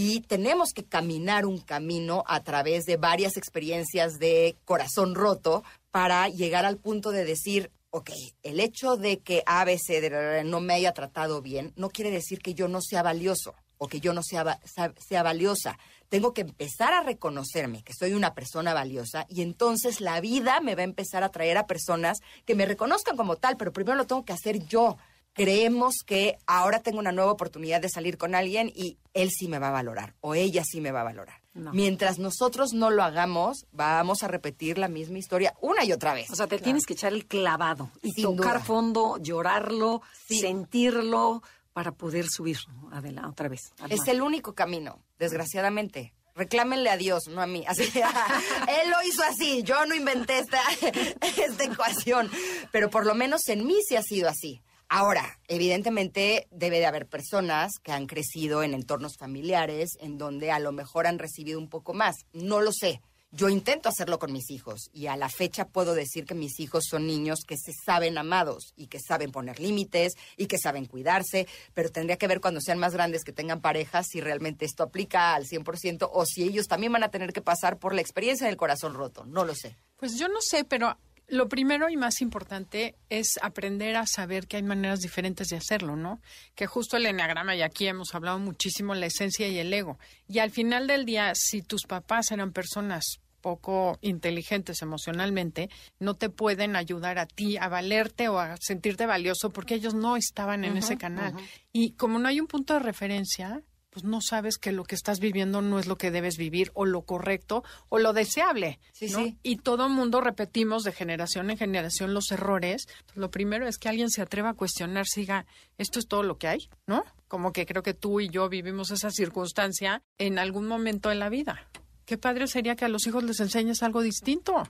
Y 0.00 0.20
tenemos 0.20 0.72
que 0.72 0.84
caminar 0.84 1.44
un 1.44 1.58
camino 1.58 2.22
a 2.28 2.44
través 2.44 2.84
de 2.84 2.96
varias 2.96 3.36
experiencias 3.36 4.20
de 4.20 4.56
corazón 4.64 5.16
roto 5.16 5.64
para 5.90 6.28
llegar 6.28 6.64
al 6.64 6.76
punto 6.76 7.10
de 7.10 7.24
decir, 7.24 7.72
ok, 7.90 8.10
el 8.44 8.60
hecho 8.60 8.96
de 8.96 9.18
que 9.18 9.42
ABC 9.44 10.44
no 10.44 10.60
me 10.60 10.74
haya 10.74 10.92
tratado 10.92 11.42
bien 11.42 11.72
no 11.74 11.90
quiere 11.90 12.12
decir 12.12 12.38
que 12.38 12.54
yo 12.54 12.68
no 12.68 12.80
sea 12.80 13.02
valioso 13.02 13.56
o 13.76 13.88
que 13.88 13.98
yo 13.98 14.12
no 14.12 14.22
sea, 14.22 14.60
sea 15.04 15.22
valiosa. 15.24 15.80
Tengo 16.08 16.32
que 16.32 16.42
empezar 16.42 16.92
a 16.92 17.02
reconocerme 17.02 17.82
que 17.82 17.92
soy 17.92 18.12
una 18.12 18.34
persona 18.34 18.74
valiosa 18.74 19.26
y 19.28 19.42
entonces 19.42 20.00
la 20.00 20.20
vida 20.20 20.60
me 20.60 20.76
va 20.76 20.82
a 20.82 20.84
empezar 20.84 21.24
a 21.24 21.30
traer 21.30 21.58
a 21.58 21.66
personas 21.66 22.18
que 22.44 22.54
me 22.54 22.66
reconozcan 22.66 23.16
como 23.16 23.34
tal, 23.34 23.56
pero 23.56 23.72
primero 23.72 23.96
lo 23.96 24.06
tengo 24.06 24.24
que 24.24 24.32
hacer 24.32 24.64
yo. 24.64 24.96
Creemos 25.38 25.94
que 26.04 26.36
ahora 26.46 26.80
tengo 26.80 26.98
una 26.98 27.12
nueva 27.12 27.30
oportunidad 27.32 27.80
de 27.80 27.88
salir 27.88 28.18
con 28.18 28.34
alguien 28.34 28.72
y 28.74 28.98
él 29.14 29.30
sí 29.30 29.46
me 29.48 29.58
va 29.60 29.68
a 29.68 29.72
valorar 29.72 30.14
o 30.20 30.34
ella 30.34 30.64
sí 30.64 30.80
me 30.80 30.90
va 30.90 31.02
a 31.02 31.04
valorar. 31.04 31.40
No. 31.54 31.72
Mientras 31.72 32.18
nosotros 32.18 32.72
no 32.72 32.90
lo 32.90 33.02
hagamos, 33.04 33.66
vamos 33.72 34.22
a 34.22 34.28
repetir 34.28 34.78
la 34.78 34.88
misma 34.88 35.18
historia 35.18 35.54
una 35.60 35.84
y 35.84 35.92
otra 35.92 36.12
vez. 36.12 36.28
O 36.30 36.36
sea, 36.36 36.46
te 36.48 36.58
tienes 36.58 36.84
que 36.86 36.92
echar 36.94 37.12
el 37.12 37.26
clavado 37.26 37.90
y 38.02 38.10
Sin 38.12 38.24
tocar 38.24 38.54
duda. 38.56 38.64
fondo, 38.64 39.18
llorarlo, 39.20 40.02
Sí. 40.26 40.40
sentirlo 40.40 41.42
para 41.72 41.92
poder 41.92 42.26
subir 42.28 42.58
adelante 42.92 43.30
otra 43.30 43.48
vez. 43.48 43.72
Es 43.88 44.06
el 44.08 44.20
único 44.22 44.54
camino, 44.54 45.00
desgraciadamente. 45.20 46.12
Reclámenle 46.34 46.90
a 46.90 46.96
Dios, 46.96 47.28
no 47.28 47.40
a 47.42 47.46
mí. 47.46 47.64
Así, 47.66 47.82
él 48.82 48.90
lo 48.90 49.02
hizo 49.06 49.22
así, 49.24 49.62
yo 49.64 49.84
no 49.86 49.94
inventé 49.94 50.38
esta, 50.38 50.60
esta 51.42 51.64
ecuación. 51.64 52.30
Pero 52.70 52.90
por 52.90 53.06
lo 53.06 53.14
menos 53.14 53.40
en 53.48 53.66
mí 53.66 53.76
sí 53.88 53.96
ha 53.96 54.02
sido 54.02 54.28
así. 54.28 54.60
Ahora, 54.90 55.38
evidentemente 55.48 56.48
debe 56.50 56.78
de 56.78 56.86
haber 56.86 57.06
personas 57.06 57.72
que 57.82 57.92
han 57.92 58.06
crecido 58.06 58.62
en 58.62 58.72
entornos 58.72 59.18
familiares 59.18 59.98
en 60.00 60.16
donde 60.16 60.50
a 60.50 60.58
lo 60.58 60.72
mejor 60.72 61.06
han 61.06 61.18
recibido 61.18 61.58
un 61.58 61.68
poco 61.68 61.92
más. 61.92 62.16
No 62.32 62.62
lo 62.62 62.72
sé. 62.72 63.02
yo 63.30 63.50
intento 63.50 63.90
hacerlo 63.90 64.18
con 64.18 64.32
mis 64.32 64.50
hijos 64.50 64.88
y 64.90 65.06
a 65.08 65.16
la 65.16 65.28
fecha 65.28 65.66
puedo 65.66 65.94
decir 65.94 66.24
que 66.24 66.34
mis 66.34 66.58
hijos 66.60 66.84
son 66.88 67.06
niños 67.06 67.40
que 67.46 67.58
se 67.58 67.72
saben 67.84 68.16
amados 68.16 68.72
y 68.74 68.86
que 68.86 68.98
saben 69.00 69.30
poner 69.30 69.60
límites 69.60 70.14
y 70.38 70.46
que 70.46 70.56
saben 70.56 70.86
cuidarse, 70.86 71.46
pero 71.74 71.90
tendría 71.90 72.16
que 72.16 72.26
ver 72.26 72.40
cuando 72.40 72.62
sean 72.62 72.78
más 72.78 72.94
grandes 72.94 73.24
que 73.24 73.32
tengan 73.32 73.60
parejas 73.60 74.06
si 74.08 74.22
realmente 74.22 74.64
esto 74.64 74.82
aplica 74.82 75.34
al 75.34 75.44
100% 75.44 76.08
o 76.10 76.24
si 76.24 76.44
ellos 76.44 76.66
también 76.68 76.92
van 76.94 77.04
a 77.04 77.10
tener 77.10 77.34
que 77.34 77.42
pasar 77.42 77.78
por 77.78 77.94
la 77.94 78.00
experiencia 78.00 78.46
del 78.46 78.56
corazón 78.56 78.94
roto, 78.94 79.26
no 79.26 79.44
lo 79.44 79.54
sé. 79.54 79.76
Pues 79.98 80.16
yo 80.18 80.28
no 80.28 80.40
sé, 80.40 80.64
pero 80.64 80.96
lo 81.28 81.48
primero 81.48 81.88
y 81.90 81.96
más 81.96 82.20
importante 82.20 82.96
es 83.10 83.38
aprender 83.42 83.96
a 83.96 84.06
saber 84.06 84.46
que 84.46 84.56
hay 84.56 84.62
maneras 84.62 85.00
diferentes 85.00 85.48
de 85.48 85.56
hacerlo, 85.56 85.94
¿no? 85.94 86.20
Que 86.54 86.66
justo 86.66 86.96
el 86.96 87.06
enneagrama, 87.06 87.54
y 87.54 87.62
aquí 87.62 87.86
hemos 87.86 88.14
hablado 88.14 88.38
muchísimo, 88.38 88.94
la 88.94 89.06
esencia 89.06 89.46
y 89.46 89.58
el 89.58 89.72
ego. 89.72 89.98
Y 90.26 90.38
al 90.38 90.50
final 90.50 90.86
del 90.86 91.04
día, 91.04 91.32
si 91.34 91.62
tus 91.62 91.84
papás 91.84 92.30
eran 92.30 92.52
personas 92.52 93.20
poco 93.40 93.98
inteligentes 94.00 94.82
emocionalmente, 94.82 95.70
no 96.00 96.14
te 96.14 96.28
pueden 96.28 96.76
ayudar 96.76 97.18
a 97.18 97.26
ti 97.26 97.56
a 97.56 97.68
valerte 97.68 98.28
o 98.28 98.38
a 98.38 98.56
sentirte 98.60 99.06
valioso 99.06 99.50
porque 99.50 99.74
ellos 99.74 99.94
no 99.94 100.16
estaban 100.16 100.64
en 100.64 100.76
ese 100.76 100.96
canal. 100.96 101.34
Y 101.72 101.92
como 101.92 102.18
no 102.18 102.28
hay 102.28 102.40
un 102.40 102.46
punto 102.46 102.74
de 102.74 102.80
referencia, 102.80 103.62
pues 103.98 104.04
no 104.08 104.20
sabes 104.20 104.58
que 104.58 104.70
lo 104.70 104.84
que 104.84 104.94
estás 104.94 105.18
viviendo 105.18 105.60
no 105.60 105.80
es 105.80 105.88
lo 105.88 105.98
que 105.98 106.12
debes 106.12 106.36
vivir 106.36 106.70
o 106.74 106.84
lo 106.84 107.02
correcto 107.02 107.64
o 107.88 107.98
lo 107.98 108.12
deseable. 108.12 108.78
Sí, 108.92 109.08
¿no? 109.08 109.24
sí. 109.24 109.36
Y 109.42 109.56
todo 109.56 109.88
mundo 109.88 110.20
repetimos 110.20 110.84
de 110.84 110.92
generación 110.92 111.50
en 111.50 111.58
generación 111.58 112.14
los 112.14 112.30
errores. 112.30 112.86
Lo 113.16 113.32
primero 113.32 113.66
es 113.66 113.76
que 113.76 113.88
alguien 113.88 114.08
se 114.08 114.22
atreva 114.22 114.50
a 114.50 114.54
cuestionar, 114.54 115.06
siga, 115.08 115.46
esto 115.78 115.98
es 115.98 116.06
todo 116.06 116.22
lo 116.22 116.38
que 116.38 116.46
hay, 116.46 116.70
¿no? 116.86 117.02
Como 117.26 117.52
que 117.52 117.66
creo 117.66 117.82
que 117.82 117.92
tú 117.92 118.20
y 118.20 118.28
yo 118.28 118.48
vivimos 118.48 118.92
esa 118.92 119.10
circunstancia 119.10 120.00
en 120.16 120.38
algún 120.38 120.68
momento 120.68 121.08
de 121.08 121.16
la 121.16 121.28
vida. 121.28 121.66
Qué 122.04 122.18
padre 122.18 122.46
sería 122.46 122.76
que 122.76 122.84
a 122.84 122.88
los 122.88 123.04
hijos 123.08 123.24
les 123.24 123.40
enseñes 123.40 123.82
algo 123.82 124.02
distinto, 124.02 124.62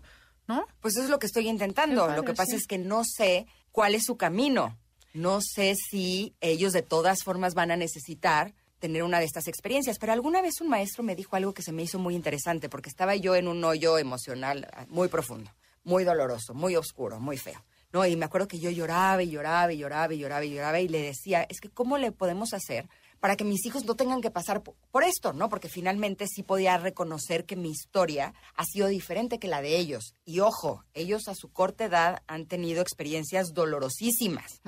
¿no? 0.47 0.65
Pues 0.81 0.95
eso 0.95 1.05
es 1.05 1.11
lo 1.11 1.19
que 1.19 1.27
estoy 1.27 1.49
intentando. 1.49 2.07
Padre, 2.07 2.17
lo 2.17 2.25
que 2.25 2.33
pasa 2.33 2.53
sí. 2.53 2.57
es 2.57 2.67
que 2.67 2.79
no 2.79 3.03
sé 3.05 3.47
cuál 3.73 3.95
es 3.95 4.05
su 4.05 4.17
camino. 4.17 4.79
No 5.13 5.41
sé 5.43 5.75
si 5.75 6.35
ellos 6.41 6.73
de 6.73 6.83
todas 6.83 7.25
formas 7.25 7.53
van 7.53 7.71
a 7.71 7.77
necesitar 7.77 8.55
tener 8.79 9.03
una 9.03 9.19
de 9.19 9.27
estas 9.27 9.49
experiencias. 9.49 9.99
Pero 9.99 10.13
alguna 10.13 10.43
vez 10.43 10.61
un 10.61 10.69
maestro 10.69 11.03
me 11.03 11.17
dijo 11.17 11.37
algo 11.37 11.55
que 11.55 11.63
se 11.63 11.73
me 11.73 11.83
hizo 11.83 11.99
muy 11.99 12.15
interesante, 12.15 12.69
porque 12.69 12.89
estaba 12.89 13.17
yo 13.17 13.35
en 13.37 13.49
un 13.49 13.63
hoyo 13.65 13.99
emocional 13.99 14.69
ah, 14.73 14.87
muy 14.89 15.09
profundo, 15.09 15.51
muy 15.85 16.05
doloroso, 16.05 16.55
muy 16.55 16.77
oscuro, 16.77 17.21
muy 17.21 17.37
feo. 17.37 17.65
¿no? 17.93 18.07
Y 18.07 18.17
me 18.17 18.27
acuerdo 18.27 18.49
que 18.49 18.59
yo 18.59 18.71
lloraba 18.71 19.23
y 19.23 19.31
lloraba 19.31 19.73
y 19.73 19.79
lloraba 19.79 20.15
y 20.15 20.19
lloraba 20.19 20.45
y 20.45 20.51
lloraba 20.51 20.81
y 20.81 20.89
le 20.89 21.03
decía, 21.03 21.47
es 21.49 21.61
que 21.61 21.71
¿cómo 21.71 21.99
le 21.99 22.13
podemos 22.13 22.53
hacer 22.53 22.89
para 23.21 23.37
que 23.37 23.45
mis 23.45 23.65
hijos 23.67 23.85
no 23.85 23.95
tengan 23.97 24.21
que 24.21 24.31
pasar 24.31 24.63
po- 24.63 24.77
por 24.91 25.03
esto, 25.05 25.33
¿no? 25.33 25.49
Porque 25.49 25.69
finalmente 25.69 26.27
sí 26.29 26.43
podía 26.43 26.77
reconocer 26.79 27.45
que 27.47 27.57
mi 27.57 27.71
historia 27.71 28.35
ha 28.55 28.65
sido 28.65 28.87
diferente 28.89 29.39
que 29.39 29.49
la 29.49 29.61
de 29.63 29.77
ellos. 29.77 30.15
Y 30.25 30.41
ojo, 30.41 30.85
ellos 30.95 31.29
a 31.29 31.35
su 31.35 31.51
corta 31.53 31.85
edad 31.87 32.23
han 32.27 32.47
tenido 32.47 32.81
experiencias 32.83 33.53
dolorosísimas. 33.55 34.61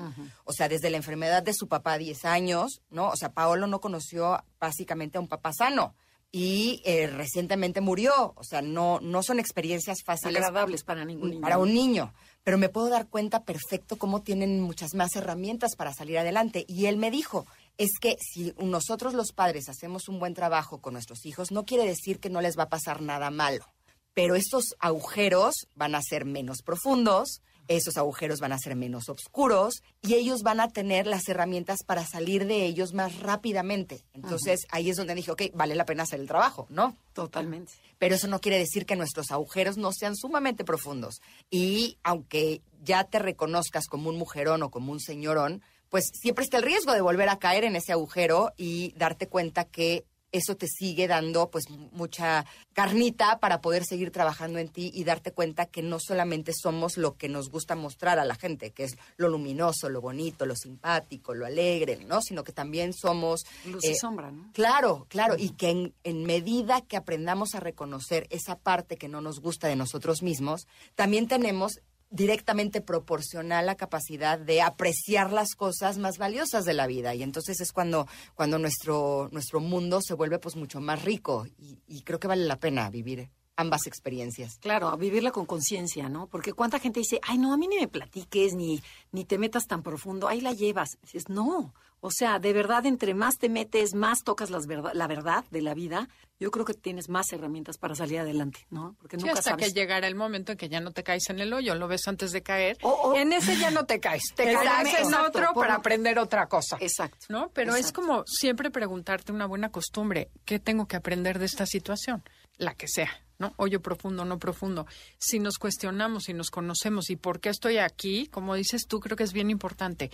O 0.45 0.53
sea, 0.53 0.67
desde 0.69 0.89
la 0.89 0.97
enfermedad 0.97 1.43
de 1.43 1.53
su 1.53 1.67
papá 1.67 1.93
a 1.93 1.97
10 1.97 2.25
años, 2.25 2.81
¿no? 2.89 3.09
O 3.09 3.15
sea, 3.15 3.31
Paolo 3.33 3.67
no 3.67 3.79
conoció 3.81 4.43
básicamente 4.59 5.17
a 5.17 5.21
un 5.21 5.27
papá 5.27 5.51
sano. 5.53 5.95
Y 6.33 6.81
eh, 6.85 7.07
recientemente 7.07 7.81
murió. 7.81 8.33
O 8.37 8.43
sea, 8.45 8.61
no, 8.61 8.99
no 9.01 9.21
son 9.21 9.37
experiencias 9.39 9.97
fáciles 10.05 10.37
agradables 10.37 10.83
para 10.83 11.03
ningún 11.03 11.31
niño. 11.31 11.41
para 11.41 11.57
un 11.57 11.73
niño. 11.73 12.13
Pero 12.43 12.57
me 12.57 12.69
puedo 12.69 12.87
dar 12.89 13.07
cuenta 13.09 13.43
perfecto 13.43 13.97
cómo 13.97 14.21
tienen 14.21 14.61
muchas 14.61 14.93
más 14.95 15.13
herramientas 15.17 15.75
para 15.75 15.93
salir 15.93 16.17
adelante. 16.17 16.63
Y 16.69 16.85
él 16.85 16.95
me 16.97 17.11
dijo, 17.11 17.45
es 17.77 17.91
que 17.99 18.17
si 18.19 18.53
nosotros 18.59 19.13
los 19.13 19.31
padres 19.33 19.69
hacemos 19.69 20.07
un 20.07 20.19
buen 20.19 20.33
trabajo 20.33 20.79
con 20.81 20.93
nuestros 20.93 21.25
hijos, 21.25 21.51
no 21.51 21.65
quiere 21.65 21.85
decir 21.85 22.19
que 22.19 22.29
no 22.29 22.41
les 22.41 22.57
va 22.57 22.63
a 22.63 22.69
pasar 22.69 23.01
nada 23.01 23.31
malo. 23.31 23.65
Pero 24.13 24.35
estos 24.35 24.75
agujeros 24.79 25.67
van 25.75 25.95
a 25.95 26.01
ser 26.01 26.25
menos 26.25 26.61
profundos, 26.63 27.41
esos 27.67 27.97
agujeros 27.97 28.39
van 28.39 28.51
a 28.51 28.57
ser 28.57 28.75
menos 28.75 29.07
oscuros 29.09 29.81
y 30.01 30.15
ellos 30.15 30.41
van 30.41 30.59
a 30.59 30.69
tener 30.69 31.07
las 31.07 31.27
herramientas 31.29 31.79
para 31.85 32.05
salir 32.05 32.45
de 32.45 32.65
ellos 32.65 32.93
más 32.93 33.19
rápidamente. 33.19 34.03
Entonces 34.13 34.67
ahí 34.71 34.89
es 34.89 34.97
donde 34.97 35.15
dije, 35.15 35.31
ok, 35.31 35.43
vale 35.53 35.75
la 35.75 35.85
pena 35.85 36.03
hacer 36.03 36.19
el 36.19 36.27
trabajo, 36.27 36.67
¿no? 36.69 36.97
Totalmente. 37.13 37.73
pero 37.97 38.15
eso 38.15 38.27
no 38.27 38.39
quiere 38.39 38.57
decir 38.57 38.85
que 38.85 38.95
nuestros 38.95 39.31
agujeros 39.31 39.77
no 39.77 39.91
sean 39.91 40.15
sumamente 40.15 40.63
profundos. 40.63 41.21
Y 41.49 41.97
aunque 42.03 42.61
ya 42.83 43.03
te 43.03 43.19
reconozcas 43.19 43.87
como 43.87 44.09
un 44.09 44.17
mujerón 44.17 44.63
o 44.63 44.71
como 44.71 44.91
un 44.91 44.99
señorón, 44.99 45.61
pues 45.91 46.09
siempre 46.13 46.43
está 46.43 46.57
el 46.57 46.63
riesgo 46.63 46.93
de 46.93 47.01
volver 47.01 47.29
a 47.29 47.37
caer 47.37 47.65
en 47.65 47.75
ese 47.75 47.91
agujero 47.91 48.53
y 48.57 48.93
darte 48.97 49.27
cuenta 49.27 49.65
que 49.65 50.05
eso 50.31 50.55
te 50.55 50.67
sigue 50.67 51.09
dando 51.09 51.51
pues 51.51 51.69
mucha 51.69 52.45
carnita 52.71 53.39
para 53.39 53.59
poder 53.59 53.83
seguir 53.83 54.11
trabajando 54.11 54.59
en 54.59 54.69
ti 54.69 54.89
y 54.93 55.03
darte 55.03 55.33
cuenta 55.33 55.65
que 55.65 55.81
no 55.81 55.99
solamente 55.99 56.53
somos 56.53 56.95
lo 56.97 57.17
que 57.17 57.27
nos 57.27 57.49
gusta 57.49 57.75
mostrar 57.75 58.19
a 58.19 58.23
la 58.23 58.35
gente, 58.35 58.71
que 58.71 58.85
es 58.85 58.97
lo 59.17 59.27
luminoso, 59.27 59.89
lo 59.89 59.99
bonito, 59.99 60.45
lo 60.45 60.55
simpático, 60.55 61.33
lo 61.33 61.45
alegre, 61.45 61.97
¿no? 62.05 62.21
Sino 62.21 62.45
que 62.45 62.53
también 62.53 62.93
somos 62.93 63.43
Luz 63.65 63.83
y 63.83 63.89
eh, 63.89 63.95
sombra, 63.95 64.31
¿no? 64.31 64.49
Claro, 64.53 65.05
claro, 65.09 65.35
y 65.37 65.49
que 65.49 65.69
en, 65.69 65.93
en 66.05 66.23
medida 66.23 66.79
que 66.79 66.95
aprendamos 66.95 67.53
a 67.53 67.59
reconocer 67.59 68.27
esa 68.29 68.57
parte 68.57 68.95
que 68.95 69.09
no 69.09 69.19
nos 69.19 69.41
gusta 69.41 69.67
de 69.67 69.75
nosotros 69.75 70.21
mismos, 70.23 70.65
también 70.95 71.27
tenemos 71.27 71.81
directamente 72.11 72.81
proporcional 72.81 73.65
la 73.65 73.75
capacidad 73.75 74.37
de 74.37 74.61
apreciar 74.61 75.31
las 75.31 75.55
cosas 75.55 75.97
más 75.97 76.17
valiosas 76.17 76.65
de 76.65 76.73
la 76.73 76.85
vida 76.85 77.15
y 77.15 77.23
entonces 77.23 77.59
es 77.61 77.71
cuando 77.71 78.07
cuando 78.35 78.59
nuestro 78.59 79.29
nuestro 79.31 79.59
mundo 79.59 80.01
se 80.01 80.13
vuelve 80.13 80.37
pues 80.37 80.55
mucho 80.55 80.81
más 80.81 81.03
rico 81.03 81.47
y, 81.57 81.79
y 81.87 82.01
creo 82.01 82.19
que 82.19 82.27
vale 82.27 82.45
la 82.45 82.59
pena 82.59 82.89
vivir 82.89 83.29
ambas 83.55 83.87
experiencias. 83.87 84.57
Claro, 84.59 84.89
a 84.89 84.97
vivirla 84.97 85.31
con 85.31 85.45
conciencia, 85.45 86.09
¿no? 86.09 86.27
Porque 86.27 86.53
cuánta 86.53 86.79
gente 86.79 86.99
dice, 86.99 87.19
ay, 87.23 87.37
no, 87.37 87.53
a 87.53 87.57
mí 87.57 87.67
ni 87.67 87.77
me 87.77 87.87
platiques, 87.87 88.53
ni, 88.53 88.81
ni 89.11 89.23
te 89.23 89.37
metas 89.37 89.67
tan 89.67 89.83
profundo, 89.83 90.27
ahí 90.27 90.41
la 90.41 90.53
llevas. 90.53 90.97
Dices, 91.01 91.29
no. 91.29 91.73
O 92.03 92.09
sea, 92.11 92.39
de 92.39 92.51
verdad, 92.51 92.85
entre 92.87 93.13
más 93.13 93.37
te 93.37 93.47
metes, 93.47 93.93
más 93.93 94.23
tocas 94.23 94.49
las 94.49 94.65
verdad, 94.65 94.91
la 94.95 95.05
verdad 95.07 95.45
de 95.51 95.61
la 95.61 95.75
vida, 95.75 96.09
yo 96.39 96.49
creo 96.49 96.65
que 96.65 96.73
tienes 96.73 97.09
más 97.09 97.31
herramientas 97.31 97.77
para 97.77 97.93
salir 97.93 98.17
adelante, 98.19 98.65
¿no? 98.71 98.95
Porque 98.99 99.17
Sí, 99.17 99.21
nunca 99.23 99.37
hasta 99.37 99.51
sabes. 99.51 99.67
que 99.67 99.73
llegará 99.79 100.07
el 100.07 100.15
momento 100.15 100.51
en 100.53 100.57
que 100.57 100.67
ya 100.67 100.79
no 100.81 100.91
te 100.91 101.03
caes 101.03 101.29
en 101.29 101.39
el 101.39 101.53
hoyo, 101.53 101.75
lo 101.75 101.87
ves 101.87 102.07
antes 102.07 102.31
de 102.31 102.41
caer. 102.41 102.77
En 103.15 103.31
ese 103.33 103.55
ya 103.57 103.69
no 103.69 103.85
te 103.85 103.99
caes, 103.99 104.23
te 104.35 104.45
caes 104.51 104.95
en 104.99 105.05
exacto, 105.05 105.27
otro 105.27 105.53
para 105.53 105.75
aprender 105.75 106.17
otra 106.17 106.47
cosa. 106.47 106.77
Exacto. 106.79 107.27
¿No? 107.29 107.51
Pero 107.53 107.75
es 107.75 107.91
como 107.91 108.23
siempre 108.25 108.71
preguntarte 108.71 109.31
una 109.31 109.45
buena 109.45 109.69
costumbre, 109.71 110.31
¿qué 110.43 110.57
tengo 110.57 110.87
que 110.87 110.95
aprender 110.95 111.37
de 111.37 111.45
esta 111.45 111.67
situación? 111.67 112.23
La 112.57 112.73
que 112.73 112.87
sea, 112.87 113.11
¿no? 113.37 113.53
Hoyo 113.57 113.79
profundo, 113.83 114.25
no 114.25 114.39
profundo. 114.39 114.87
Si 115.19 115.37
nos 115.37 115.59
cuestionamos, 115.59 116.23
si 116.23 116.33
nos 116.33 116.49
conocemos 116.49 117.11
y 117.11 117.15
por 117.15 117.39
qué 117.39 117.49
estoy 117.49 117.77
aquí, 117.77 118.25
como 118.25 118.55
dices 118.55 118.87
tú, 118.87 118.99
creo 118.99 119.15
que 119.15 119.23
es 119.23 119.33
bien 119.33 119.51
importante. 119.51 120.09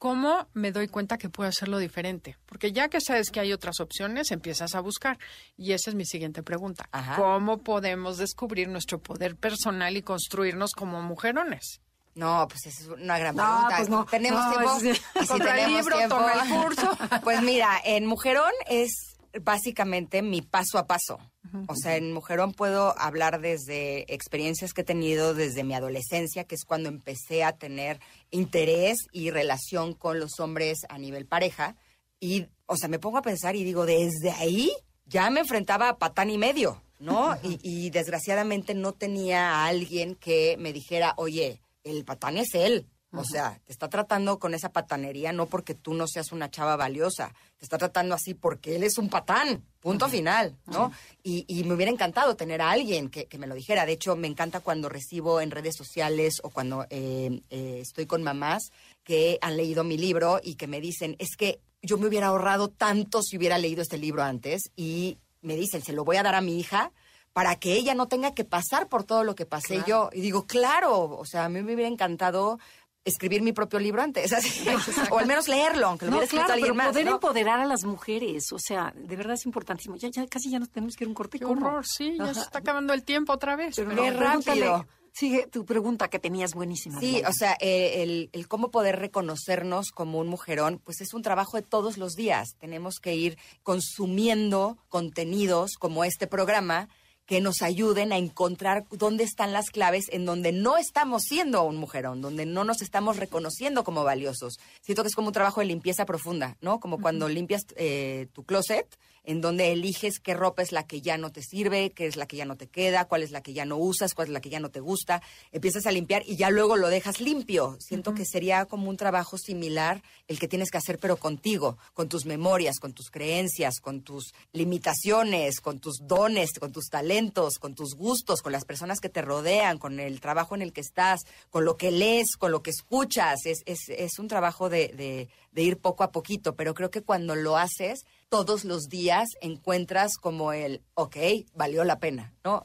¿Cómo 0.00 0.48
me 0.54 0.72
doy 0.72 0.88
cuenta 0.88 1.18
que 1.18 1.28
puedo 1.28 1.46
hacerlo 1.50 1.76
diferente? 1.76 2.38
Porque 2.46 2.72
ya 2.72 2.88
que 2.88 3.02
sabes 3.02 3.30
que 3.30 3.38
hay 3.38 3.52
otras 3.52 3.80
opciones, 3.80 4.30
empiezas 4.30 4.74
a 4.74 4.80
buscar. 4.80 5.18
Y 5.58 5.72
esa 5.72 5.90
es 5.90 5.94
mi 5.94 6.06
siguiente 6.06 6.42
pregunta. 6.42 6.88
Ajá. 6.90 7.16
¿Cómo 7.16 7.58
podemos 7.58 8.16
descubrir 8.16 8.68
nuestro 8.68 8.98
poder 8.98 9.36
personal 9.36 9.94
y 9.98 10.00
construirnos 10.02 10.70
como 10.72 11.02
mujerones? 11.02 11.82
No, 12.14 12.48
pues 12.48 12.64
esa 12.64 12.80
es 12.80 12.88
una 12.88 13.18
gran 13.18 13.36
No, 13.36 13.42
pregunta. 13.44 13.76
pues 13.76 13.88
no, 13.90 14.06
¿Tenemos 14.06 14.42
no, 14.46 14.50
tiempo? 14.52 14.76
es- 14.78 14.84
Y 14.84 15.20
si 15.20 15.26
Compra 15.28 15.50
el 15.50 15.56
tenemos 15.64 15.80
libro, 15.82 15.96
tiempo- 15.98 16.16
toma 16.16 16.32
el 16.32 16.48
curso. 16.62 16.98
Pues 17.22 17.42
mira, 17.42 17.78
en 17.84 18.06
Mujerón 18.06 18.52
es 18.68 19.09
básicamente 19.40 20.22
mi 20.22 20.42
paso 20.42 20.78
a 20.78 20.86
paso. 20.86 21.18
O 21.66 21.74
sea, 21.74 21.96
en 21.96 22.12
Mujerón 22.12 22.52
puedo 22.52 22.96
hablar 22.98 23.40
desde 23.40 24.12
experiencias 24.12 24.72
que 24.72 24.82
he 24.82 24.84
tenido 24.84 25.34
desde 25.34 25.64
mi 25.64 25.74
adolescencia, 25.74 26.44
que 26.44 26.54
es 26.54 26.64
cuando 26.64 26.88
empecé 26.88 27.44
a 27.44 27.56
tener 27.56 27.98
interés 28.30 28.98
y 29.12 29.30
relación 29.30 29.94
con 29.94 30.20
los 30.20 30.38
hombres 30.38 30.80
a 30.88 30.98
nivel 30.98 31.26
pareja. 31.26 31.76
Y, 32.20 32.46
o 32.66 32.76
sea, 32.76 32.88
me 32.88 32.98
pongo 32.98 33.18
a 33.18 33.22
pensar 33.22 33.56
y 33.56 33.64
digo, 33.64 33.86
desde 33.86 34.30
ahí 34.32 34.70
ya 35.06 35.30
me 35.30 35.40
enfrentaba 35.40 35.88
a 35.88 35.98
patán 35.98 36.30
y 36.30 36.38
medio, 36.38 36.82
¿no? 36.98 37.36
y, 37.42 37.58
y 37.62 37.90
desgraciadamente 37.90 38.74
no 38.74 38.92
tenía 38.92 39.50
a 39.50 39.66
alguien 39.66 40.14
que 40.14 40.56
me 40.58 40.72
dijera, 40.72 41.14
oye, 41.16 41.60
el 41.84 42.04
patán 42.04 42.36
es 42.36 42.54
él. 42.54 42.86
O 43.12 43.24
sea, 43.24 43.60
te 43.64 43.72
está 43.72 43.88
tratando 43.88 44.38
con 44.38 44.54
esa 44.54 44.70
patanería 44.70 45.32
no 45.32 45.46
porque 45.46 45.74
tú 45.74 45.94
no 45.94 46.06
seas 46.06 46.30
una 46.30 46.50
chava 46.50 46.76
valiosa, 46.76 47.34
te 47.58 47.64
está 47.64 47.76
tratando 47.76 48.14
así 48.14 48.34
porque 48.34 48.76
él 48.76 48.84
es 48.84 48.98
un 48.98 49.08
patán, 49.08 49.64
punto 49.80 50.08
final, 50.08 50.56
¿no? 50.66 50.92
Y, 51.24 51.44
y 51.48 51.64
me 51.64 51.74
hubiera 51.74 51.90
encantado 51.90 52.36
tener 52.36 52.62
a 52.62 52.70
alguien 52.70 53.10
que, 53.10 53.26
que 53.26 53.38
me 53.38 53.48
lo 53.48 53.56
dijera. 53.56 53.84
De 53.84 53.92
hecho, 53.92 54.14
me 54.14 54.28
encanta 54.28 54.60
cuando 54.60 54.88
recibo 54.88 55.40
en 55.40 55.50
redes 55.50 55.74
sociales 55.76 56.40
o 56.44 56.50
cuando 56.50 56.86
eh, 56.88 57.42
eh, 57.50 57.80
estoy 57.82 58.06
con 58.06 58.22
mamás 58.22 58.70
que 59.02 59.38
han 59.42 59.56
leído 59.56 59.82
mi 59.82 59.98
libro 59.98 60.40
y 60.42 60.54
que 60.54 60.68
me 60.68 60.80
dicen, 60.80 61.16
es 61.18 61.36
que 61.36 61.60
yo 61.82 61.98
me 61.98 62.06
hubiera 62.06 62.28
ahorrado 62.28 62.68
tanto 62.68 63.22
si 63.22 63.36
hubiera 63.36 63.58
leído 63.58 63.82
este 63.82 63.98
libro 63.98 64.22
antes 64.22 64.70
y 64.76 65.18
me 65.42 65.56
dicen, 65.56 65.82
se 65.82 65.92
lo 65.92 66.04
voy 66.04 66.16
a 66.16 66.22
dar 66.22 66.34
a 66.34 66.40
mi 66.40 66.60
hija 66.60 66.92
para 67.32 67.56
que 67.56 67.74
ella 67.74 67.94
no 67.94 68.08
tenga 68.08 68.34
que 68.34 68.44
pasar 68.44 68.88
por 68.88 69.04
todo 69.04 69.24
lo 69.24 69.34
que 69.34 69.46
pasé 69.46 69.82
yo. 69.86 70.10
Y 70.12 70.20
digo, 70.20 70.46
claro, 70.46 71.16
o 71.16 71.24
sea, 71.24 71.44
a 71.44 71.48
mí 71.48 71.62
me 71.62 71.74
hubiera 71.74 71.88
encantado 71.88 72.58
escribir 73.04 73.42
mi 73.42 73.52
propio 73.52 73.78
libro 73.78 74.02
antes, 74.02 74.30
o 75.10 75.18
al 75.18 75.26
menos 75.26 75.48
leerlo, 75.48 75.86
aunque 75.86 76.04
lo 76.06 76.10
no, 76.12 76.16
hubiera 76.18 76.24
escrito 76.26 76.44
claro, 76.46 76.52
alguien 76.54 76.72
pero 76.72 76.74
más. 76.74 76.88
poder 76.88 77.06
¿no? 77.06 77.12
empoderar 77.12 77.60
a 77.60 77.64
las 77.64 77.84
mujeres, 77.84 78.52
o 78.52 78.58
sea, 78.58 78.92
de 78.94 79.16
verdad 79.16 79.34
es 79.34 79.46
importantísimo. 79.46 79.96
Ya, 79.96 80.08
ya 80.10 80.26
casi 80.26 80.50
ya 80.50 80.58
nos 80.58 80.70
tenemos 80.70 80.96
que 80.96 81.04
ir 81.04 81.08
a 81.08 81.10
un 81.10 81.14
corte. 81.14 81.38
Qué 81.38 81.44
¿cómo? 81.44 81.66
horror, 81.66 81.86
sí, 81.86 82.16
ya 82.18 82.34
se 82.34 82.40
está 82.40 82.58
acabando 82.58 82.92
el 82.92 83.02
tiempo 83.04 83.32
otra 83.32 83.56
vez. 83.56 83.74
Pero 83.76 83.90
pero- 83.90 84.20
rápido. 84.20 84.86
Sigue 85.12 85.48
tu 85.48 85.64
pregunta 85.64 86.06
que 86.06 86.20
tenías 86.20 86.54
buenísima. 86.54 87.00
Sí, 87.00 87.20
o 87.26 87.32
sea, 87.32 87.56
eh, 87.60 88.04
el, 88.04 88.30
el 88.32 88.46
cómo 88.46 88.70
poder 88.70 89.00
reconocernos 89.00 89.90
como 89.90 90.20
un 90.20 90.28
mujerón, 90.28 90.80
pues 90.84 91.00
es 91.00 91.12
un 91.14 91.22
trabajo 91.22 91.56
de 91.56 91.64
todos 91.64 91.98
los 91.98 92.12
días. 92.14 92.54
Tenemos 92.60 93.00
que 93.00 93.16
ir 93.16 93.36
consumiendo 93.64 94.78
contenidos 94.88 95.72
como 95.78 96.04
este 96.04 96.28
programa 96.28 96.88
que 97.30 97.40
nos 97.40 97.62
ayuden 97.62 98.12
a 98.12 98.18
encontrar 98.18 98.86
dónde 98.90 99.22
están 99.22 99.52
las 99.52 99.70
claves 99.70 100.06
en 100.10 100.26
donde 100.26 100.50
no 100.50 100.76
estamos 100.78 101.22
siendo 101.22 101.62
un 101.62 101.76
mujerón, 101.76 102.20
donde 102.20 102.44
no 102.44 102.64
nos 102.64 102.82
estamos 102.82 103.18
reconociendo 103.18 103.84
como 103.84 104.02
valiosos. 104.02 104.58
Siento 104.80 105.04
que 105.04 105.10
es 105.10 105.14
como 105.14 105.28
un 105.28 105.32
trabajo 105.32 105.60
de 105.60 105.66
limpieza 105.66 106.04
profunda, 106.06 106.56
¿no? 106.60 106.80
Como 106.80 107.00
cuando 107.00 107.28
limpias 107.28 107.66
eh, 107.76 108.26
tu 108.32 108.42
closet, 108.42 108.98
en 109.22 109.40
donde 109.40 109.70
eliges 109.70 110.18
qué 110.18 110.34
ropa 110.34 110.62
es 110.62 110.72
la 110.72 110.86
que 110.86 111.02
ya 111.02 111.18
no 111.18 111.30
te 111.30 111.42
sirve, 111.42 111.90
qué 111.90 112.06
es 112.06 112.16
la 112.16 112.26
que 112.26 112.36
ya 112.36 112.44
no 112.44 112.56
te 112.56 112.66
queda, 112.66 113.04
cuál 113.04 113.22
es 113.22 113.30
la 113.30 113.42
que 113.42 113.52
ya 113.52 113.64
no 113.64 113.76
usas, 113.76 114.14
cuál 114.14 114.28
es 114.28 114.32
la 114.32 114.40
que 114.40 114.50
ya 114.50 114.58
no 114.60 114.70
te 114.70 114.80
gusta. 114.80 115.22
Empiezas 115.52 115.86
a 115.86 115.92
limpiar 115.92 116.24
y 116.26 116.36
ya 116.36 116.50
luego 116.50 116.76
lo 116.76 116.88
dejas 116.88 117.20
limpio. 117.20 117.76
Siento 117.78 118.14
que 118.14 118.24
sería 118.24 118.64
como 118.64 118.88
un 118.88 118.96
trabajo 118.96 119.38
similar 119.38 120.02
el 120.26 120.38
que 120.38 120.48
tienes 120.48 120.70
que 120.70 120.78
hacer, 120.78 120.98
pero 120.98 121.16
contigo, 121.16 121.78
con 121.94 122.08
tus 122.08 122.26
memorias, 122.26 122.80
con 122.80 122.92
tus 122.92 123.10
creencias, 123.10 123.80
con 123.80 124.00
tus 124.00 124.34
limitaciones, 124.52 125.60
con 125.60 125.78
tus 125.78 125.98
dones, 126.06 126.50
con 126.58 126.72
tus 126.72 126.86
talentos, 126.86 127.19
con 127.60 127.74
tus 127.74 127.94
gustos, 127.94 128.40
con 128.40 128.52
las 128.52 128.64
personas 128.64 129.00
que 129.00 129.08
te 129.08 129.20
rodean, 129.20 129.78
con 129.78 130.00
el 130.00 130.20
trabajo 130.20 130.54
en 130.54 130.62
el 130.62 130.72
que 130.72 130.80
estás, 130.80 131.20
con 131.50 131.64
lo 131.64 131.76
que 131.76 131.90
lees, 131.90 132.36
con 132.38 132.50
lo 132.50 132.62
que 132.62 132.70
escuchas. 132.70 133.44
Es, 133.44 133.62
es, 133.66 133.88
es 133.88 134.18
un 134.18 134.26
trabajo 134.26 134.70
de, 134.70 134.88
de, 134.88 135.28
de 135.52 135.62
ir 135.62 135.78
poco 135.78 136.02
a 136.02 136.12
poquito, 136.12 136.54
pero 136.54 136.72
creo 136.74 136.90
que 136.90 137.02
cuando 137.02 137.34
lo 137.34 137.56
haces 137.56 138.04
todos 138.30 138.64
los 138.64 138.88
días 138.88 139.28
encuentras 139.40 140.16
como 140.16 140.52
el, 140.52 140.82
ok, 140.94 141.16
valió 141.54 141.84
la 141.84 141.98
pena, 141.98 142.32
¿no? 142.44 142.62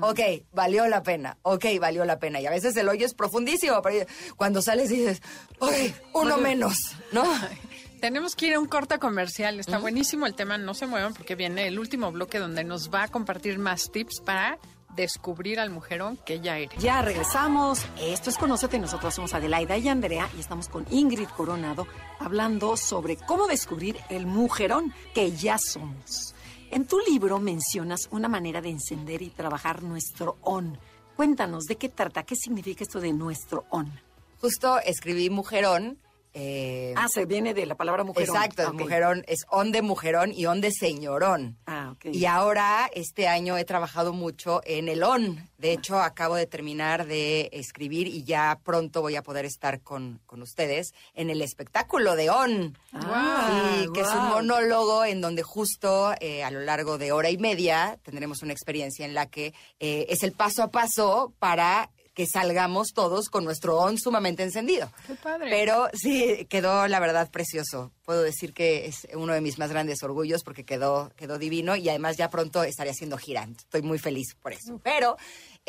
Ok, 0.00 0.20
valió 0.52 0.86
la 0.86 1.02
pena, 1.02 1.38
ok, 1.42 1.66
valió 1.80 2.04
la 2.04 2.18
pena. 2.18 2.40
Y 2.40 2.46
a 2.46 2.50
veces 2.50 2.76
el 2.76 2.88
hoyo 2.88 3.04
es 3.04 3.14
profundísimo, 3.14 3.82
pero 3.82 4.06
cuando 4.36 4.62
sales 4.62 4.88
dices, 4.88 5.20
ok, 5.58 5.72
uno 6.14 6.38
menos, 6.38 6.76
¿no? 7.12 7.24
Tenemos 8.00 8.36
que 8.36 8.46
ir 8.46 8.54
a 8.54 8.60
un 8.60 8.66
corte 8.66 8.98
comercial. 8.98 9.58
Está 9.58 9.78
buenísimo 9.78 10.26
el 10.26 10.34
tema. 10.34 10.56
No 10.56 10.74
se 10.74 10.86
muevan 10.86 11.14
porque 11.14 11.34
viene 11.34 11.66
el 11.66 11.78
último 11.78 12.12
bloque 12.12 12.38
donde 12.38 12.62
nos 12.62 12.92
va 12.92 13.04
a 13.04 13.08
compartir 13.08 13.58
más 13.58 13.90
tips 13.90 14.20
para 14.20 14.58
descubrir 14.94 15.58
al 15.58 15.70
mujerón 15.70 16.16
que 16.16 16.40
ya 16.40 16.58
eres. 16.58 16.80
Ya 16.80 17.02
regresamos. 17.02 17.84
Esto 18.00 18.30
es 18.30 18.38
Conócete. 18.38 18.78
Nosotros 18.78 19.14
somos 19.14 19.34
Adelaida 19.34 19.76
y 19.76 19.88
Andrea 19.88 20.28
y 20.36 20.40
estamos 20.40 20.68
con 20.68 20.86
Ingrid 20.90 21.28
Coronado 21.28 21.86
hablando 22.20 22.76
sobre 22.76 23.16
cómo 23.16 23.46
descubrir 23.46 23.96
el 24.10 24.26
mujerón 24.26 24.94
que 25.14 25.32
ya 25.32 25.58
somos. 25.58 26.34
En 26.70 26.86
tu 26.86 27.00
libro 27.00 27.40
mencionas 27.40 28.08
una 28.10 28.28
manera 28.28 28.60
de 28.60 28.70
encender 28.70 29.22
y 29.22 29.30
trabajar 29.30 29.82
nuestro 29.82 30.36
on. 30.42 30.78
Cuéntanos, 31.16 31.64
¿de 31.64 31.76
qué 31.76 31.88
trata? 31.88 32.22
¿Qué 32.22 32.36
significa 32.36 32.84
esto 32.84 33.00
de 33.00 33.12
nuestro 33.12 33.64
on? 33.70 33.90
Justo 34.40 34.78
escribí 34.78 35.30
mujerón. 35.30 35.98
Eh, 36.34 36.94
Ah, 36.96 37.06
se 37.08 37.26
viene 37.26 37.54
de 37.54 37.66
la 37.66 37.74
palabra 37.74 38.04
mujerón. 38.04 38.34
Exacto, 38.36 38.72
mujerón, 38.74 39.24
es 39.26 39.44
on 39.48 39.72
de 39.72 39.82
mujerón 39.82 40.32
y 40.32 40.46
on 40.46 40.60
de 40.60 40.70
señorón. 40.72 41.58
Ah, 41.66 41.90
ok. 41.92 42.06
Y 42.12 42.26
ahora, 42.26 42.90
este 42.94 43.28
año 43.28 43.56
he 43.58 43.64
trabajado 43.64 44.12
mucho 44.12 44.60
en 44.64 44.88
el 44.88 45.02
on. 45.02 45.48
De 45.58 45.72
hecho, 45.72 45.98
acabo 46.00 46.36
de 46.36 46.46
terminar 46.46 47.06
de 47.06 47.48
escribir 47.52 48.06
y 48.06 48.24
ya 48.24 48.60
pronto 48.62 49.00
voy 49.02 49.16
a 49.16 49.22
poder 49.22 49.44
estar 49.44 49.80
con, 49.80 50.20
con 50.26 50.42
ustedes 50.42 50.92
en 51.14 51.30
el 51.30 51.42
espectáculo 51.42 52.14
de 52.16 52.30
on. 52.30 52.78
Ah, 52.92 53.74
Sí, 53.80 53.88
que 53.92 54.00
es 54.00 54.08
un 54.08 54.28
monólogo 54.28 55.04
en 55.04 55.20
donde 55.20 55.42
justo 55.42 56.12
eh, 56.20 56.44
a 56.44 56.50
lo 56.50 56.60
largo 56.60 56.98
de 56.98 57.12
hora 57.12 57.30
y 57.30 57.38
media 57.38 57.98
tendremos 58.02 58.42
una 58.42 58.52
experiencia 58.52 59.04
en 59.04 59.14
la 59.14 59.26
que 59.26 59.52
eh, 59.80 60.06
es 60.08 60.22
el 60.22 60.32
paso 60.32 60.62
a 60.62 60.70
paso 60.70 61.32
para 61.38 61.90
que 62.18 62.26
salgamos 62.26 62.88
todos 62.94 63.28
con 63.28 63.44
nuestro 63.44 63.78
on 63.78 63.96
sumamente 63.96 64.42
encendido. 64.42 64.90
Qué 65.06 65.14
padre. 65.14 65.50
Pero 65.50 65.88
sí, 65.92 66.48
quedó 66.50 66.88
la 66.88 66.98
verdad 66.98 67.30
precioso. 67.30 67.92
Puedo 68.04 68.22
decir 68.22 68.52
que 68.52 68.86
es 68.86 69.06
uno 69.14 69.34
de 69.34 69.40
mis 69.40 69.60
más 69.60 69.70
grandes 69.70 70.02
orgullos 70.02 70.42
porque 70.42 70.64
quedó, 70.64 71.12
quedó 71.14 71.38
divino 71.38 71.76
y 71.76 71.88
además 71.88 72.16
ya 72.16 72.28
pronto 72.28 72.64
estaré 72.64 72.90
haciendo 72.90 73.18
gira. 73.18 73.46
Estoy 73.56 73.82
muy 73.82 74.00
feliz 74.00 74.34
por 74.42 74.52
eso. 74.52 74.80
Pero 74.82 75.16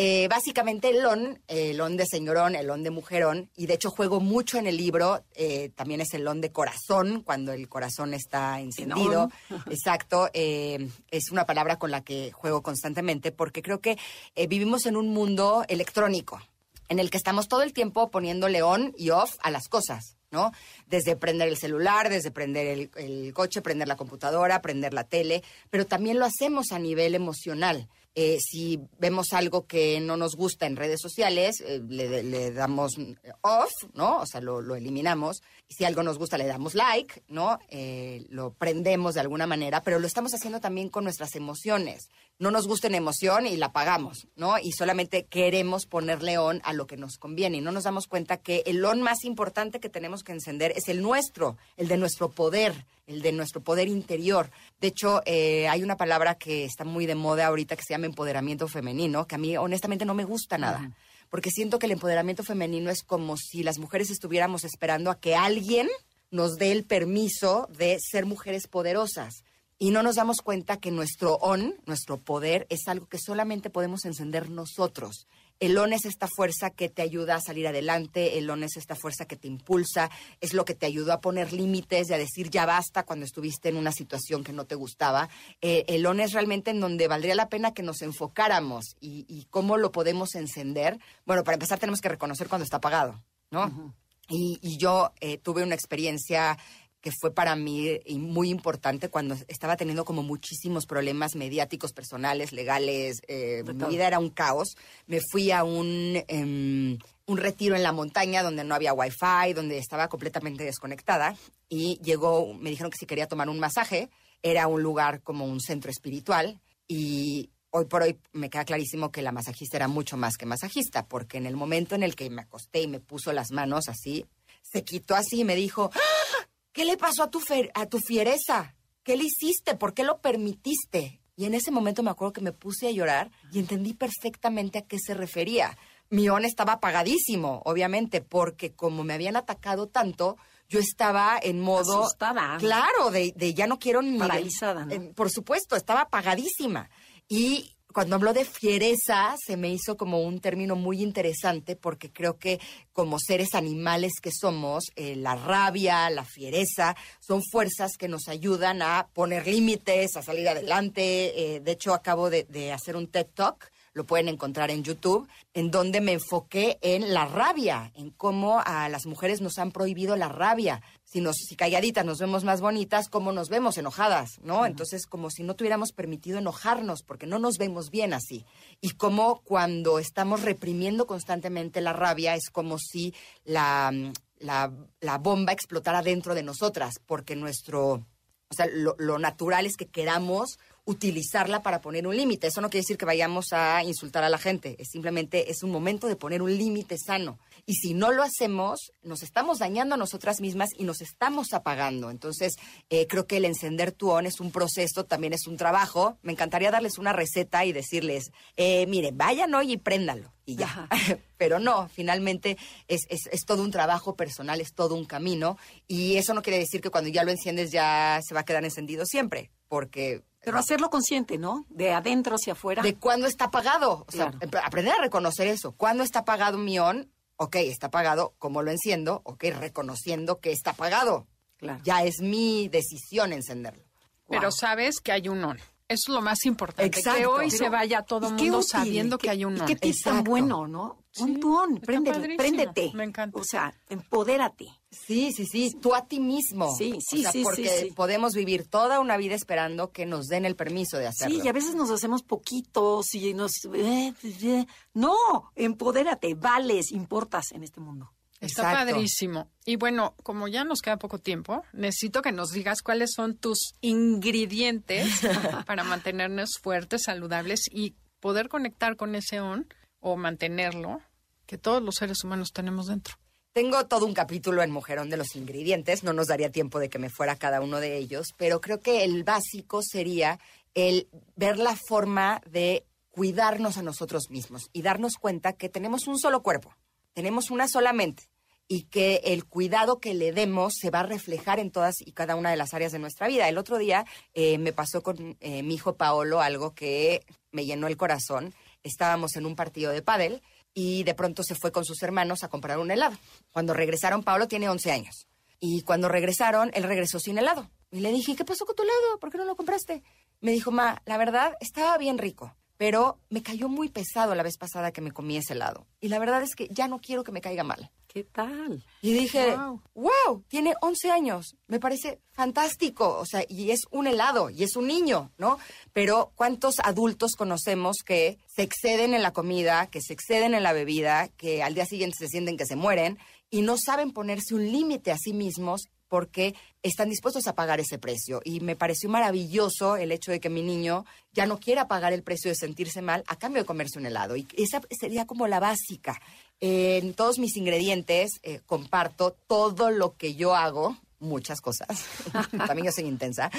eh, 0.01 0.29
básicamente 0.29 0.91
el 0.91 1.05
on, 1.05 1.41
el 1.49 1.81
on 1.81 1.97
de 1.97 2.05
señorón, 2.05 2.55
el 2.55 2.69
on 2.69 2.83
de 2.83 2.89
mujerón, 2.89 3.49
y 3.57 3.65
de 3.65 3.73
hecho 3.73 3.89
juego 3.89 4.21
mucho 4.21 4.57
en 4.57 4.65
el 4.65 4.77
libro, 4.77 5.25
eh, 5.35 5.71
también 5.75 5.99
es 5.99 6.13
el 6.13 6.25
on 6.25 6.39
de 6.39 6.53
corazón, 6.53 7.21
cuando 7.21 7.51
el 7.51 7.67
corazón 7.67 8.13
está 8.13 8.61
encendido. 8.61 9.29
Exacto, 9.69 10.29
eh, 10.31 10.87
es 11.11 11.31
una 11.31 11.45
palabra 11.45 11.79
con 11.79 11.91
la 11.91 12.01
que 12.01 12.31
juego 12.31 12.63
constantemente 12.63 13.33
porque 13.33 13.61
creo 13.61 13.81
que 13.81 13.97
eh, 14.35 14.47
vivimos 14.47 14.85
en 14.85 14.95
un 14.95 15.09
mundo 15.09 15.65
electrónico 15.67 16.39
en 16.87 16.99
el 16.99 17.09
que 17.09 17.17
estamos 17.17 17.49
todo 17.49 17.61
el 17.61 17.73
tiempo 17.73 18.09
poniéndole 18.09 18.61
on 18.61 18.93
y 18.97 19.09
off 19.09 19.35
a 19.41 19.51
las 19.51 19.67
cosas, 19.67 20.15
¿no? 20.31 20.53
Desde 20.87 21.17
prender 21.17 21.49
el 21.49 21.57
celular, 21.57 22.07
desde 22.07 22.31
prender 22.31 22.67
el, 22.67 22.91
el 22.95 23.33
coche, 23.33 23.61
prender 23.61 23.89
la 23.89 23.97
computadora, 23.97 24.61
prender 24.61 24.93
la 24.93 25.03
tele, 25.03 25.43
pero 25.69 25.85
también 25.85 26.19
lo 26.19 26.25
hacemos 26.25 26.71
a 26.71 26.79
nivel 26.79 27.15
emocional. 27.15 27.89
Eh, 28.15 28.39
si 28.39 28.79
vemos 28.97 29.33
algo 29.33 29.67
que 29.67 29.99
no 29.99 30.17
nos 30.17 30.35
gusta 30.35 30.65
en 30.65 30.75
redes 30.75 30.99
sociales, 30.99 31.61
eh, 31.61 31.81
le, 31.87 32.23
le 32.23 32.51
damos 32.51 32.93
off, 33.41 33.71
¿no? 33.93 34.19
O 34.19 34.25
sea, 34.25 34.41
lo, 34.41 34.61
lo 34.61 34.75
eliminamos. 34.75 35.41
Si 35.69 35.85
algo 35.85 36.01
nos 36.03 36.17
gusta, 36.17 36.37
le 36.37 36.47
damos 36.47 36.73
like, 36.73 37.23
¿no? 37.27 37.59
Eh, 37.69 38.25
lo 38.29 38.53
prendemos 38.53 39.13
de 39.13 39.21
alguna 39.21 39.45
manera, 39.47 39.83
pero 39.83 39.99
lo 39.99 40.07
estamos 40.07 40.33
haciendo 40.33 40.59
también 40.59 40.89
con 40.89 41.03
nuestras 41.03 41.35
emociones. 41.35 42.09
No 42.39 42.51
nos 42.51 42.67
gusta 42.67 42.87
en 42.87 42.95
emoción 42.95 43.45
y 43.45 43.57
la 43.57 43.67
apagamos, 43.67 44.27
¿no? 44.37 44.57
Y 44.57 44.71
solamente 44.71 45.25
queremos 45.25 45.85
ponerle 45.85 46.37
on 46.37 46.61
a 46.63 46.71
lo 46.71 46.87
que 46.87 46.95
nos 46.95 47.17
conviene. 47.17 47.57
Y 47.57 47.61
no 47.61 47.73
nos 47.73 47.83
damos 47.83 48.07
cuenta 48.07 48.37
que 48.37 48.63
el 48.65 48.83
on 48.85 49.01
más 49.01 49.25
importante 49.25 49.81
que 49.81 49.89
tenemos 49.89 50.23
que 50.23 50.31
encender 50.31 50.71
es 50.77 50.87
el 50.87 51.01
nuestro, 51.01 51.57
el 51.75 51.89
de 51.89 51.97
nuestro 51.97 52.31
poder, 52.31 52.85
el 53.07 53.21
de 53.21 53.33
nuestro 53.33 53.59
poder 53.61 53.89
interior. 53.89 54.51
De 54.79 54.87
hecho, 54.87 55.21
eh, 55.25 55.67
hay 55.67 55.83
una 55.83 55.97
palabra 55.97 56.35
que 56.35 56.63
está 56.63 56.85
muy 56.85 57.05
de 57.05 57.15
moda 57.15 57.45
ahorita 57.47 57.75
que 57.75 57.83
se 57.83 57.93
llama 57.93 58.05
empoderamiento 58.05 58.69
femenino, 58.69 59.27
que 59.27 59.35
a 59.35 59.39
mí 59.39 59.57
honestamente 59.57 60.05
no 60.05 60.13
me 60.13 60.23
gusta 60.23 60.57
nada. 60.57 60.95
Porque 61.29 61.51
siento 61.51 61.77
que 61.77 61.87
el 61.87 61.91
empoderamiento 61.91 62.43
femenino 62.43 62.89
es 62.89 63.03
como 63.03 63.35
si 63.35 63.63
las 63.63 63.79
mujeres 63.79 64.11
estuviéramos 64.11 64.63
esperando 64.63 65.11
a 65.11 65.19
que 65.19 65.35
alguien 65.35 65.89
nos 66.31 66.57
dé 66.57 66.71
el 66.71 66.85
permiso 66.85 67.67
de 67.77 67.97
ser 67.99 68.25
mujeres 68.25 68.67
poderosas. 68.67 69.43
Y 69.81 69.91
no 69.91 70.03
nos 70.03 70.17
damos 70.17 70.41
cuenta 70.41 70.77
que 70.77 70.91
nuestro 70.91 71.35
on, 71.35 71.73
nuestro 71.85 72.17
poder, 72.17 72.67
es 72.69 72.89
algo 72.89 73.07
que 73.07 73.17
solamente 73.17 73.69
podemos 73.69 74.03
encender 74.03 74.49
nosotros. 74.49 75.25
El 75.61 75.77
on 75.77 75.93
es 75.93 76.03
esta 76.03 76.27
fuerza 76.27 76.69
que 76.69 76.89
te 76.89 77.01
ayuda 77.01 77.35
a 77.35 77.41
salir 77.41 77.65
adelante, 77.65 78.37
el 78.37 78.49
on 78.49 78.63
es 78.63 78.75
esta 78.75 78.95
fuerza 78.95 79.23
que 79.25 79.37
te 79.37 79.47
impulsa, 79.47 80.09
es 80.41 80.53
lo 80.53 80.65
que 80.65 80.75
te 80.75 80.85
ayudó 80.85 81.13
a 81.13 81.21
poner 81.21 81.53
límites 81.53 82.09
y 82.09 82.13
a 82.13 82.17
decir 82.17 82.49
ya 82.49 82.65
basta 82.65 83.03
cuando 83.03 83.25
estuviste 83.25 83.69
en 83.69 83.77
una 83.77 83.93
situación 83.93 84.43
que 84.43 84.51
no 84.51 84.65
te 84.65 84.75
gustaba. 84.75 85.29
Eh, 85.61 85.85
el 85.87 86.05
on 86.05 86.19
es 86.19 86.33
realmente 86.33 86.71
en 86.71 86.81
donde 86.81 87.07
valdría 87.07 87.35
la 87.35 87.47
pena 87.47 87.73
que 87.73 87.83
nos 87.83 88.01
enfocáramos 88.01 88.97
y, 88.99 89.25
y 89.29 89.45
cómo 89.49 89.77
lo 89.77 89.93
podemos 89.93 90.35
encender. 90.35 90.99
Bueno, 91.25 91.45
para 91.45 91.55
empezar 91.55 91.79
tenemos 91.79 92.01
que 92.01 92.09
reconocer 92.09 92.49
cuando 92.49 92.65
está 92.65 92.77
apagado, 92.77 93.21
¿no? 93.49 93.93
y, 94.29 94.59
y 94.61 94.77
yo 94.77 95.11
eh, 95.19 95.37
tuve 95.37 95.63
una 95.63 95.75
experiencia 95.75 96.57
que 97.01 97.11
fue 97.11 97.33
para 97.33 97.55
mí 97.55 97.99
muy 98.17 98.49
importante 98.49 99.09
cuando 99.09 99.35
estaba 99.47 99.77
teniendo 99.77 100.03
como 100.03 100.21
muchísimos 100.21 100.85
problemas 100.85 101.35
mediáticos, 101.35 101.93
personales, 101.93 102.51
legales, 102.51 103.21
eh, 103.27 103.63
mi 103.65 103.85
vida 103.85 104.07
era 104.07 104.19
un 104.19 104.29
caos. 104.29 104.75
Me 105.07 105.19
fui 105.31 105.51
a 105.51 105.63
un, 105.63 106.21
em, 106.27 106.97
un 107.25 107.37
retiro 107.37 107.75
en 107.75 107.83
la 107.83 107.93
montaña 107.93 108.43
donde 108.43 108.63
no 108.63 108.75
había 108.75 108.93
wifi, 108.93 109.53
donde 109.55 109.77
estaba 109.77 110.09
completamente 110.09 110.63
desconectada 110.63 111.35
y 111.69 111.99
llegó, 112.03 112.53
me 112.53 112.69
dijeron 112.69 112.91
que 112.91 112.97
si 112.97 113.05
quería 113.05 113.27
tomar 113.27 113.49
un 113.49 113.59
masaje, 113.59 114.09
era 114.41 114.67
un 114.67 114.83
lugar 114.83 115.21
como 115.21 115.45
un 115.45 115.61
centro 115.61 115.91
espiritual 115.91 116.59
y 116.87 117.49
hoy 117.71 117.85
por 117.85 118.01
hoy 118.01 118.17
me 118.33 118.49
queda 118.49 118.65
clarísimo 118.65 119.11
que 119.11 119.21
la 119.21 119.31
masajista 119.31 119.77
era 119.77 119.87
mucho 119.87 120.17
más 120.17 120.37
que 120.37 120.45
masajista, 120.45 121.07
porque 121.07 121.37
en 121.37 121.45
el 121.45 121.55
momento 121.55 121.95
en 121.95 122.03
el 122.03 122.15
que 122.15 122.29
me 122.29 122.41
acosté 122.41 122.81
y 122.81 122.87
me 122.87 122.99
puso 122.99 123.31
las 123.31 123.51
manos 123.51 123.87
así, 123.87 124.25
se 124.63 124.83
quitó 124.83 125.15
así 125.15 125.41
y 125.41 125.45
me 125.45 125.55
dijo, 125.55 125.91
¡Ah! 125.93 126.38
¿Qué 126.79 126.85
le 126.85 126.95
pasó 126.95 127.23
a 127.23 127.29
tu, 127.29 127.41
fer- 127.41 127.71
a 127.73 127.87
tu 127.87 127.99
fiereza? 127.99 128.73
¿Qué 129.03 129.17
le 129.17 129.25
hiciste? 129.25 129.75
¿Por 129.75 129.93
qué 129.93 130.05
lo 130.05 130.21
permitiste? 130.21 131.21
Y 131.35 131.43
en 131.43 131.53
ese 131.53 131.71
momento 131.71 132.03
me 132.03 132.09
acuerdo 132.09 132.31
que 132.31 132.39
me 132.39 132.53
puse 132.53 132.87
a 132.87 132.91
llorar 132.91 133.31
y 133.51 133.59
entendí 133.59 133.93
perfectamente 133.93 134.77
a 134.79 134.83
qué 134.83 134.97
se 134.97 135.13
refería. 135.13 135.77
Mi 136.09 136.29
on 136.29 136.45
estaba 136.45 136.73
apagadísimo, 136.73 137.61
obviamente, 137.65 138.21
porque 138.21 138.71
como 138.71 139.03
me 139.03 139.13
habían 139.13 139.35
atacado 139.35 139.87
tanto, 139.87 140.37
yo 140.69 140.79
estaba 140.79 141.37
en 141.41 141.59
modo... 141.59 142.05
Asustada. 142.05 142.55
Claro, 142.59 143.11
de, 143.11 143.33
de 143.35 143.53
ya 143.53 143.67
no 143.67 143.77
quiero 143.77 144.01
ni... 144.01 144.17
Paralizada, 144.17 144.85
¿no? 144.85 144.93
Eh, 144.93 145.11
por 145.13 145.29
supuesto, 145.29 145.75
estaba 145.75 146.03
apagadísima. 146.03 146.89
Y 147.27 147.75
cuando 147.93 148.15
habló 148.15 148.33
de 148.33 148.45
fiereza, 148.45 149.35
se 149.43 149.57
me 149.57 149.69
hizo 149.69 149.97
como 149.97 150.21
un 150.21 150.39
término 150.39 150.75
muy 150.75 151.01
interesante 151.01 151.75
porque 151.75 152.11
creo 152.11 152.37
que 152.37 152.59
como 152.93 153.17
seres 153.19 153.55
animales 153.55 154.13
que 154.21 154.31
somos, 154.31 154.85
eh, 154.95 155.15
la 155.15 155.35
rabia, 155.35 156.09
la 156.09 156.23
fiereza, 156.23 156.95
son 157.19 157.41
fuerzas 157.43 157.97
que 157.97 158.07
nos 158.07 158.27
ayudan 158.27 158.81
a 158.81 159.09
poner 159.13 159.47
límites, 159.47 160.15
a 160.15 160.21
salir 160.21 160.47
adelante. 160.47 161.55
Eh, 161.55 161.59
de 161.61 161.71
hecho, 161.71 161.93
acabo 161.93 162.29
de, 162.29 162.43
de 162.43 162.71
hacer 162.71 162.95
un 162.95 163.07
TED 163.07 163.27
Talk 163.33 163.71
lo 163.93 164.05
pueden 164.05 164.27
encontrar 164.27 164.71
en 164.71 164.83
YouTube, 164.83 165.27
en 165.53 165.71
donde 165.71 166.01
me 166.01 166.13
enfoqué 166.13 166.77
en 166.81 167.13
la 167.13 167.25
rabia, 167.25 167.91
en 167.95 168.11
cómo 168.11 168.61
a 168.65 168.89
las 168.89 169.05
mujeres 169.05 169.41
nos 169.41 169.57
han 169.59 169.71
prohibido 169.71 170.15
la 170.15 170.29
rabia. 170.29 170.81
Si, 171.05 171.21
nos, 171.21 171.37
si 171.37 171.55
calladitas 171.55 172.05
nos 172.05 172.19
vemos 172.19 172.43
más 172.43 172.61
bonitas, 172.61 173.09
cómo 173.09 173.31
nos 173.31 173.49
vemos 173.49 173.77
enojadas, 173.77 174.39
¿no? 174.43 174.65
Entonces, 174.65 175.07
como 175.07 175.31
si 175.31 175.43
no 175.43 175.55
tuviéramos 175.55 175.91
permitido 175.91 176.37
enojarnos, 176.37 177.01
porque 177.01 177.25
no 177.25 177.39
nos 177.39 177.57
vemos 177.57 177.89
bien 177.89 178.13
así. 178.13 178.45
Y 178.79 178.91
como 178.91 179.41
cuando 179.41 179.97
estamos 179.97 180.43
reprimiendo 180.43 181.07
constantemente 181.07 181.81
la 181.81 181.93
rabia, 181.93 182.35
es 182.35 182.49
como 182.51 182.77
si 182.77 183.13
la, 183.43 183.91
la, 184.37 184.71
la 184.99 185.17
bomba 185.17 185.51
explotara 185.51 186.01
dentro 186.01 186.35
de 186.35 186.43
nosotras, 186.43 186.99
porque 187.05 187.35
nuestro... 187.35 188.05
O 188.51 188.55
sea, 188.55 188.65
lo, 188.65 188.95
lo 188.97 189.19
natural 189.19 189.67
es 189.67 189.77
que 189.77 189.85
queramos 189.85 190.57
utilizarla 190.89 191.61
para 191.61 191.81
poner 191.81 192.07
un 192.07 192.17
límite. 192.17 192.47
Eso 192.47 192.61
no 192.61 192.69
quiere 192.71 192.81
decir 192.81 192.97
que 192.97 193.05
vayamos 193.05 193.53
a 193.53 193.83
insultar 193.83 194.23
a 194.23 194.29
la 194.29 194.39
gente, 194.39 194.75
es 194.79 194.89
simplemente 194.89 195.51
es 195.51 195.61
un 195.61 195.69
momento 195.69 196.07
de 196.07 196.15
poner 196.15 196.41
un 196.41 196.57
límite 196.57 196.97
sano. 196.97 197.37
Y 197.67 197.75
si 197.75 197.93
no 197.93 198.11
lo 198.11 198.23
hacemos, 198.23 198.91
nos 199.03 199.21
estamos 199.21 199.59
dañando 199.59 199.93
a 199.93 199.97
nosotras 199.99 200.41
mismas 200.41 200.69
y 200.75 200.85
nos 200.85 201.01
estamos 201.01 201.53
apagando. 201.53 202.09
Entonces, 202.09 202.55
eh, 202.89 203.05
creo 203.05 203.27
que 203.27 203.37
el 203.37 203.45
encender 203.45 203.91
tu 203.91 204.09
on 204.09 204.25
es 204.25 204.39
un 204.39 204.51
proceso, 204.51 205.05
también 205.05 205.33
es 205.33 205.45
un 205.45 205.57
trabajo. 205.57 206.17
Me 206.23 206.31
encantaría 206.31 206.71
darles 206.71 206.97
una 206.97 207.13
receta 207.13 207.65
y 207.65 207.71
decirles, 207.71 208.31
eh, 208.57 208.87
mire, 208.87 209.11
vayan 209.13 209.53
hoy 209.53 209.73
y 209.73 209.77
préndalo 209.77 210.33
y 210.43 210.55
ya. 210.55 210.89
Pero 211.37 211.59
no, 211.59 211.87
finalmente 211.89 212.57
es, 212.87 213.01
es, 213.09 213.27
es, 213.31 213.45
todo 213.45 213.61
un 213.61 213.69
trabajo 213.69 214.15
personal, 214.15 214.59
es 214.59 214.73
todo 214.73 214.95
un 214.95 215.05
camino. 215.05 215.55
Y 215.87 216.15
eso 216.15 216.33
no 216.33 216.41
quiere 216.41 216.57
decir 216.57 216.81
que 216.81 216.89
cuando 216.89 217.11
ya 217.11 217.23
lo 217.23 217.29
enciendes 217.29 217.71
ya 217.71 218.19
se 218.27 218.33
va 218.33 218.39
a 218.39 218.45
quedar 218.45 218.65
encendido 218.65 219.05
siempre, 219.05 219.51
porque 219.67 220.23
pero 220.49 220.59
hacerlo 220.59 220.89
consciente, 220.89 221.37
¿no? 221.37 221.65
De 221.69 221.93
adentro 221.93 222.35
hacia 222.35 222.53
afuera. 222.53 222.81
De 222.81 222.95
cuándo 222.95 223.27
está 223.27 223.45
apagado. 223.45 224.05
O 224.07 224.11
sea, 224.11 224.33
aprender 224.63 224.93
a 224.93 225.01
reconocer 225.01 225.47
eso. 225.47 225.73
¿Cuándo 225.73 226.03
está 226.03 226.19
apagado 226.19 226.57
mi 226.57 226.79
on? 226.79 227.11
Ok, 227.37 227.55
está 227.57 227.87
apagado. 227.87 228.33
¿Cómo 228.39 228.61
lo 228.63 228.71
enciendo? 228.71 229.21
Ok, 229.25 229.45
reconociendo 229.57 230.39
que 230.39 230.51
está 230.51 230.71
apagado. 230.71 231.27
Claro. 231.57 231.81
Ya 231.83 232.03
es 232.03 232.21
mi 232.21 232.67
decisión 232.67 233.31
encenderlo. 233.31 233.83
Pero 234.27 234.51
sabes 234.51 234.99
que 235.01 235.11
hay 235.11 235.29
un 235.29 235.43
on. 235.43 235.59
Eso 235.89 236.11
es 236.11 236.15
lo 236.15 236.21
más 236.21 236.45
importante. 236.45 236.85
Exacto. 236.85 237.19
Que 237.19 237.25
hoy 237.25 237.51
se 237.51 237.67
vaya 237.67 238.03
todo 238.03 238.27
el 238.27 238.35
mundo 238.35 238.61
sabiendo 238.61 239.17
que 239.17 239.29
hay 239.29 239.43
un 239.43 239.59
on. 239.59 239.69
Y 239.69 239.75
qué 239.75 239.89
es 239.89 240.01
tan 240.01 240.23
bueno, 240.23 240.67
¿no? 240.67 240.99
un 241.17 241.39
tuón, 241.39 241.79
préndete, 241.79 242.35
préndete. 242.37 242.91
Me 242.93 243.03
encanta. 243.03 243.39
O 243.39 243.43
sea, 243.43 243.73
empodérate. 243.89 244.67
Sí, 244.91 245.31
sí, 245.33 245.45
sí, 245.45 245.75
tú 245.81 245.95
a 245.95 246.05
ti 246.05 246.19
mismo. 246.19 246.73
Sí, 246.75 246.99
sí, 246.99 247.19
o 247.19 247.21
sea, 247.23 247.31
sí. 247.31 247.43
Porque 247.43 247.67
sí, 247.67 247.91
podemos 247.91 248.33
vivir 248.33 248.67
toda 248.67 248.99
una 248.99 249.17
vida 249.17 249.35
esperando 249.35 249.91
que 249.91 250.05
nos 250.05 250.27
den 250.27 250.45
el 250.45 250.55
permiso 250.55 250.97
de 250.97 251.07
hacerlo. 251.07 251.39
Sí, 251.39 251.41
y 251.43 251.47
a 251.47 251.53
veces 251.53 251.75
nos 251.75 251.89
hacemos 251.89 252.23
poquitos 252.23 253.13
y 253.15 253.33
nos... 253.33 253.51
Eh, 253.73 254.13
eh. 254.23 254.65
No, 254.93 255.15
empodérate, 255.55 256.35
vales, 256.35 256.91
importas 256.91 257.51
en 257.51 257.63
este 257.63 257.81
mundo. 257.81 258.13
Está 258.39 258.71
Exacto. 258.71 258.91
padrísimo. 258.93 259.51
Y 259.65 259.75
bueno, 259.75 260.15
como 260.23 260.47
ya 260.47 260.63
nos 260.63 260.81
queda 260.81 260.97
poco 260.97 261.19
tiempo, 261.19 261.63
necesito 261.73 262.21
que 262.21 262.31
nos 262.31 262.51
digas 262.51 262.81
cuáles 262.81 263.11
son 263.13 263.35
tus 263.35 263.73
ingredientes 263.81 265.09
para 265.65 265.83
mantenernos 265.83 266.51
fuertes, 266.61 267.03
saludables 267.03 267.61
y 267.71 267.95
poder 268.19 268.47
conectar 268.47 268.95
con 268.95 269.15
ese 269.15 269.41
on 269.41 269.67
o 269.99 270.15
mantenerlo 270.15 271.01
que 271.45 271.57
todos 271.57 271.81
los 271.81 271.95
seres 271.95 272.23
humanos 272.23 272.51
tenemos 272.53 272.87
dentro. 272.87 273.15
Tengo 273.53 273.87
todo 273.87 274.05
un 274.05 274.13
capítulo 274.13 274.61
en 274.61 274.71
Mujerón 274.71 275.09
de 275.09 275.17
los 275.17 275.35
ingredientes, 275.35 276.03
no 276.03 276.13
nos 276.13 276.27
daría 276.27 276.51
tiempo 276.51 276.79
de 276.79 276.89
que 276.89 276.99
me 276.99 277.09
fuera 277.09 277.35
cada 277.35 277.61
uno 277.61 277.79
de 277.79 277.97
ellos, 277.97 278.27
pero 278.37 278.61
creo 278.61 278.79
que 278.79 279.03
el 279.03 279.23
básico 279.23 279.81
sería 279.81 280.39
el 280.75 281.09
ver 281.35 281.57
la 281.57 281.75
forma 281.75 282.41
de 282.45 282.85
cuidarnos 283.09 283.77
a 283.77 283.81
nosotros 283.81 284.29
mismos 284.29 284.69
y 284.71 284.83
darnos 284.83 285.15
cuenta 285.15 285.53
que 285.53 285.67
tenemos 285.67 286.07
un 286.07 286.19
solo 286.19 286.43
cuerpo, 286.43 286.75
tenemos 287.13 287.51
una 287.51 287.67
sola 287.67 287.93
mente 287.93 288.29
y 288.71 288.83
que 288.83 289.21
el 289.25 289.45
cuidado 289.45 289.99
que 289.99 290.13
le 290.13 290.31
demos 290.31 290.75
se 290.79 290.91
va 290.91 290.99
a 290.99 291.03
reflejar 291.03 291.59
en 291.59 291.71
todas 291.71 291.95
y 291.99 292.11
cada 292.11 292.35
una 292.35 292.51
de 292.51 292.55
las 292.55 292.75
áreas 292.75 292.91
de 292.91 292.99
nuestra 292.99 293.27
vida. 293.27 293.49
El 293.49 293.57
otro 293.57 293.79
día 293.79 294.05
eh, 294.33 294.59
me 294.59 294.73
pasó 294.73 295.01
con 295.01 295.37
eh, 295.39 295.63
mi 295.63 295.73
hijo 295.73 295.97
Paolo 295.97 296.39
algo 296.39 296.75
que 296.75 297.25
me 297.51 297.65
llenó 297.65 297.87
el 297.87 297.97
corazón. 297.97 298.53
Estábamos 298.83 299.35
en 299.35 299.47
un 299.47 299.55
partido 299.55 299.91
de 299.91 300.03
pádel 300.03 300.43
y 300.75 301.03
de 301.03 301.15
pronto 301.15 301.41
se 301.43 301.55
fue 301.55 301.71
con 301.71 301.83
sus 301.83 302.03
hermanos 302.03 302.43
a 302.43 302.47
comprar 302.47 302.77
un 302.77 302.91
helado. 302.91 303.17
Cuando 303.51 303.73
regresaron, 303.73 304.23
Paolo 304.23 304.47
tiene 304.47 304.69
11 304.69 304.91
años. 304.91 305.27
Y 305.59 305.81
cuando 305.81 306.07
regresaron, 306.07 306.69
él 306.73 306.83
regresó 306.83 307.19
sin 307.19 307.39
helado. 307.39 307.71
Y 307.91 308.01
le 308.01 308.11
dije, 308.11 308.35
¿qué 308.35 308.45
pasó 308.45 308.65
con 308.65 308.75
tu 308.75 308.83
helado? 308.83 309.19
¿Por 309.19 309.31
qué 309.31 309.39
no 309.39 309.45
lo 309.45 309.55
compraste? 309.55 310.03
Me 310.41 310.51
dijo, 310.51 310.71
ma, 310.71 311.01
la 311.05 311.17
verdad, 311.17 311.53
estaba 311.59 311.97
bien 311.97 312.19
rico, 312.19 312.55
pero 312.79 313.19
me 313.29 313.43
cayó 313.43 313.67
muy 313.67 313.89
pesado 313.89 314.33
la 314.35 314.41
vez 314.41 314.57
pasada 314.57 314.93
que 314.93 315.01
me 315.01 315.11
comí 315.11 315.35
ese 315.35 315.51
helado. 315.51 315.85
Y 315.99 316.07
la 316.07 316.17
verdad 316.17 316.41
es 316.41 316.55
que 316.55 316.69
ya 316.71 316.87
no 316.87 316.99
quiero 316.99 317.25
que 317.25 317.33
me 317.33 317.41
caiga 317.41 317.65
mal. 317.65 317.91
¿Qué 318.07 318.23
tal? 318.23 318.85
Y 319.01 319.11
dije, 319.11 319.53
wow. 319.53 319.81
wow, 319.95 320.43
tiene 320.47 320.75
11 320.81 321.11
años, 321.11 321.57
me 321.67 321.81
parece 321.81 322.21
fantástico, 322.31 323.17
o 323.19 323.25
sea, 323.25 323.43
y 323.49 323.71
es 323.71 323.81
un 323.91 324.07
helado, 324.07 324.49
y 324.49 324.63
es 324.63 324.77
un 324.77 324.87
niño, 324.87 325.29
¿no? 325.37 325.59
Pero 325.91 326.31
¿cuántos 326.35 326.75
adultos 326.81 327.33
conocemos 327.35 327.97
que 327.97 328.37
se 328.47 328.63
exceden 328.63 329.13
en 329.13 329.23
la 329.23 329.33
comida, 329.33 329.87
que 329.87 329.99
se 329.99 330.13
exceden 330.13 330.53
en 330.53 330.63
la 330.63 330.71
bebida, 330.71 331.27
que 331.35 331.61
al 331.61 331.73
día 331.73 331.85
siguiente 331.85 332.15
se 332.17 332.29
sienten 332.29 332.55
que 332.55 332.65
se 332.65 332.77
mueren 332.77 333.19
y 333.49 333.61
no 333.61 333.75
saben 333.77 334.13
ponerse 334.13 334.55
un 334.55 334.71
límite 334.71 335.11
a 335.11 335.17
sí 335.17 335.33
mismos 335.33 335.89
porque 336.09 336.55
están 336.83 337.09
dispuestos 337.09 337.47
a 337.47 337.55
pagar 337.55 337.79
ese 337.79 337.97
precio. 337.97 338.41
Y 338.43 338.59
me 338.59 338.75
pareció 338.75 339.09
maravilloso 339.09 339.95
el 339.95 340.11
hecho 340.11 340.31
de 340.31 340.39
que 340.39 340.49
mi 340.49 340.61
niño 340.61 341.05
ya 341.31 341.45
no 341.45 341.59
quiera 341.59 341.87
pagar 341.87 342.11
el 342.11 342.23
precio 342.23 342.49
de 342.49 342.55
sentirse 342.55 343.01
mal 343.01 343.23
a 343.27 343.37
cambio 343.37 343.61
de 343.61 343.65
comerse 343.65 343.99
un 343.99 344.05
helado. 344.05 344.35
Y 344.35 344.47
esa 344.57 344.81
sería 344.99 345.25
como 345.25 345.47
la 345.47 345.59
básica. 345.59 346.19
En 346.59 347.13
todos 347.13 347.39
mis 347.39 347.55
ingredientes 347.55 348.31
eh, 348.43 348.59
comparto 348.65 349.31
todo 349.47 349.91
lo 349.91 350.17
que 350.17 350.35
yo 350.35 350.55
hago, 350.55 350.97
muchas 351.19 351.61
cosas, 351.61 352.05
también 352.67 352.87
yo 352.87 352.91
soy 352.91 353.05
intensa, 353.05 353.49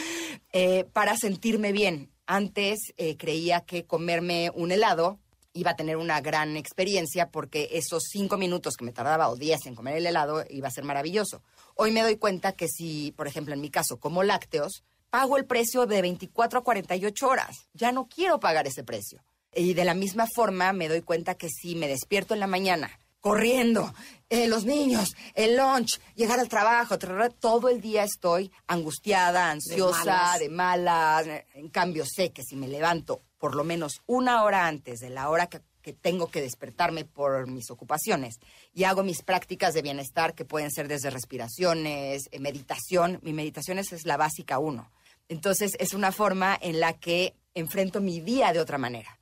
eh, 0.52 0.84
para 0.92 1.16
sentirme 1.16 1.72
bien. 1.72 2.10
Antes 2.26 2.92
eh, 2.96 3.16
creía 3.16 3.62
que 3.62 3.86
comerme 3.86 4.50
un 4.54 4.70
helado 4.70 5.18
iba 5.52 5.72
a 5.72 5.76
tener 5.76 5.96
una 5.96 6.20
gran 6.20 6.56
experiencia 6.56 7.30
porque 7.30 7.68
esos 7.72 8.04
cinco 8.10 8.36
minutos 8.36 8.76
que 8.76 8.84
me 8.84 8.92
tardaba 8.92 9.28
o 9.28 9.36
diez 9.36 9.66
en 9.66 9.74
comer 9.74 9.96
el 9.96 10.06
helado 10.06 10.44
iba 10.48 10.68
a 10.68 10.72
ser 10.72 10.84
maravilloso. 10.84 11.42
Hoy 11.74 11.90
me 11.90 12.02
doy 12.02 12.16
cuenta 12.16 12.52
que 12.52 12.68
si, 12.68 13.12
por 13.12 13.26
ejemplo, 13.26 13.54
en 13.54 13.60
mi 13.60 13.70
caso, 13.70 13.98
como 13.98 14.22
lácteos, 14.22 14.84
pago 15.10 15.36
el 15.36 15.44
precio 15.44 15.86
de 15.86 16.02
24 16.02 16.60
a 16.60 16.64
48 16.64 17.28
horas. 17.28 17.68
Ya 17.74 17.92
no 17.92 18.06
quiero 18.06 18.40
pagar 18.40 18.66
ese 18.66 18.84
precio. 18.84 19.22
Y 19.52 19.74
de 19.74 19.84
la 19.84 19.94
misma 19.94 20.26
forma 20.32 20.72
me 20.72 20.88
doy 20.88 21.02
cuenta 21.02 21.34
que 21.34 21.48
si 21.48 21.74
me 21.74 21.88
despierto 21.88 22.34
en 22.34 22.40
la 22.40 22.46
mañana 22.46 23.00
corriendo, 23.20 23.92
eh, 24.30 24.48
los 24.48 24.64
niños, 24.64 25.14
el 25.34 25.56
lunch, 25.56 26.00
llegar 26.14 26.40
al 26.40 26.48
trabajo, 26.48 26.98
todo 27.38 27.68
el 27.68 27.80
día 27.80 28.04
estoy 28.04 28.50
angustiada, 28.66 29.50
ansiosa, 29.50 30.38
de 30.38 30.48
malas. 30.48 31.26
de 31.26 31.34
malas. 31.34 31.44
En 31.54 31.68
cambio, 31.68 32.04
sé 32.06 32.32
que 32.32 32.42
si 32.42 32.56
me 32.56 32.66
levanto 32.66 33.22
por 33.40 33.56
lo 33.56 33.64
menos 33.64 34.02
una 34.06 34.44
hora 34.44 34.68
antes 34.68 35.00
de 35.00 35.10
la 35.10 35.28
hora 35.30 35.48
que, 35.48 35.62
tengo 36.02 36.30
que 36.30 36.42
despertarme 36.42 37.04
por 37.04 37.48
mis 37.48 37.70
ocupaciones 37.70 38.38
y 38.72 38.84
hago 38.84 39.02
mis 39.02 39.22
prácticas 39.22 39.74
de 39.74 39.82
bienestar 39.82 40.34
que 40.34 40.44
pueden 40.44 40.70
ser 40.70 40.86
desde 40.86 41.10
respiraciones, 41.10 42.28
eh, 42.30 42.38
meditación. 42.38 43.18
Mi 43.22 43.32
meditación 43.32 43.78
es 43.78 44.04
la 44.04 44.16
básica 44.16 44.60
uno. 44.60 44.92
Entonces 45.28 45.72
es 45.80 45.94
una 45.94 46.12
forma 46.12 46.56
en 46.60 46.78
la 46.78 46.92
que 46.92 47.34
enfrento 47.54 48.00
mi 48.00 48.20
día 48.20 48.52
de 48.52 48.60
otra 48.60 48.78
manera. 48.78 49.19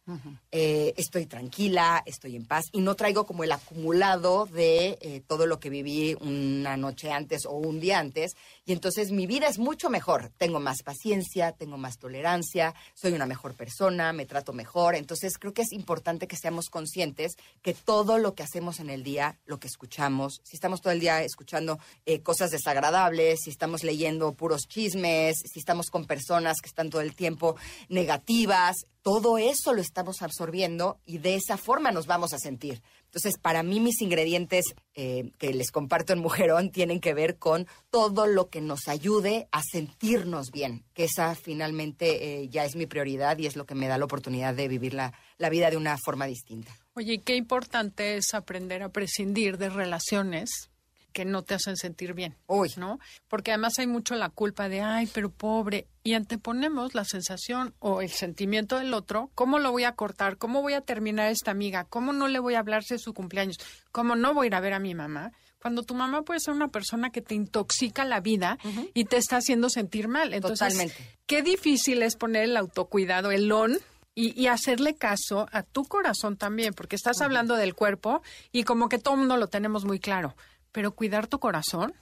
Eh, 0.51 0.95
estoy 0.97 1.27
tranquila, 1.27 2.03
estoy 2.07 2.37
en 2.37 2.47
paz 2.47 2.65
y 2.73 2.81
no 2.81 2.95
traigo 2.95 3.27
como 3.27 3.45
el 3.45 3.53
acumulado 3.53 4.47
de 4.47 4.99
eh, 5.01 5.23
todo 5.27 5.47
lo 5.47 5.61
que 5.61 5.69
viví 5.71 6.17
una 6.21 6.77
noche 6.77 7.13
antes 7.13 7.45
o 7.45 7.53
un 7.53 7.81
día 7.81 7.99
antes. 7.99 8.33
Y 8.65 8.73
entonces 8.73 9.11
mi 9.11 9.27
vida 9.27 9.49
es 9.49 9.59
mucho 9.59 9.91
mejor. 9.91 10.31
Tengo 10.39 10.61
más 10.61 10.83
paciencia, 10.83 11.53
tengo 11.53 11.77
más 11.77 11.99
tolerancia, 11.99 12.75
soy 12.95 13.13
una 13.13 13.27
mejor 13.27 13.55
persona, 13.55 14.13
me 14.13 14.27
trato 14.27 14.53
mejor. 14.53 14.95
Entonces 14.95 15.39
creo 15.39 15.53
que 15.53 15.63
es 15.63 15.73
importante 15.73 16.27
que 16.27 16.37
seamos 16.37 16.71
conscientes 16.71 17.37
que 17.63 17.75
todo 17.75 18.19
lo 18.19 18.35
que 18.35 18.43
hacemos 18.43 18.81
en 18.81 18.91
el 18.91 19.03
día, 19.03 19.39
lo 19.47 19.59
que 19.59 19.69
escuchamos, 19.69 20.41
si 20.45 20.57
estamos 20.57 20.81
todo 20.81 20.93
el 20.93 21.01
día 21.01 21.23
escuchando 21.23 21.79
eh, 22.07 22.21
cosas 22.21 22.51
desagradables, 22.51 23.41
si 23.45 23.51
estamos 23.51 23.85
leyendo 23.85 24.33
puros 24.33 24.63
chismes, 24.69 25.39
si 25.45 25.59
estamos 25.59 25.91
con 25.91 26.07
personas 26.07 26.61
que 26.61 26.69
están 26.69 26.91
todo 26.91 27.03
el 27.03 27.15
tiempo 27.15 27.57
negativas, 27.89 28.77
todo 29.03 29.39
eso 29.39 29.73
lo 29.73 29.81
estamos 29.81 30.23
absorbiendo 30.23 31.01
y 31.05 31.19
de 31.19 31.35
esa 31.35 31.57
forma 31.57 31.93
nos 31.93 32.07
vamos 32.07 32.33
a 32.33 32.39
sentir. 32.39 32.83
Entonces, 33.05 33.39
para 33.39 33.63
mí 33.63 33.81
mis 33.81 34.03
ingredientes 34.03 34.67
eh, 34.95 35.33
que 35.39 35.55
les 35.55 35.71
comparto 35.71 36.13
en 36.13 36.19
Mujerón 36.19 36.71
tienen 36.71 37.01
que 37.01 37.15
ver 37.15 37.39
con 37.39 37.67
todo 37.91 38.27
lo 38.27 38.51
que 38.51 38.61
nos 38.61 38.87
ayude 38.87 39.49
a 39.51 39.63
sentirnos 39.63 40.51
bien, 40.51 40.85
que 40.93 41.05
esa 41.05 41.35
finalmente 41.35 42.43
eh, 42.43 42.49
ya 42.49 42.65
es 42.65 42.77
mi 42.77 42.87
prioridad 42.87 43.39
y 43.39 43.47
es 43.47 43.57
lo 43.57 43.65
que 43.65 43.75
me 43.75 43.89
da 43.89 43.97
la 43.97 44.05
oportunidad 44.05 44.55
de 44.55 44.69
vivir 44.69 44.93
la, 44.93 45.15
la 45.39 45.49
vida 45.49 45.71
de 45.71 45.79
una 45.79 45.97
forma 45.97 46.27
distinta. 46.27 46.77
Oye, 46.95 47.23
qué 47.23 47.37
importante 47.37 48.17
es 48.17 48.35
aprender 48.35 48.83
a 48.83 48.91
prescindir 48.91 49.57
de 49.57 49.71
relaciones 49.71 50.71
que 51.19 51.25
no 51.25 51.43
te 51.43 51.55
hacen 51.55 51.77
sentir 51.77 52.15
bien. 52.15 52.37
Uy. 52.47 52.73
¿No? 52.77 53.01
Porque 53.27 53.51
además 53.51 53.73
hay 53.81 53.89
mucho 53.89 54.15
la 54.15 54.29
culpa 54.29 54.69
de, 54.69 54.83
ay, 54.83 55.09
pero 55.13 55.31
pobre. 55.31 55.89
Y 56.05 56.15
anteponemos 56.15 56.95
la 56.95 57.05
sensación 57.05 57.75
o 57.81 58.03
el 58.03 58.11
sentimiento 58.11 58.79
del 58.79 58.95
otro. 58.95 59.33
¿Cómo 59.35 59.59
lo 59.59 59.73
voy 59.73 59.83
a 59.83 59.97
cortar? 59.97 60.37
¿Cómo 60.37 60.63
voy 60.63 60.75
a 60.75 60.81
terminar 60.81 61.27
a 61.27 61.31
esta 61.31 61.51
amiga? 61.51 61.83
¿Cómo 61.83 62.13
no 62.13 62.29
le 62.29 62.39
voy 62.39 62.55
a 62.55 62.61
hablar 62.61 62.85
de 62.85 63.01
su 63.01 63.15
cumpleaños? 63.15 63.57
¿Cómo 63.91 64.15
no 64.15 64.33
voy 64.33 64.45
a 64.45 64.47
ir 64.47 64.55
a 64.55 64.61
ver 64.61 64.75
a 64.75 64.79
mi 64.79 64.95
mamá? 64.95 65.33
Cuando 65.61 65.83
tu 65.83 65.97
mamá 65.97 66.23
puede 66.23 66.39
ser 66.39 66.55
una 66.55 66.69
persona 66.69 67.11
que 67.11 67.21
te 67.21 67.35
intoxica 67.35 68.05
la 68.05 68.21
vida 68.21 68.57
y 68.95 69.07
te 69.07 69.17
está 69.17 69.39
haciendo 69.39 69.71
sentir 69.71 70.07
mal. 70.07 70.33
Entonces, 70.35 70.69
Totalmente. 70.69 71.19
qué 71.27 71.43
difícil 71.43 72.05
es 72.05 72.15
poner 72.15 72.45
el 72.45 72.57
autocuidado, 72.57 73.33
el 73.33 73.51
on, 73.51 73.77
y, 74.15 74.41
y, 74.41 74.49
hacerle 74.49 74.97
caso 74.97 75.47
a 75.53 75.63
tu 75.63 75.85
corazón 75.85 76.37
también, 76.37 76.75
porque 76.75 76.97
estás 76.97 77.21
hablando 77.21 77.55
del 77.55 77.77
cuerpo 77.77 78.21
y 78.51 78.65
como 78.65 78.89
que 78.89 78.99
todo 78.99 79.15
el 79.15 79.21
mundo 79.21 79.37
lo 79.37 79.47
tenemos 79.47 79.85
muy 79.85 80.01
claro 80.01 80.35
pero 80.79 80.95
cuidar 80.95 81.27
tu 81.27 81.41
corazón 81.41 81.93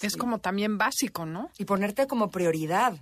es 0.00 0.16
como 0.16 0.40
también 0.40 0.76
básico, 0.76 1.24
¿no? 1.24 1.52
Y 1.56 1.66
ponerte 1.66 2.08
como 2.08 2.32
prioridad, 2.32 2.98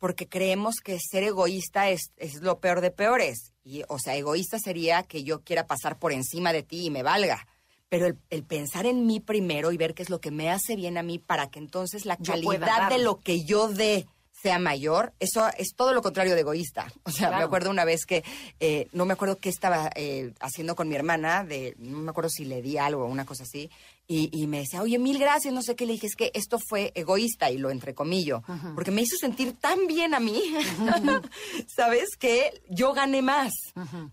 porque 0.00 0.26
creemos 0.26 0.80
que 0.82 0.98
ser 0.98 1.22
egoísta 1.22 1.90
es, 1.90 2.10
es, 2.16 2.42
lo 2.42 2.58
peor 2.58 2.80
de 2.80 2.90
peores. 2.90 3.52
Y, 3.62 3.84
o 3.86 4.00
sea, 4.00 4.16
egoísta 4.16 4.58
sería 4.58 5.04
que 5.04 5.22
yo 5.22 5.42
quiera 5.42 5.68
pasar 5.68 6.00
por 6.00 6.10
encima 6.10 6.52
de 6.52 6.64
ti 6.64 6.86
y 6.86 6.90
me 6.90 7.04
valga. 7.04 7.46
Pero 7.88 8.06
el, 8.06 8.18
el 8.30 8.42
pensar 8.42 8.84
en 8.86 9.06
mí 9.06 9.20
primero 9.20 9.70
y 9.70 9.76
ver 9.76 9.94
qué 9.94 10.02
es 10.02 10.10
lo 10.10 10.20
que 10.20 10.32
me 10.32 10.50
hace 10.50 10.74
bien 10.74 10.98
a 10.98 11.04
mí 11.04 11.20
para 11.20 11.50
que 11.50 11.60
entonces 11.60 12.04
la 12.04 12.16
calidad 12.16 12.88
de 12.90 12.98
lo 12.98 13.20
que 13.20 13.44
yo 13.44 13.68
dé 13.68 14.08
sea 14.42 14.58
mayor, 14.58 15.12
eso 15.18 15.48
es 15.56 15.74
todo 15.74 15.92
lo 15.92 16.02
contrario 16.02 16.34
de 16.34 16.40
egoísta. 16.40 16.92
O 17.04 17.10
sea, 17.10 17.28
claro. 17.28 17.38
me 17.38 17.44
acuerdo 17.44 17.70
una 17.70 17.84
vez 17.84 18.04
que, 18.04 18.22
eh, 18.60 18.88
no 18.92 19.06
me 19.06 19.14
acuerdo 19.14 19.36
qué 19.36 19.48
estaba 19.48 19.90
eh, 19.94 20.34
haciendo 20.40 20.76
con 20.76 20.88
mi 20.88 20.94
hermana, 20.94 21.42
de, 21.42 21.74
no 21.78 21.98
me 21.98 22.10
acuerdo 22.10 22.28
si 22.28 22.44
le 22.44 22.60
di 22.60 22.76
algo 22.76 23.04
o 23.04 23.06
una 23.06 23.24
cosa 23.24 23.44
así, 23.44 23.70
y, 24.08 24.30
y, 24.32 24.46
me 24.46 24.60
decía, 24.60 24.82
oye, 24.82 24.98
mil 24.98 25.18
gracias, 25.18 25.52
no 25.52 25.62
sé 25.62 25.76
qué, 25.76 25.84
le 25.84 25.92
dije, 25.92 26.06
es 26.06 26.16
que 26.16 26.30
esto 26.34 26.58
fue 26.58 26.92
egoísta, 26.94 27.50
y 27.50 27.58
lo 27.58 27.70
entrecomillo, 27.70 28.42
porque 28.74 28.90
me 28.90 29.02
hizo 29.02 29.16
sentir 29.16 29.52
tan 29.52 29.86
bien 29.86 30.14
a 30.14 30.20
mí. 30.20 30.42
¿sabes? 31.66 32.16
Que 32.18 32.62
yo 32.68 32.92
gané 32.92 33.22
más. 33.22 33.52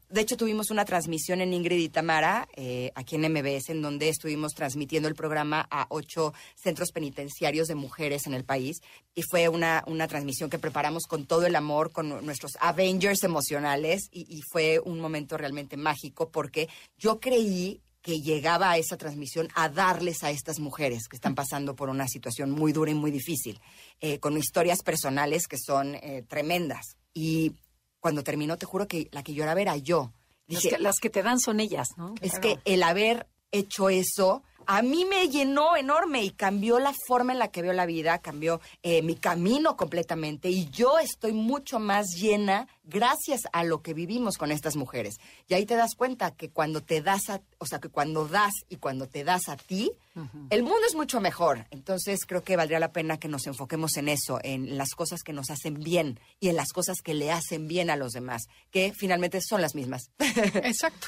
De 0.09 0.21
hecho, 0.21 0.37
tuvimos 0.37 0.69
una 0.69 0.85
transmisión 0.85 1.41
en 1.41 1.53
Ingrid 1.53 1.79
y 1.79 1.89
Tamara, 1.89 2.47
eh, 2.55 2.91
aquí 2.95 3.15
en 3.15 3.31
MBS, 3.31 3.69
en 3.69 3.81
donde 3.81 4.09
estuvimos 4.09 4.53
transmitiendo 4.53 5.07
el 5.07 5.15
programa 5.15 5.67
a 5.71 5.87
ocho 5.89 6.33
centros 6.55 6.91
penitenciarios 6.91 7.67
de 7.67 7.75
mujeres 7.75 8.27
en 8.27 8.33
el 8.33 8.43
país, 8.43 8.81
y 9.13 9.23
fue 9.23 9.49
una, 9.49 9.83
una 9.87 10.07
transmisión 10.07 10.49
que 10.49 10.59
preparamos 10.59 11.03
con 11.07 11.25
todo 11.25 11.45
el 11.45 11.55
amor, 11.55 11.91
con 11.91 12.25
nuestros 12.25 12.57
Avengers 12.59 13.23
emocionales, 13.23 14.09
y, 14.11 14.25
y 14.29 14.41
fue 14.41 14.79
un 14.79 14.99
momento 14.99 15.37
realmente 15.37 15.77
mágico, 15.77 16.29
porque 16.29 16.69
yo 16.97 17.19
creí 17.19 17.81
que 18.05 18.21
llegaba 18.21 18.69
a 18.69 18.77
esa 18.77 18.97
transmisión 18.97 19.49
a 19.55 19.67
darles 19.67 20.23
a 20.23 20.29
estas 20.29 20.59
mujeres 20.59 21.07
que 21.07 21.15
están 21.15 21.33
pasando 21.33 21.75
por 21.75 21.89
una 21.89 22.07
situación 22.07 22.51
muy 22.51 22.71
dura 22.71 22.91
y 22.91 22.93
muy 22.93 23.09
difícil, 23.09 23.59
eh, 23.99 24.19
con 24.19 24.37
historias 24.37 24.83
personales 24.83 25.47
que 25.47 25.57
son 25.57 25.95
eh, 25.95 26.23
tremendas. 26.27 26.97
Y 27.15 27.53
cuando 27.99 28.23
terminó, 28.23 28.57
te 28.57 28.67
juro 28.67 28.87
que 28.87 29.09
la 29.11 29.23
que 29.23 29.33
lloraba 29.33 29.59
era 29.59 29.75
yo. 29.77 30.13
Dije, 30.45 30.69
las, 30.69 30.77
que, 30.77 30.83
las 30.83 30.95
que 31.01 31.09
te 31.09 31.23
dan 31.23 31.39
son 31.39 31.59
ellas, 31.59 31.87
¿no? 31.97 32.13
Es 32.21 32.33
claro. 32.33 32.41
que 32.63 32.73
el 32.73 32.83
haber 32.83 33.25
hecho 33.51 33.89
eso 33.89 34.43
a 34.67 34.81
mí 34.81 35.05
me 35.05 35.29
llenó 35.29 35.75
enorme 35.75 36.23
y 36.23 36.31
cambió 36.31 36.79
la 36.79 36.93
forma 37.07 37.33
en 37.33 37.39
la 37.39 37.49
que 37.49 37.61
veo 37.61 37.73
la 37.73 37.85
vida, 37.85 38.19
cambió 38.19 38.61
eh, 38.83 39.01
mi 39.01 39.15
camino 39.15 39.75
completamente 39.77 40.49
y 40.49 40.69
yo 40.69 40.99
estoy 40.99 41.33
mucho 41.33 41.79
más 41.79 42.07
llena 42.15 42.67
gracias 42.83 43.43
a 43.51 43.63
lo 43.63 43.81
que 43.81 43.93
vivimos 43.93 44.37
con 44.37 44.51
estas 44.51 44.75
mujeres. 44.75 45.15
Y 45.47 45.53
ahí 45.53 45.65
te 45.65 45.75
das 45.75 45.95
cuenta 45.95 46.31
que 46.31 46.49
cuando 46.49 46.81
te 46.81 47.01
das, 47.01 47.29
a, 47.29 47.41
o 47.57 47.65
sea, 47.65 47.79
que 47.79 47.89
cuando 47.89 48.27
das 48.27 48.53
y 48.69 48.77
cuando 48.77 49.07
te 49.07 49.23
das 49.23 49.49
a 49.49 49.57
ti, 49.57 49.91
uh 50.15 50.19
-huh. 50.21 50.47
el 50.49 50.63
mundo 50.63 50.81
es 50.87 50.95
mucho 50.95 51.19
mejor. 51.21 51.65
Entonces 51.71 52.25
creo 52.25 52.43
que 52.43 52.55
valdría 52.55 52.79
la 52.79 52.91
pena 52.91 53.17
que 53.17 53.27
nos 53.27 53.45
enfoquemos 53.47 53.97
en 53.97 54.09
eso, 54.09 54.39
en 54.43 54.77
las 54.77 54.91
cosas 54.91 55.21
que 55.23 55.33
nos 55.33 55.49
hacen 55.49 55.75
bien 55.79 56.19
y 56.39 56.49
en 56.49 56.55
las 56.55 56.71
cosas 56.73 57.01
que 57.01 57.13
le 57.13 57.31
hacen 57.31 57.67
bien 57.67 57.89
a 57.89 57.95
los 57.95 58.13
demás, 58.13 58.47
que 58.71 58.93
finalmente 58.95 59.39
son 59.41 59.61
las 59.61 59.75
mismas. 59.75 60.11
Exacto. 60.19 61.07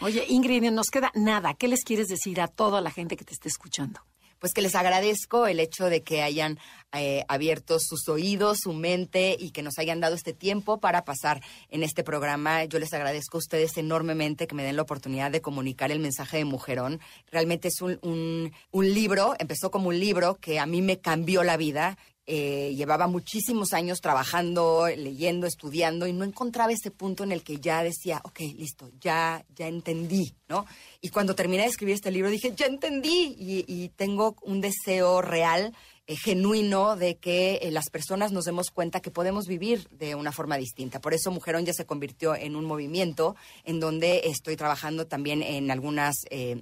Oye, 0.00 0.24
Ingrid, 0.28 0.70
nos 0.70 0.88
queda 0.90 1.10
nada. 1.14 1.54
¿Qué 1.54 1.68
les 1.68 1.84
quieres 1.84 2.08
decir 2.08 2.40
a 2.40 2.48
toda 2.48 2.80
la 2.80 2.90
gente 2.90 3.16
que 3.16 3.24
te 3.24 3.32
esté 3.32 3.48
escuchando? 3.48 4.00
Pues 4.38 4.52
que 4.52 4.62
les 4.62 4.74
agradezco 4.74 5.46
el 5.46 5.60
hecho 5.60 5.86
de 5.86 6.02
que 6.02 6.22
hayan 6.22 6.58
eh, 6.92 7.24
abierto 7.28 7.78
sus 7.80 8.08
oídos, 8.08 8.58
su 8.62 8.72
mente 8.72 9.36
y 9.38 9.50
que 9.50 9.62
nos 9.62 9.78
hayan 9.78 10.00
dado 10.00 10.14
este 10.14 10.32
tiempo 10.32 10.80
para 10.80 11.04
pasar 11.04 11.42
en 11.68 11.82
este 11.82 12.04
programa. 12.04 12.64
Yo 12.64 12.78
les 12.78 12.92
agradezco 12.92 13.36
a 13.36 13.40
ustedes 13.40 13.76
enormemente 13.76 14.46
que 14.46 14.54
me 14.54 14.64
den 14.64 14.76
la 14.76 14.82
oportunidad 14.82 15.30
de 15.30 15.42
comunicar 15.42 15.90
el 15.90 16.00
mensaje 16.00 16.38
de 16.38 16.44
Mujerón. 16.44 17.00
Realmente 17.30 17.68
es 17.68 17.80
un, 17.82 17.98
un, 18.02 18.52
un 18.70 18.94
libro, 18.94 19.34
empezó 19.38 19.70
como 19.70 19.88
un 19.88 20.00
libro 20.00 20.36
que 20.36 20.58
a 20.58 20.66
mí 20.66 20.82
me 20.82 20.98
cambió 20.98 21.42
la 21.42 21.56
vida 21.56 21.98
eh, 22.30 22.74
llevaba 22.76 23.06
muchísimos 23.06 23.72
años 23.72 24.02
trabajando, 24.02 24.86
leyendo, 24.86 25.46
estudiando 25.46 26.06
y 26.06 26.12
no 26.12 26.24
encontraba 26.24 26.70
ese 26.70 26.90
punto 26.90 27.24
en 27.24 27.32
el 27.32 27.42
que 27.42 27.56
ya 27.56 27.82
decía, 27.82 28.20
ok, 28.22 28.40
listo, 28.54 28.90
ya, 29.00 29.46
ya 29.56 29.66
entendí, 29.66 30.34
¿no? 30.46 30.66
Y 31.00 31.08
cuando 31.08 31.34
terminé 31.34 31.62
de 31.62 31.70
escribir 31.70 31.94
este 31.94 32.10
libro 32.10 32.28
dije, 32.28 32.52
ya 32.54 32.66
entendí 32.66 33.34
y, 33.38 33.88
tengo 33.96 34.36
un 34.42 34.60
deseo 34.60 35.22
real 35.22 35.74
eh, 36.06 36.16
genuino 36.16 36.96
de 36.96 37.16
que 37.16 37.60
eh, 37.62 37.70
las 37.70 37.88
personas 37.88 38.30
nos 38.30 38.44
demos 38.44 38.70
cuenta 38.70 39.00
que 39.00 39.10
podemos 39.10 39.46
vivir 39.46 39.88
de 39.88 40.14
una 40.14 40.30
forma 40.30 40.58
distinta. 40.58 41.00
Por 41.00 41.14
eso 41.14 41.30
Mujerón 41.30 41.64
ya 41.64 41.72
se 41.72 41.86
convirtió 41.86 42.34
en 42.34 42.56
un 42.56 42.66
movimiento 42.66 43.36
en 43.64 43.80
donde 43.80 44.20
estoy 44.26 44.54
trabajando 44.56 45.06
también 45.06 45.42
en 45.42 45.70
algunas 45.70 46.16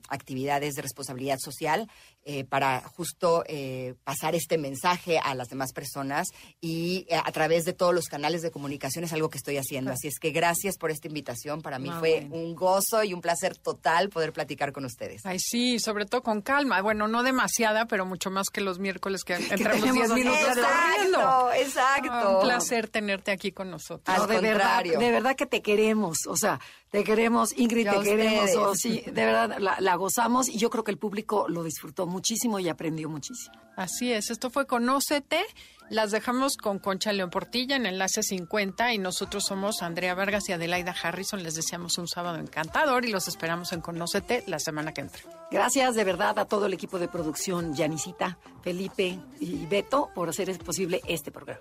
actividades 0.08 0.74
de 0.74 0.82
responsabilidad 0.82 1.38
social 1.40 1.88
eh, 2.28 2.42
para 2.44 2.80
justo 2.80 3.44
eh, 3.46 3.94
pasar 4.02 4.34
este 4.34 4.58
mensaje 4.58 5.20
a 5.20 5.36
las 5.36 5.48
demás 5.48 5.72
personas 5.72 6.26
y 6.60 7.06
a 7.12 7.30
través 7.30 7.64
de 7.64 7.72
todos 7.72 7.94
los 7.94 8.06
canales 8.06 8.42
de 8.42 8.50
comunicación 8.50 9.04
es 9.04 9.12
algo 9.12 9.30
que 9.30 9.38
estoy 9.38 9.58
haciendo. 9.58 9.92
Así 9.92 10.08
es 10.08 10.18
que 10.18 10.32
gracias 10.32 10.76
por 10.76 10.90
esta 10.90 11.06
invitación. 11.06 11.62
Para 11.62 11.78
mí 11.78 11.88
ah, 11.92 12.00
fue 12.00 12.26
bueno. 12.26 12.34
un 12.34 12.54
gozo 12.56 13.04
y 13.04 13.14
un 13.14 13.20
placer 13.20 13.56
total 13.56 14.08
poder 14.08 14.32
platicar 14.32 14.72
con 14.72 14.84
ustedes. 14.84 15.24
Ay, 15.24 15.38
sí, 15.38 15.78
sobre 15.78 16.04
todo 16.04 16.24
con 16.24 16.42
calma. 16.42 16.82
Bueno, 16.82 17.06
no 17.06 17.22
demasiada, 17.22 17.86
pero 17.86 18.04
mucho 18.06 18.30
más 18.32 18.48
que 18.50 18.60
los 18.60 18.80
miércoles 18.80 19.22
que 19.22 19.34
entramos 19.50 19.82
10 19.82 20.10
minutos 20.10 20.40
Exacto, 20.40 21.52
exacto. 21.52 22.10
Ah, 22.10 22.38
un 22.38 22.42
placer 22.42 22.88
tenerte 22.88 23.30
aquí 23.30 23.52
con 23.52 23.70
nosotros. 23.70 24.08
Al 24.08 24.22
no, 24.22 24.26
de 24.26 24.34
contrario. 24.34 24.92
Verdad, 24.94 25.06
de 25.06 25.12
verdad 25.12 25.36
que 25.36 25.46
te 25.46 25.62
queremos. 25.62 26.26
O 26.26 26.36
sea, 26.36 26.58
te 26.90 27.04
queremos, 27.04 27.52
Ingrid, 27.56 27.88
te 27.90 28.00
queremos. 28.00 28.50
Oh, 28.56 28.74
sí, 28.74 29.02
de 29.06 29.24
verdad, 29.24 29.58
la, 29.58 29.76
la, 29.80 29.96
gozamos 29.96 30.48
y 30.48 30.58
yo 30.58 30.70
creo 30.70 30.84
que 30.84 30.92
el 30.92 30.98
público 30.98 31.46
lo 31.48 31.62
disfrutó 31.62 32.06
muchísimo 32.06 32.58
y 32.58 32.68
aprendió 32.68 33.08
muchísimo. 33.08 33.54
Así 33.76 34.12
es, 34.12 34.30
esto 34.30 34.50
fue 34.50 34.66
Conócete. 34.66 35.44
Las 35.88 36.10
dejamos 36.10 36.56
con 36.56 36.80
Concha 36.80 37.12
León 37.12 37.30
Portilla 37.30 37.76
en 37.76 37.86
Enlace 37.86 38.22
50 38.22 38.92
y 38.92 38.98
nosotros 38.98 39.44
somos 39.44 39.82
Andrea 39.82 40.14
Vargas 40.14 40.48
y 40.48 40.52
Adelaida 40.52 40.94
Harrison. 41.00 41.42
Les 41.42 41.54
deseamos 41.54 41.98
un 41.98 42.08
sábado 42.08 42.38
encantador 42.38 43.04
y 43.04 43.12
los 43.12 43.28
esperamos 43.28 43.72
en 43.72 43.80
Conócete 43.80 44.42
la 44.46 44.58
semana 44.58 44.92
que 44.92 45.02
entra. 45.02 45.20
Gracias 45.50 45.94
de 45.94 46.02
verdad 46.02 46.38
a 46.38 46.46
todo 46.46 46.66
el 46.66 46.72
equipo 46.72 46.98
de 46.98 47.06
producción, 47.06 47.74
Yanisita, 47.74 48.38
Felipe 48.62 49.18
y 49.38 49.66
Beto, 49.66 50.10
por 50.14 50.28
hacer 50.28 50.56
posible 50.58 51.00
este 51.06 51.30
programa. 51.30 51.60